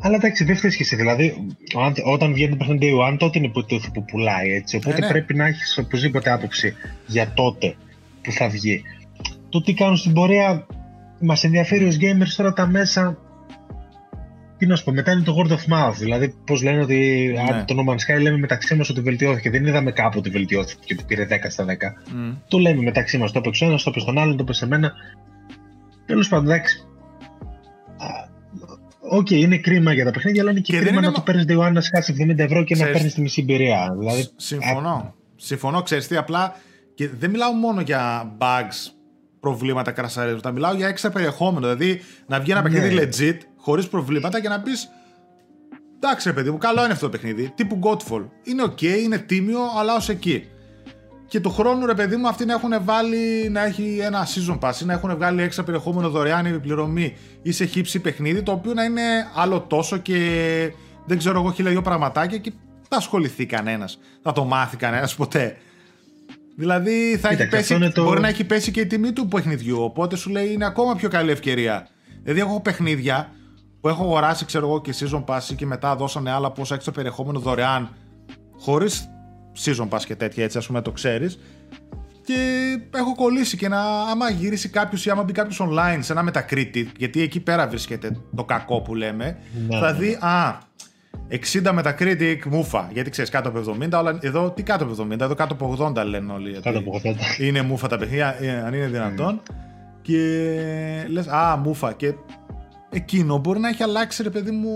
[0.00, 0.96] Αλλά εντάξει, δεν φταίει και εσύ.
[0.96, 1.46] Δηλαδή,
[1.84, 4.76] αν- όταν βγαίνει το παιχνίδι Day One, τότε είναι που, το- που πουλάει έτσι.
[4.76, 5.08] Οπότε ναι.
[5.08, 6.74] πρέπει να έχεις οπωσδήποτε άποψη
[7.06, 7.74] για τότε
[8.22, 8.82] που θα βγει.
[9.48, 10.66] Το τι κάνουν στην πορεία
[11.20, 13.18] μας ενδιαφέρει ως gamers τώρα τα μέσα.
[14.58, 15.94] Τι να σου πω, μετά είναι το word of mouth.
[15.98, 17.40] Δηλαδή, πώς λένε ότι Ναι.
[17.54, 19.50] αν το No Man's Sky λέμε μεταξύ μας ότι βελτιώθηκε.
[19.50, 21.94] Δεν είδαμε κάπου ότι βελτιώθηκε και ότι πήρε 10 στα 10.
[22.14, 23.32] Μμ, Το λέμε μεταξύ μας.
[23.32, 24.92] Το έπαιξε ο ένας, το έπαιξε τον άλλον, το έπαιξε εμένα.
[26.06, 26.84] Τέλος πάντων, εντάξει.
[29.12, 31.12] Α, Οκ, είναι κρίμα για τα παιχνίδια, αλλά είναι και, Και δεν κρίμα είναι να
[31.12, 33.40] μα- το παίρνεις day one να σκάσει 70 ευρώ και να Ξέρεις- παίρνεις τη μισή
[33.40, 33.94] εμπειρία.
[33.98, 35.14] Δηλαδή, Συμφωνώ.
[35.36, 36.56] συμφωνώ, ξέρεις τι, απλά
[36.94, 38.92] και δεν μιλάω μόνο για bugs,
[39.40, 40.50] προβλήματα κρασαρίζοντα.
[40.50, 41.66] Μιλάω για έξτρα περιεχόμενο.
[41.74, 42.70] Δηλαδή να βγει ένα Ναι.
[42.70, 44.88] παιχνίδι legit, χωρίς προβλήματα και να πεις.
[45.96, 47.52] Εντάξει, ρε παιδί μου, καλό είναι αυτό το παιχνίδι.
[47.54, 48.24] Τύπου Godfall.
[48.42, 50.44] Είναι ok, είναι τίμιο, αλλά ως εκεί.
[51.26, 54.80] Και του χρόνου, ρε παιδί μου, αυτοί να έχουν βάλει να έχει ένα season pass
[54.82, 58.84] ή να έχουν βγάλει έξτρα περιεχόμενο δωρεάν επιπληρωμή ή σε χύψη παιχνίδι, το οποίο να
[58.84, 59.02] είναι
[59.34, 60.18] άλλο τόσο και
[61.06, 63.98] δεν ξέρω εγώ χίλια δυο πραγματάκια και δεν θα ασχοληθεί κανένας.
[64.22, 65.56] Θα το μάθει κανένας ποτέ.
[66.56, 69.12] Δηλαδή θα έχει Κοίταξε, πέσει, αυτό είναι το- μπορεί να έχει πέσει και η τιμή
[69.12, 69.82] του παιχνιδιού.
[69.82, 71.88] Οπότε σου λέει είναι ακόμα πιο καλή ευκαιρία.
[72.22, 73.30] Δηλαδή έχω παιχνίδια
[73.80, 77.38] που έχω αγοράσει, ξέρω εγώ, και season pass και μετά δώσανε άλλα πόσα έξτρα περιεχόμενο
[77.38, 77.94] δωρεάν
[78.58, 79.08] χωρίς
[79.64, 81.38] season pass και τέτοια έτσι, ας πούμε, το ξέρεις.
[82.26, 82.34] Και
[82.94, 86.86] έχω κολλήσει και να, άμα γυρίσει κάποιος ή άμα μπει κάποιος online σε ένα Metacritic,
[86.98, 89.38] γιατί εκεί πέρα βρίσκεται το κακό που λέμε,
[89.68, 89.98] Ναι, θα ναι.
[89.98, 90.58] δει, α,
[91.62, 92.88] 60 Metacritic μούφα.
[92.92, 96.04] Γιατί ξέρεις κάτω από 70, αλλά εδώ τι κάτω από 70, εδώ κάτω από 80
[96.06, 96.50] λένε όλοι.
[96.50, 97.40] γιατί Κάτω από 80.
[97.40, 99.42] Είναι μούφα τα παιχνίδια, ε, αν είναι δυνατόν.
[100.02, 100.18] Και
[101.08, 101.92] λες, α, μούφα.
[101.92, 102.14] Και
[102.90, 104.70] εκείνο μπορεί να έχει αλλάξει, ρε παιδί μου,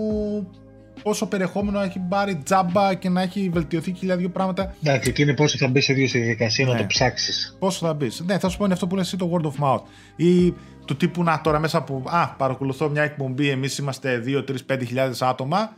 [1.03, 4.75] πόσο περιεχόμενο έχει πάρει τζάμπα και να έχει βελτιωθεί χίλια δύο πράγματα.
[4.83, 6.71] Εντάξει, εκεί είναι πόσο θα μπεις σε δύο στη διαδικασία Ναι.
[6.71, 7.55] να το ψάξεις.
[7.59, 8.19] Πόσο θα μπεις.
[8.25, 9.81] Ναι, θα σου πω είναι αυτό που λες εσύ το word of mouth.
[10.15, 10.53] Ή
[10.85, 12.03] του τύπου να τώρα μέσα από.
[12.05, 13.49] Α, παρακολουθώ μια εκπομπή.
[13.49, 15.73] Εμείς είμαστε 2, 3, 5 χιλιάδες άτομα.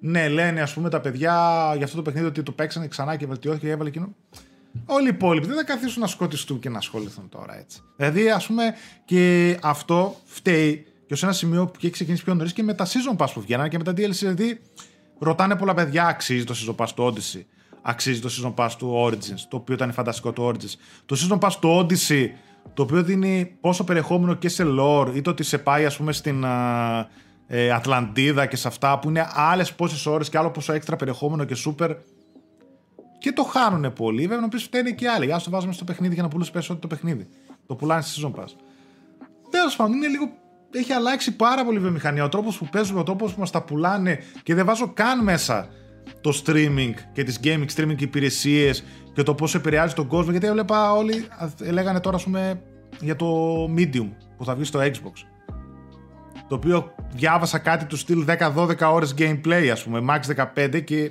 [0.00, 1.32] Ναι, λένε ας πούμε τα παιδιά
[1.76, 4.14] για αυτό το παιχνίδι ότι το παίξανε ξανά και βελτιώθηκε και έβαλε εκείνο.
[4.86, 7.80] Όλοι οι υπόλοιποι δεν θα καθίσουν να σκοτιστούν και να ασχοληθούν τώρα έτσι.
[7.96, 8.62] Δηλαδή, ας πούμε,
[9.04, 12.86] και αυτό φταίει και ω ένα σημείο που έχει ξεκινήσει πιο νωρίς και με τα
[12.86, 14.10] season pass που βγαίνανε και με τα DLC.
[14.10, 14.60] Δηλαδή,
[15.18, 17.42] ρωτάνε πολλά παιδιά, αξίζει το season pass του Odyssey;
[17.82, 20.74] Αξίζει το season pass του Origins, το οποίο ήταν φανταστικό το Origins;
[21.06, 22.26] Το season pass του Odyssey,
[22.74, 26.12] το οποίο δίνει πόσο περιεχόμενο και σε lore, ή το ότι σε πάει, ας πούμε,
[26.12, 27.08] στην α,
[27.46, 31.44] ε, Ατλαντίδα και σε αυτά, που είναι άλλες πόσες ώρες και άλλο πόσο έξτρα περιεχόμενο
[31.44, 31.96] και super
[33.24, 34.22] και το χάνουν πολύ.
[34.22, 35.32] Βέβαια, να πεις φταίνε και άλλοι.
[35.32, 37.28] Α το βάζουμε στο παιχνίδι για να πουλήσει περισσότερο το παιχνίδι.
[37.66, 38.48] Το πουλάνε στη season pass.
[39.50, 40.32] Τέλος πάντων, είναι λίγο.
[40.76, 42.24] Έχει αλλάξει πάρα πολύ η βιομηχανία.
[42.24, 45.68] Ο τρόπος που παίζουμε, ο τρόπος που μας τα πουλάνε και δεν βάζω καν μέσα
[46.20, 50.30] το streaming και τις gaming streaming υπηρεσίες και το πώς επηρεάζει τον κόσμο.
[50.30, 52.62] Γιατί έβλεπα όλοι α, λέγανε τώρα, ας πούμε,
[53.00, 53.26] για το
[53.76, 55.12] Medium που θα βγει στο Xbox.
[56.48, 61.10] Το οποίο διάβασα κάτι του στυλ 10-12 ώρες gameplay, ας πούμε, max 15 και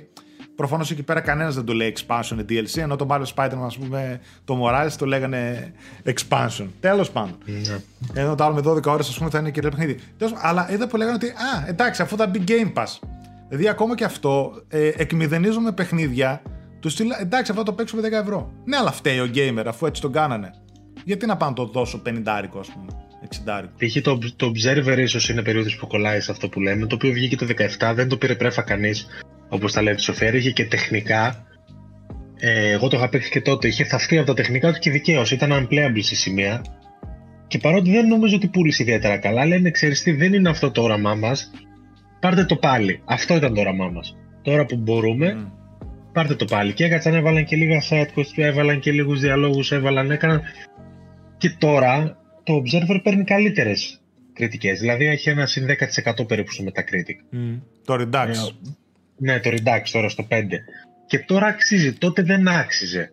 [0.56, 3.78] προφανώς εκεί πέρα κανένας δεν το λέει expansion ή DLC, ενώ το Marvel Spider-Man, ας
[3.78, 5.72] πούμε, το Morales το λέγανε
[6.04, 6.66] expansion.
[6.80, 7.36] Τέλος πάντων.
[7.44, 7.78] Ναι.
[8.12, 9.98] Ενώ το άλλο με 12 ώρες, ας πούμε, θα είναι και παιχνίδι.
[10.18, 12.98] Τέλος, πάντων, αλλά είδα που λέγανε ότι, α, εντάξει, αφού θα μπει Game Pass.
[13.48, 16.42] Δηλαδή, ακόμα και αυτό, ε, εκμηδενίζουμε παιχνίδια
[16.80, 18.52] τους στυλ, εντάξει, αυτό θα το παίξουμε 10 ευρώ.
[18.64, 20.50] Ναι, αλλά φταίει ο gamer, αφού έτσι τον κάνανε.
[21.04, 22.22] Γιατί να πάω να το δώσω 50
[22.60, 22.86] ας πούμε,
[23.46, 24.02] 60 Π.χ.
[24.02, 27.36] το, το Observer ίσως είναι περίοδος που κολλάει σε αυτό που λέμε, το οποίο βγήκε
[27.36, 27.46] το
[27.80, 29.06] 17, δεν το πήρε πρέφα κανείς,
[29.54, 31.46] όπως τα λέει το Σοφέρ, είχε και τεχνικά.
[32.36, 33.68] Ε, εγώ το είχα παίξει και τότε.
[33.68, 35.30] Είχε θαυτεί από τα τεχνικά του και δικαίως.
[35.30, 36.62] Ήταν unplayable σε σημεία.
[37.46, 40.82] Και παρότι δεν νομίζω ότι πούλησε ιδιαίτερα καλά, λένε ξέρεις τι, δεν είναι αυτό το
[40.82, 41.50] όραμά μας.
[42.20, 43.00] Πάρτε το πάλι.
[43.04, 44.16] Αυτό ήταν το όραμά μας.
[44.42, 45.46] Τώρα που μπορούμε, Μμ.
[46.12, 46.72] πάρτε το πάλι.
[46.72, 50.42] Και έκατσαν, έβαλαν και λίγα side quests, έβαλαν και λίγους διαλόγους, έβαλαν, έκαναν.
[51.36, 54.00] Και τώρα το Observer παίρνει καλύτερες
[54.32, 54.80] κριτικές.
[54.80, 57.16] Δηλαδή έχει ένα συν 10% περίπου στο Metacritic.
[57.30, 57.56] Μμ.
[57.84, 58.28] Το Redux.
[58.28, 58.32] Ε,
[59.24, 60.34] ναι, το Redux τώρα στο 5.
[61.06, 61.92] Και τώρα αξίζει.
[61.92, 63.10] Τότε δεν άξιζε.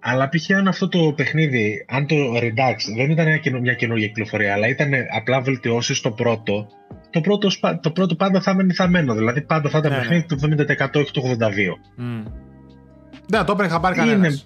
[0.00, 0.50] Αλλά π.χ.
[0.50, 4.68] αν αυτό το παιχνίδι, αν το Redux δεν ήταν μια, καινο- μια καινούργια κυκλοφορία, αλλά
[4.68, 6.68] ήταν απλά βελτιώσει στο πρώτο,
[7.10, 9.14] το πρώτο, σπα- το πρώτο πάντα θα μένει θαμένο.
[9.14, 11.78] Δηλαδή πάντα θα ήταν Ναι, παιχνίδι του 70% όχι του 82%.
[11.96, 12.22] Μμ.
[13.28, 14.36] Δεν το έπαιρνε χαμπάρι Είναι- κανένα.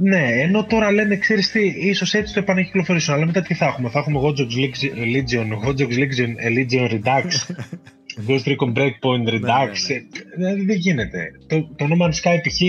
[0.00, 3.14] Ναι, ενώ τώρα λένε, ξέρεις τι, ίσως έτσι το επανεκυκλοφορήσουν.
[3.14, 4.82] Αλλά μετά τι θα έχουμε, θα έχουμε Watch Dogs
[5.14, 7.54] Legion, Watch Dogs Legion, ε, Legion Redux,
[8.26, 9.40] Ghost Recon Breakpoint Redux.
[9.88, 9.94] ναι.
[9.94, 10.02] ε,
[10.36, 11.30] Δηλαδή δεν γίνεται.
[11.46, 12.60] Το, το No Man's Sky π.χ.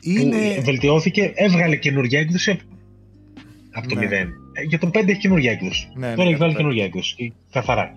[0.00, 0.54] Είναι.
[0.56, 2.62] που βελτιώθηκε, έβγαλε καινούργια έκδοση από,
[3.72, 4.06] από το Ναι.
[4.06, 4.10] 0.
[4.12, 5.88] Ε, Για τον 5 έχει καινούργια έκδοση.
[5.94, 7.14] Ναι, ναι, Τώρα έχει για βάλει το καινούργια έκδοση.
[7.18, 7.92] ε, Καθαρά.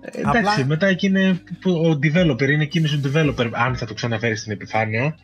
[0.00, 3.86] Ε, Απλά- εντάξει, μετά εκεί είναι που ο developer, είναι κίνηση του developer, αν θα
[3.86, 5.16] το ξαναφέρει στην επιφάνεια,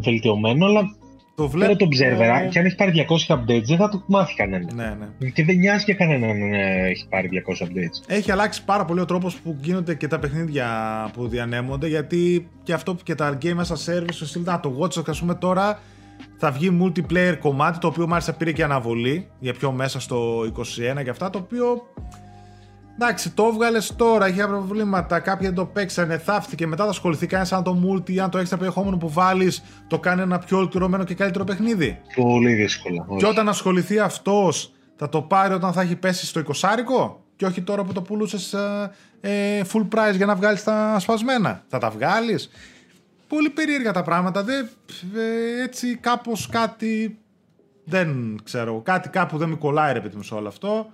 [0.00, 0.96] βελτιωμένο, αλλά
[1.36, 1.76] Το Πέρα βλέπω.
[1.76, 4.74] το observer, και αν έχει πάρει 200 updates, δεν θα το μάθει κανένα.
[4.74, 5.30] Ναι, ναι.
[5.30, 8.04] Και δεν νοιάζει και κανέναν να έχει πάρει 200 updates.
[8.06, 10.66] Έχει αλλάξει πάρα πολύ ο τρόπος που γίνονται και τα παιχνίδια
[11.12, 14.60] που διανέμονται γιατί και αυτό που και τα game as a service, στο στυλ, να
[14.60, 15.78] το Watch Dogs, ας πούμε τώρα
[16.36, 20.40] θα βγει multiplayer κομμάτι το οποίο μάλιστα πήρε και αναβολή για πιο μέσα στο
[20.98, 21.82] 21 και αυτά το οποίο
[22.98, 27.52] εντάξει το έβγαλες τώρα, είχε προβλήματα κάποιοι δεν το παίξανε, θαύτηκε μετά θα ασχοληθεί κανείς
[27.52, 31.14] αν το multi, αν το έξτρα περιεχόμενο που βάλεις το κάνει ένα πιο ολοκληρωμένο και
[31.14, 33.04] καλύτερο παιχνίδι Πολύ δύσκολα.
[33.08, 33.18] όχι.
[33.20, 37.62] και όταν ασχοληθεί αυτός, θα το πάρει όταν θα έχει πέσει στο 20 και όχι
[37.62, 38.52] τώρα που το πουλούσες
[39.20, 41.62] ε, full price για να βγάλεις τα σπασμένα.
[41.68, 42.50] Θα τα βγάλεις.
[43.28, 44.42] πολύ περίεργα τα πράγματα.
[44.42, 44.68] Δεν,
[45.16, 47.18] ε, έτσι κάπως κάτι
[47.84, 50.86] δεν ξέρω, κάτι κάπου δεν με κολλάει ρε παιδί μου σε όλο αυτό.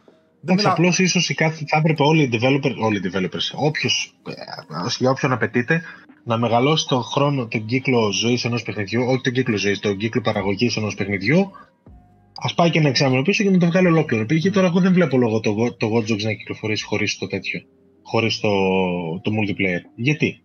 [0.44, 1.30] Δεν Όχι, απλώς ίσως
[1.66, 4.32] θα έπρεπε όλοι οι developers, όλοι οι developers όποιος, ε,
[4.98, 5.82] για όποιον απαιτείται,
[6.24, 10.20] να μεγαλώσει τον χρόνο, τον κύκλο ζωής ενός παιχνιδιού, όχι τον κύκλο ζωής, τον κύκλο
[10.20, 11.50] παραγωγής ενός παιχνιδιού,
[12.42, 14.26] ας πάει και ένα εξάμεινο πίσω και να το βγάλει ολόκληρο.
[14.26, 17.60] Πήγε τώρα, εγώ δεν βλέπω λόγο το, το Watch Dogs να κυκλοφορήσει χωρίς το τέτοιο.
[18.02, 18.48] Χωρίς το,
[19.22, 19.80] το multiplayer.
[19.94, 20.42] Γιατί;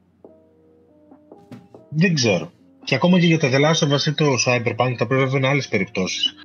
[1.90, 2.52] Δεν ξέρω.
[2.84, 5.38] Και ακόμα και για το The Last of Us ή το Cyberpunk θα πρέπει να
[5.38, 6.36] είναι άλλες περιπτώσεις.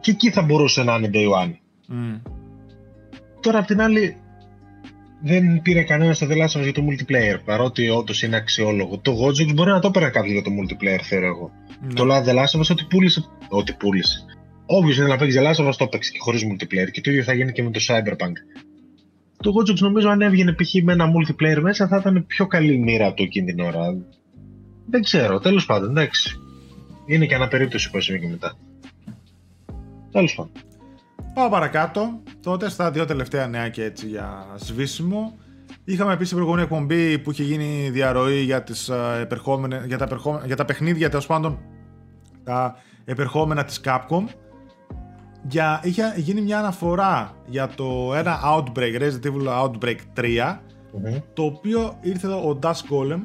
[0.00, 1.52] Και εκεί θα μπορούσε να είναι Day One.
[1.92, 2.20] Mm.
[3.40, 4.16] Τώρα απ' την άλλη,
[5.22, 7.38] δεν πήρε κανένα το The Last of Us για το multiplayer.
[7.44, 8.98] Παρότι όντως είναι αξιόλογο.
[8.98, 11.50] Το Watch Dogs μπορεί να το έπαιρνε κάποιο για το multiplayer, θεωρώ εγώ.
[11.84, 11.92] Mm.
[11.94, 13.24] Το The Last of Us ότι πούλησε.
[13.48, 14.24] Ότι πούλησε.
[14.66, 16.90] Όποιος ήθελε να παίξει The Last of Us το έπαιξε και χωρίς multiplayer.
[16.90, 18.32] Και το ίδιο θα γίνει και με το Cyberpunk.
[19.42, 20.74] Το Watch Dogs νομίζω αν έβγαινε π.χ.
[20.82, 23.96] με ένα multiplayer μέσα θα ήταν πιο καλή μοίρα του εκείνη την ώρα.
[24.86, 26.38] Δεν ξέρω, τέλος πάντων, εντάξει.
[27.06, 28.58] Είναι και αναπερίπτωση που και μετά.
[30.10, 30.52] Τέλος πάντων.
[31.34, 32.22] Πάω παρακάτω.
[32.42, 35.38] Τότε στα δύο τελευταία νέα και έτσι για σβήσιμο.
[35.84, 38.90] Είχαμε επίση προηγούμενη εκπομπή που είχε γίνει διαρροή για, τις,
[39.86, 40.08] για, τα,
[40.46, 41.58] για τα παιχνίδια τέλος πάντων
[42.44, 44.24] τα επερχόμενα της Capcom
[45.48, 50.58] για, είχε γίνει μια αναφορά για το ένα Outbreak, Resident Evil Outbreak 3
[51.32, 53.20] το οποίο ήρθε εδώ ο Dash Golem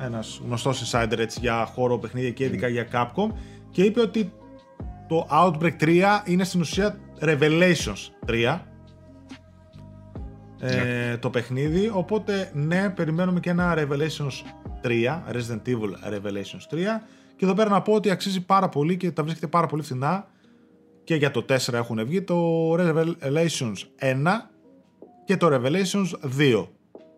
[0.00, 3.28] ένας γνωστός insider έτσι, για χώρο παιχνίδια και ειδικά για Capcom
[3.70, 4.32] και είπε ότι
[5.08, 8.58] το Outbreak 3 είναι στην ουσία Revelations 3
[10.60, 11.16] ε, ναι.
[11.16, 11.90] το παιχνίδι.
[11.94, 14.44] Οπότε ναι περιμένουμε και ένα Revelations
[14.82, 16.76] 3 Resident Evil Revelations 3
[17.36, 20.26] και εδώ πέρα να πω ότι αξίζει πάρα πολύ και τα βρίσκεται πάρα πολύ φθηνά.
[21.04, 24.14] Και για το 4 έχουν βγει το Revelations 1
[25.24, 26.66] και το Revelations 2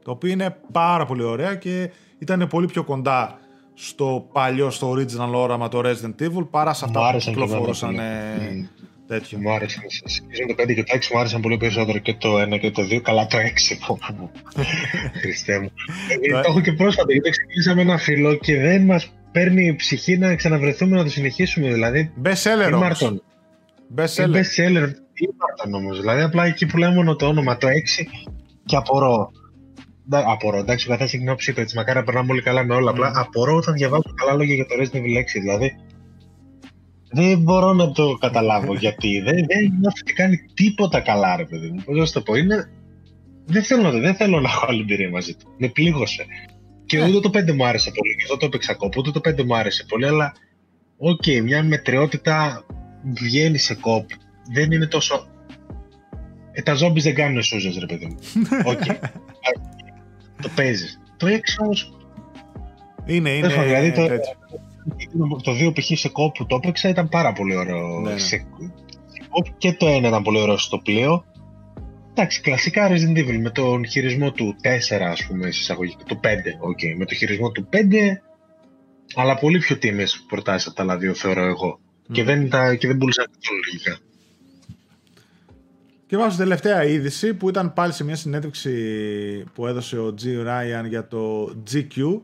[0.05, 3.38] το οποίο είναι πάρα πολύ ωραία και ήταν πολύ πιο κοντά
[3.83, 8.68] στο παλιό, στο original όραμα το Resident Evil παρά σε αυτά που κυκλοφορούσαν mm.
[9.07, 9.39] τέτοιο.
[9.39, 9.83] Μου άρεσαν.
[10.05, 12.83] Σχεδόν το 5 και το 6 μου άρεσαν πολύ περισσότερο και το 1 και το
[12.83, 13.01] 2.
[13.03, 13.99] Καλά το 6.
[15.20, 15.70] Χριστέ μου.
[16.20, 20.18] Ε, το έχω και πρόσφατα γιατί ξεκινήσαμε ένα φιλό και δεν μας παίρνει η ψυχή
[20.18, 21.72] να ξαναβρεθούμε να το συνεχίσουμε.
[21.72, 22.12] Δηλαδή.
[22.24, 23.20] Best seller όμως.
[23.97, 24.35] Best seller.
[24.35, 24.89] Best seller.
[25.12, 25.26] Τι
[25.74, 26.01] όμως.
[26.01, 27.70] Δηλαδή απλά εκεί που λέμε μόνο το όνομα το 6
[28.64, 29.31] και απορώ
[30.11, 30.58] απορώ.
[30.58, 31.76] Εντάξει, ο καθένα έχει την όψη του έτσι.
[31.76, 32.90] Μακάρι να περνάμε όλοι καλά με όλα.
[32.90, 32.94] Mm.
[32.94, 35.24] Απλά απορώ όταν διαβάζω καλά λόγια για το Resident Evil 6.
[35.40, 35.76] Δηλαδή,
[37.11, 41.70] δεν μπορώ να το καταλάβω γιατί δεν, δεν νιώθω ότι κάνει τίποτα καλά, ρε παιδί
[41.70, 41.82] μου.
[41.84, 42.70] Πώς να το πω, είναι.
[43.44, 45.54] Δεν θέλω, να, δεν θέλω να έχω άλλη εμπειρία μαζί του.
[45.58, 46.26] Με πλήγωσε.
[46.86, 47.14] Και yeah.
[47.14, 48.16] ούτε το 5 μου άρεσε πολύ.
[48.16, 49.01] Και αυτό το έπαιξα co-op.
[49.06, 50.06] Ούτε το 5 μου άρεσε πολύ.
[50.06, 50.32] Αλλά,
[50.96, 52.64] οκ, okay, μια μετριότητα
[53.04, 54.11] βγαίνει σε co-op.
[54.52, 55.26] Δεν είναι τόσο.
[56.52, 58.18] Ε, τα ζόμπι δεν κάνουν σούζε, ρε παιδί μου.
[58.72, 58.96] Okay.
[60.41, 61.01] Το παίζεις.
[61.16, 61.30] Το 6
[61.61, 61.72] όμως.
[63.07, 63.49] Είναι, είναι.
[63.49, 64.09] Δηλαδή το,
[65.43, 65.99] το 2 π.χ.
[65.99, 68.01] σε co-op που το έπαιξα ήταν πάρα πολύ ωραίο.
[68.01, 68.18] Ναι, ναι.
[68.18, 68.47] Σε,
[69.59, 71.24] και το 1 ήταν πολύ ωραίο στο πλοίο.
[72.11, 74.57] Εντάξει, κλασικά Resident Evil με τον χειρισμό του
[74.91, 76.05] 4, ας πούμε, εισαγωγικά.
[76.05, 76.95] Το 5, okay.
[76.97, 77.76] Με τον χειρισμό του 5,
[79.14, 81.80] αλλά πολύ πιο τίμιες προτάσεις από τα άλλα δύο, θεωρώ εγώ.
[81.80, 82.12] Mm.
[82.12, 83.99] Και δεν, τα, και δεν πούλησαν καθόλου λογικά.
[86.11, 88.72] Και βάζω τελευταία είδηση που ήταν πάλι σε μια συνέντευξη
[89.54, 90.24] που έδωσε ο G.
[90.24, 92.20] Ryan για το GQ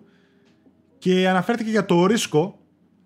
[0.99, 2.59] και αναφέρθηκε για το ρίσκο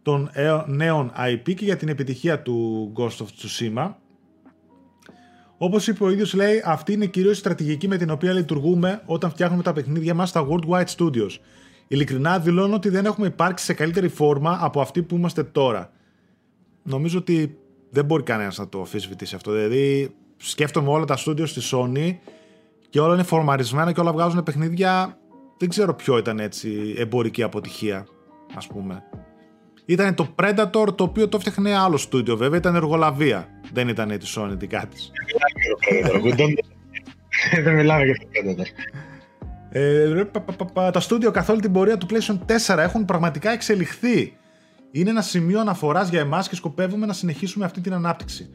[0.03, 0.31] των
[0.67, 3.95] νέων IP και για την επιτυχία του Ghost of Tsushima.
[5.59, 9.31] Όπως είπε ο ίδιος λέει, αυτή είναι κυρίως η στρατηγική με την οποία λειτουργούμε όταν
[9.31, 11.31] φτιάχνουμε τα παιχνίδια μας στα Worldwide Studios.
[11.89, 15.93] Ειλικρινά δηλώνω ότι δεν έχουμε υπάρξει σε καλύτερη φόρμα από αυτή που είμαστε τώρα.
[16.83, 17.59] Νομίζω ότι
[17.91, 19.53] δεν μπορεί κανένας να το αφισβητήσει αυτό.
[19.53, 22.17] Δηλαδή, σκέφτομαι όλα τα στούντιο στη Sony
[22.91, 25.19] και όλα είναι φορμαρισμένα και όλα βγάζουν παιχνίδια.
[25.59, 28.07] Δεν ξέρω ποιο ήταν έτσι εμπορική αποτυχία,
[28.55, 29.03] ας πούμε.
[29.85, 33.49] Ήταν το Predator το οποίο το έφτιαχνε άλλο στούντιο βέβαια, ήταν εργολαβία.
[33.73, 34.97] Δεν ήταν τη Sony δικά τη.
[37.63, 38.67] Δεν μιλάμε για το Predator.
[39.73, 40.25] Ε,
[40.91, 44.37] τα στούντιο καθ' όλη την πορεία του PlayStation 4 έχουν πραγματικά εξελιχθεί.
[44.91, 48.51] Είναι ένα σημείο αναφοράς για εμάς και σκοπεύουμε να συνεχίσουμε αυτή την ανάπτυξη.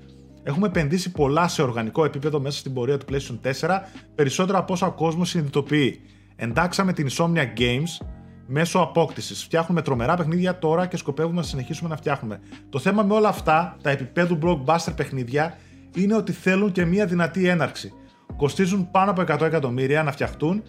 [0.47, 3.79] Έχουμε επενδύσει πολλά σε οργανικό επίπεδο μέσα στην πορεία του PlayStation 4,
[4.15, 6.01] περισσότερα από όσα ο κόσμος συνειδητοποιεί.
[6.35, 8.05] Εντάξαμε την Insomnia Games
[8.47, 9.43] μέσω απόκτησης.
[9.43, 12.39] Φτιάχνουμε τρομερά παιχνίδια τώρα και σκοπεύουμε να συνεχίσουμε να φτιάχνουμε.
[12.69, 15.57] Το θέμα με όλα αυτά, τα επίπεδου blockbuster παιχνίδια,
[15.95, 17.93] είναι ότι θέλουν και μια δυνατή έναρξη.
[18.37, 20.63] Κοστίζουν πάνω από 100 εκατομμύρια να φτιαχτούν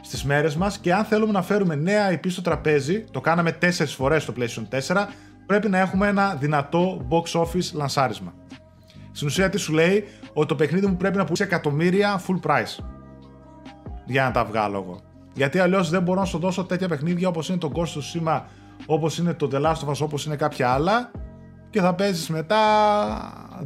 [0.00, 3.94] στις μέρες μας και αν θέλουμε να φέρουμε νέα IP στο τραπέζι, το κάναμε 4
[3.96, 5.06] φορές στο PlayStation 4,
[5.46, 8.34] πρέπει να έχουμε ένα δυνατό box office λανσάρισμα.
[9.12, 12.84] Στην ουσία τι σου λέει, ότι το παιχνίδι μου πρέπει να πουλήσει εκατομμύρια full price.
[14.06, 15.00] Για να τα βγάλω εγώ.
[15.34, 18.42] Γιατί αλλιώς δεν μπορώ να σου δώσω τέτοια παιχνίδια όπως είναι το Ghost of Tsushima,
[18.86, 21.10] όπως είναι το The Last of Us, όπως είναι κάποια άλλα.
[21.70, 22.58] Και θα παίζεις μετά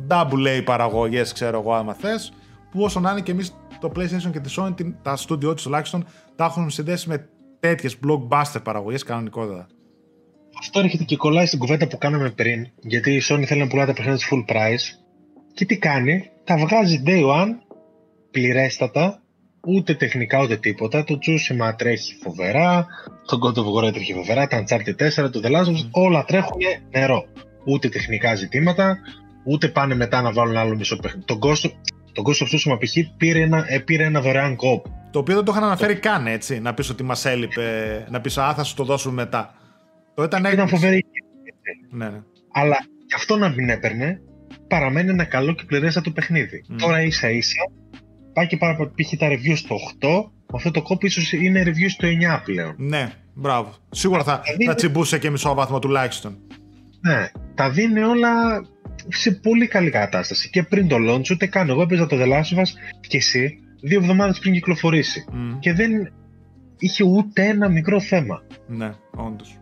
[0.08, 2.32] double A παραγωγές, ξέρω εγώ, άμα θες.
[2.70, 6.04] Που όσο να είναι και εμείς το PlayStation και τη Sony, τα studio της τουλάχιστον,
[6.36, 7.28] τα έχουν συνδέσει με
[7.60, 9.66] τέτοιες blockbuster παραγωγές κανονικότατα.
[10.58, 13.86] Αυτό έρχεται και κολλάει στην κουβέντα που κάναμε πριν, γιατί η Sony θέλει να πουλάει
[13.86, 15.03] τα παιχνίδια full price.
[15.55, 17.48] Και τι κάνει, τα βγάζει day one,
[18.31, 19.22] πληρέστατα,
[19.66, 21.05] ούτε τεχνικά ούτε τίποτα.
[21.05, 22.86] Το Tsushima τρέχει φοβερά,
[23.26, 26.24] το God of War τρέχει φοβερά, τα Uncharted 4, το The Last of Us, όλα
[26.24, 26.60] τρέχουν
[26.90, 27.24] νερό.
[27.64, 28.98] Ούτε τεχνικά ζητήματα,
[29.44, 31.24] ούτε πάνε μετά να βάλουν άλλο μισό παιχνίδι.
[31.24, 31.70] Το Ghost,
[32.12, 32.97] το Ghost of Tsushima π.χ.
[33.16, 34.85] πήρε ένα, ε, πήρε ένα δωρεάν κόπ.
[35.10, 38.39] Το οποίο δεν το είχαν αναφέρει καν έτσι, να πεις ότι μας έλειπε, να πεις
[38.39, 39.55] Α, θα σου το δώσουμε μετά.
[40.14, 41.05] Το ήταν, ήταν φοβερή.
[41.90, 42.22] Ναι, ναι.
[42.52, 42.76] Αλλά
[43.06, 44.20] και αυτό να μην έπαιρνε,
[44.68, 46.64] παραμένει ένα καλό και πληρέστατο παιχνίδι.
[46.70, 46.76] Mm.
[46.78, 47.62] Τώρα ίσα ίσα
[48.32, 49.16] πάει και πάρα π.χ.
[49.18, 50.08] τα review στο 8,
[50.54, 52.74] αυτό το κόπι ίσως είναι review στο 9 πλέον.
[52.76, 53.74] Ναι, μπράβο.
[53.90, 54.64] Σίγουρα θα, δίνει...
[54.64, 56.38] θα τσιμπούσε και μισό βαθμό τουλάχιστον.
[57.00, 58.64] Ναι, τα δίνει όλα
[59.08, 60.50] σε πολύ καλή κατάσταση.
[60.50, 61.68] Και πριν το launch, ούτε καν.
[61.68, 62.70] Εγώ έπαιζα το The Last of Us
[63.00, 65.24] και εσύ δύο εβδομάδες πριν κυκλοφορήσει.
[65.28, 65.56] Mm.
[65.58, 65.90] Και δεν
[66.78, 68.42] είχε ούτε ένα μικρό θέμα.
[68.66, 69.58] Ναι, όντως.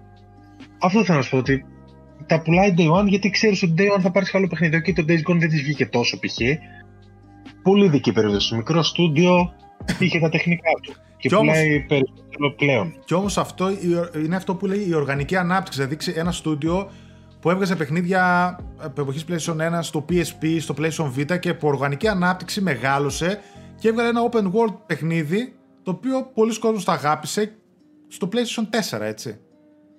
[0.79, 1.65] Αυτό θέλω να σου πω ότι
[2.27, 4.83] τα πουλάει Day One γιατί ξέρεις ότι Day One θα πάρεις καλό παιχνίδι.
[4.83, 6.37] Και το Days Gone δεν της βγήκε τόσο π.χ.
[7.63, 8.55] Πολύ δική περίπτωση.
[8.55, 9.53] Μικρό στούντιο
[9.99, 10.93] είχε τα τεχνικά του.
[11.17, 12.95] Και, και πουλάει όμως, περισσότερο πλέον.
[13.05, 13.71] Και όμως αυτό
[14.25, 15.85] είναι αυτό που λέει η οργανική ανάπτυξη.
[15.85, 16.91] Δηλαδή ένα στούντιο
[17.41, 22.09] που έβγαζε παιχνίδια από εποχής PlayStation 1 στο PSP, στο PlayStation Vita και που οργανική
[22.09, 23.41] ανάπτυξη μεγάλωσε
[23.79, 27.57] και έβγαλε ένα open world παιχνίδι το οποίο πολλοί κόσμοι το αγάπησε
[28.09, 29.39] στο PlayStation 4, έτσι.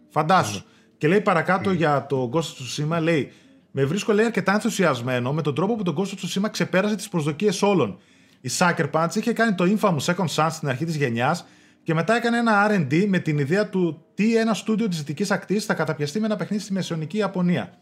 [0.10, 0.60] Φαντάσου.
[0.60, 0.66] Mm.
[1.04, 1.76] Και λέει παρακάτω mm.
[1.76, 3.32] για το Ghost of Tsushima, λέει
[3.72, 7.10] με βρίσκω λέει αρκετά ενθουσιασμένο με τον τρόπο που το Ghost of Tsushima ξεπέρασε τις
[7.10, 7.98] προσδοκίες όλων.
[8.42, 11.46] Η Sucker Punch είχε κάνει το infamous Second Sun στην αρχή της γενιάς
[11.84, 15.66] και μετά έκανε ένα RD με την ιδέα του τι ένα στούντιο της Δυτικής Ακτής
[15.66, 17.74] θα καταπιαστεί με ένα παιχνίδι στη Μεσαιωνική Ιαπωνία.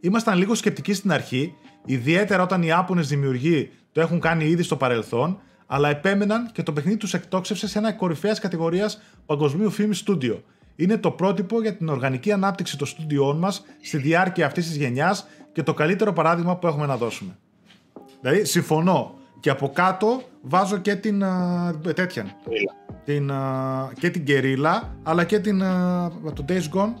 [0.00, 4.76] Ήμασταν λίγο σκεπτικοί στην αρχή, ιδιαίτερα όταν οι Ιάπωνες δημιουργοί το έχουν κάνει ήδη στο
[4.76, 10.44] παρελθόν, αλλά επέμεναν και το παιχνίδι τους εκτόξευσε σε ένα κορυφαίας κατηγορίας παγκοσμίου φήμη στούντιο.
[10.76, 15.26] Είναι το πρότυπο για την οργανική ανάπτυξη των στούντιών μας στη διάρκεια αυτής της γενιάς
[15.52, 17.38] και το καλύτερο παράδειγμα που έχουμε να δώσουμε.
[18.20, 19.14] Δηλαδή, συμφωνώ.
[19.40, 22.26] Και από κάτω βάζω και την uh, τέτοια.
[23.04, 26.92] Την, uh, και την Guerrilla, αλλά και την, uh, το Days Gone.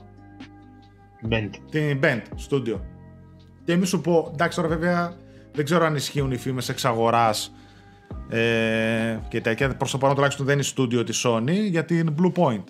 [1.30, 1.50] Band.
[1.70, 2.80] Την Band Studio.
[3.64, 5.16] Και μη σου πω, εντάξει τώρα βέβαια
[5.52, 7.52] δεν ξέρω αν ισχύουν οι φήμες εξαγοράς
[8.28, 9.76] ε, και τέτοια.
[9.76, 12.64] Προς το παρόν τουλάχιστον δεν είναι στούντιο της Sony για την Blue Point.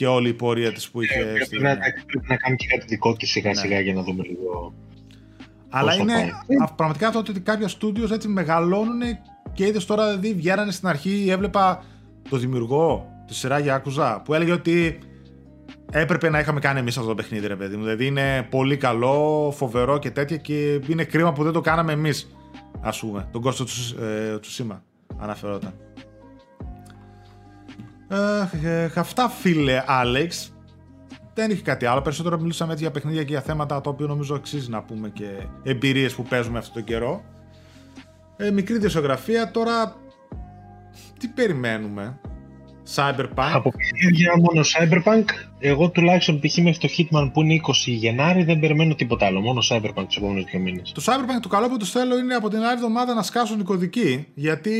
[0.00, 1.18] Και όλη η πορεία της που είχε...
[1.18, 1.58] Ε, πρέπει, στη...
[1.58, 3.54] να, πρέπει να κάνει και κάτι δικό της σιγά ναι.
[3.54, 4.74] σιγά για να δούμε λίγο
[5.68, 6.32] αλλά είναι
[6.76, 9.00] πραγματικά αυτό ότι κάποια studios έτσι μεγαλώνουν
[9.52, 11.84] και είδες τώρα δηλαδή βγαίνανε στην αρχή, έβλεπα
[12.30, 14.98] το δημιουργό της σειράς για Άκουζα που έλεγε ότι
[15.92, 17.82] έπρεπε να είχαμε κάνει εμείς αυτό το παιχνίδι, ρε παιδί μου.
[17.82, 22.30] Δηλαδή είναι πολύ καλό, φοβερό και τέτοια και είναι κρίμα που δεν το κάναμε εμείς,
[22.80, 23.28] ας πούμε.
[23.32, 23.64] Τον Κώστο
[24.40, 24.82] Τσουσίμα
[25.18, 25.74] αναφερόταν.
[28.10, 30.52] Ε, ε, αυτά φίλε Άλεξ
[31.34, 32.02] δεν είχε κάτι άλλο.
[32.02, 35.28] Περισσότερο μιλούσαμε έτσι για παιχνίδια και για θέματα τα οποία νομίζω αξίζει να πούμε και
[35.62, 37.22] εμπειρίες που παίζουμε αυτό το καιρό.
[38.36, 39.50] Ε, μικρή δισογραφία.
[39.50, 39.96] Τώρα
[41.18, 42.20] τι περιμένουμε;
[42.94, 43.50] Cyberpunk.
[43.52, 45.24] Από παιχνίδια μόνο Cyberpunk.
[45.58, 46.56] Εγώ τουλάχιστον π.χ.
[46.56, 49.40] μέχρι το Hitman που είναι 20 Γενάρη δεν περιμένω τίποτα άλλο.
[49.40, 50.92] Μόνο Cyberpunk τους επόμενους δύο μήνες.
[50.92, 53.62] Το Cyberpunk το καλό που τους θέλω είναι από την άλλη εβδομάδα να σκάσουν οι
[53.62, 54.26] κωδικοί.
[54.34, 54.70] Γιατί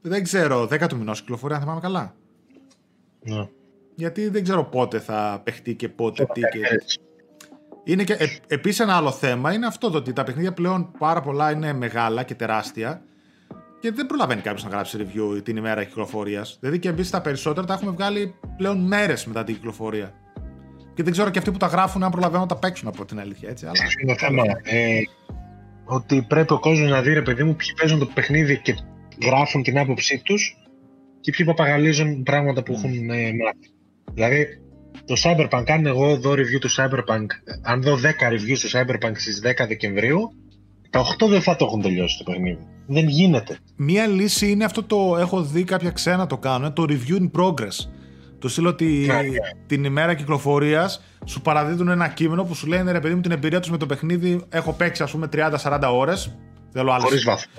[0.00, 2.14] δεν ξέρω, 10 του μηνό κυκλοφορία, αν θυμάμαι καλά.
[3.20, 3.48] Ναι
[3.98, 6.58] γιατί δεν ξέρω πότε θα παιχτεί και πότε τι και...
[7.84, 11.20] Είναι και ε, επίσης ένα άλλο θέμα είναι αυτό το ότι τα παιχνίδια πλέον πάρα
[11.20, 13.02] πολλά είναι μεγάλα και τεράστια
[13.80, 16.56] και δεν προλαβαίνει κάποιος να γράψει review την ημέρα κυκλοφορίας.
[16.60, 20.12] Δηλαδή και εμείς τα περισσότερα τα έχουμε βγάλει πλέον μέρες μετά την κυκλοφορία.
[20.94, 23.20] Και δεν ξέρω και αυτοί που τα γράφουν αν προλαβαίνουν να τα παίξουν από την
[23.20, 23.48] αλήθεια.
[23.48, 23.78] Έτσι, αλλά...
[24.02, 24.42] Είναι το θέμα.
[24.62, 25.00] Ε,
[25.84, 28.74] ότι πρέπει ο κόσμος να δει, ρε παιδί μου, ποιοι παίζουν το παιχνίδι και
[29.22, 30.56] γράφουν την άποψή τους
[31.20, 33.70] και ποιοι παπαγαλίζουν πράγματα που έχουν ε, μάθει.
[34.12, 34.46] Δηλαδή,
[35.04, 37.26] το Cyberpunk, αν εγώ δω review του Cyberpunk,
[37.62, 37.96] αν δω 10
[38.32, 40.32] reviews του Cyberpunk στις 10 Δεκεμβρίου,
[40.90, 42.66] τα 8 δεν θα το έχουν τελειώσει το παιχνίδι.
[42.86, 43.58] Δεν γίνεται.
[43.76, 47.88] Μία λύση είναι αυτό το έχω δει κάποια ξένα το κάνουν, το review in progress.
[48.38, 49.38] Το στείλω ότι ναι, ναι.
[49.66, 53.60] την ημέρα κυκλοφορίας σου παραδίδουν ένα κείμενο που σου λένε ρε παιδί μου την εμπειρία
[53.60, 54.40] τους με το παιχνίδι.
[54.48, 56.36] Έχω παίξει ας πούμε 30-40 ώρες.
[56.78, 57.52] Θέλω Χωρίς βαθμό.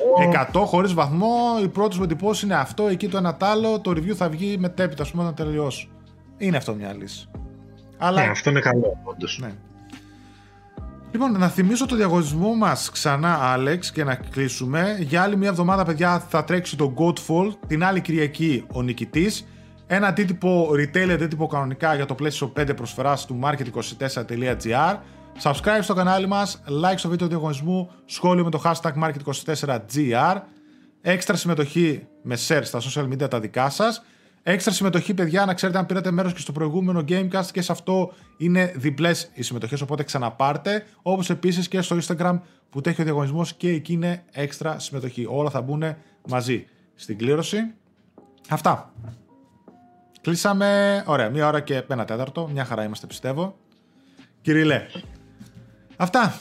[0.61, 1.35] 100 χωρίς βαθμό.
[1.63, 2.87] Η πρώτη μου εντυπώση είναι αυτό.
[2.87, 3.79] Εκεί το ένα τ' άλλο.
[3.79, 5.87] Το review θα βγει μετέπειτα, ας πούμε, να τελειώσω.
[6.37, 7.29] Είναι αυτό μια λύση.
[7.97, 8.21] Αλλά...
[8.21, 9.39] Ναι, αυτό είναι καλό, όντως.
[9.41, 9.51] Ναι.
[11.11, 14.97] Λοιπόν, να θυμίσω το διαγωνισμό μας ξανά, Άλεξ, και να κλείσουμε.
[14.99, 17.53] Για άλλη μια εβδομάδα, παιδιά, θα τρέξει το Godfall.
[17.67, 19.47] Την άλλη Κυριακή ο νικητής.
[19.87, 24.97] Ένα αντίτυπο retail, αντίτυπο κανονικά για το PlayStation 5 προσφοράς του market24.gr.
[25.43, 30.41] Subscribe στο κανάλι μας, like στο βίντεο διαγωνισμού, σχόλιο με το hashtag market24gr.
[31.01, 34.03] Έξτρα συμμετοχή με share στα social media τα δικά σας.
[34.43, 38.13] Έξτρα συμμετοχή, παιδιά, να ξέρετε αν πήρατε μέρος και στο προηγούμενο Gamecast και σε αυτό
[38.37, 39.81] είναι διπλές οι συμμετοχές.
[39.81, 40.85] Οπότε ξαναπάρτε.
[41.01, 42.39] Όπως επίσης και στο Instagram
[42.69, 45.25] που τέχει ο διαγωνισμός και εκεί είναι έξτρα συμμετοχή.
[45.29, 45.83] Όλα θα μπουν
[46.27, 47.73] μαζί στην κλήρωση.
[48.49, 48.93] Αυτά.
[50.21, 51.03] Κλείσαμε.
[51.05, 52.49] Ωραία, μία ώρα και ένα τέταρτο.
[52.53, 53.55] Μια χαρά είμαστε, πιστεύω.
[54.41, 54.85] Κυρίλε.
[56.01, 56.39] Αυτά.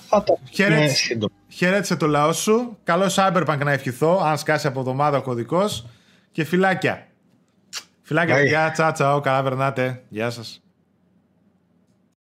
[1.49, 2.79] Χαιρέτησε το λαό σου.
[2.85, 5.87] Καλό Cyberpunk να ευχηθώ, αν σκάσει από εβδομάδα ο κωδικός.
[6.33, 7.07] Και φυλάκια.
[8.03, 8.71] Φιλάκια, παιδιά.
[8.71, 9.21] Τσάου, τσάου.
[9.21, 10.03] Καλά περνάτε.
[10.09, 10.63] Γεια σας.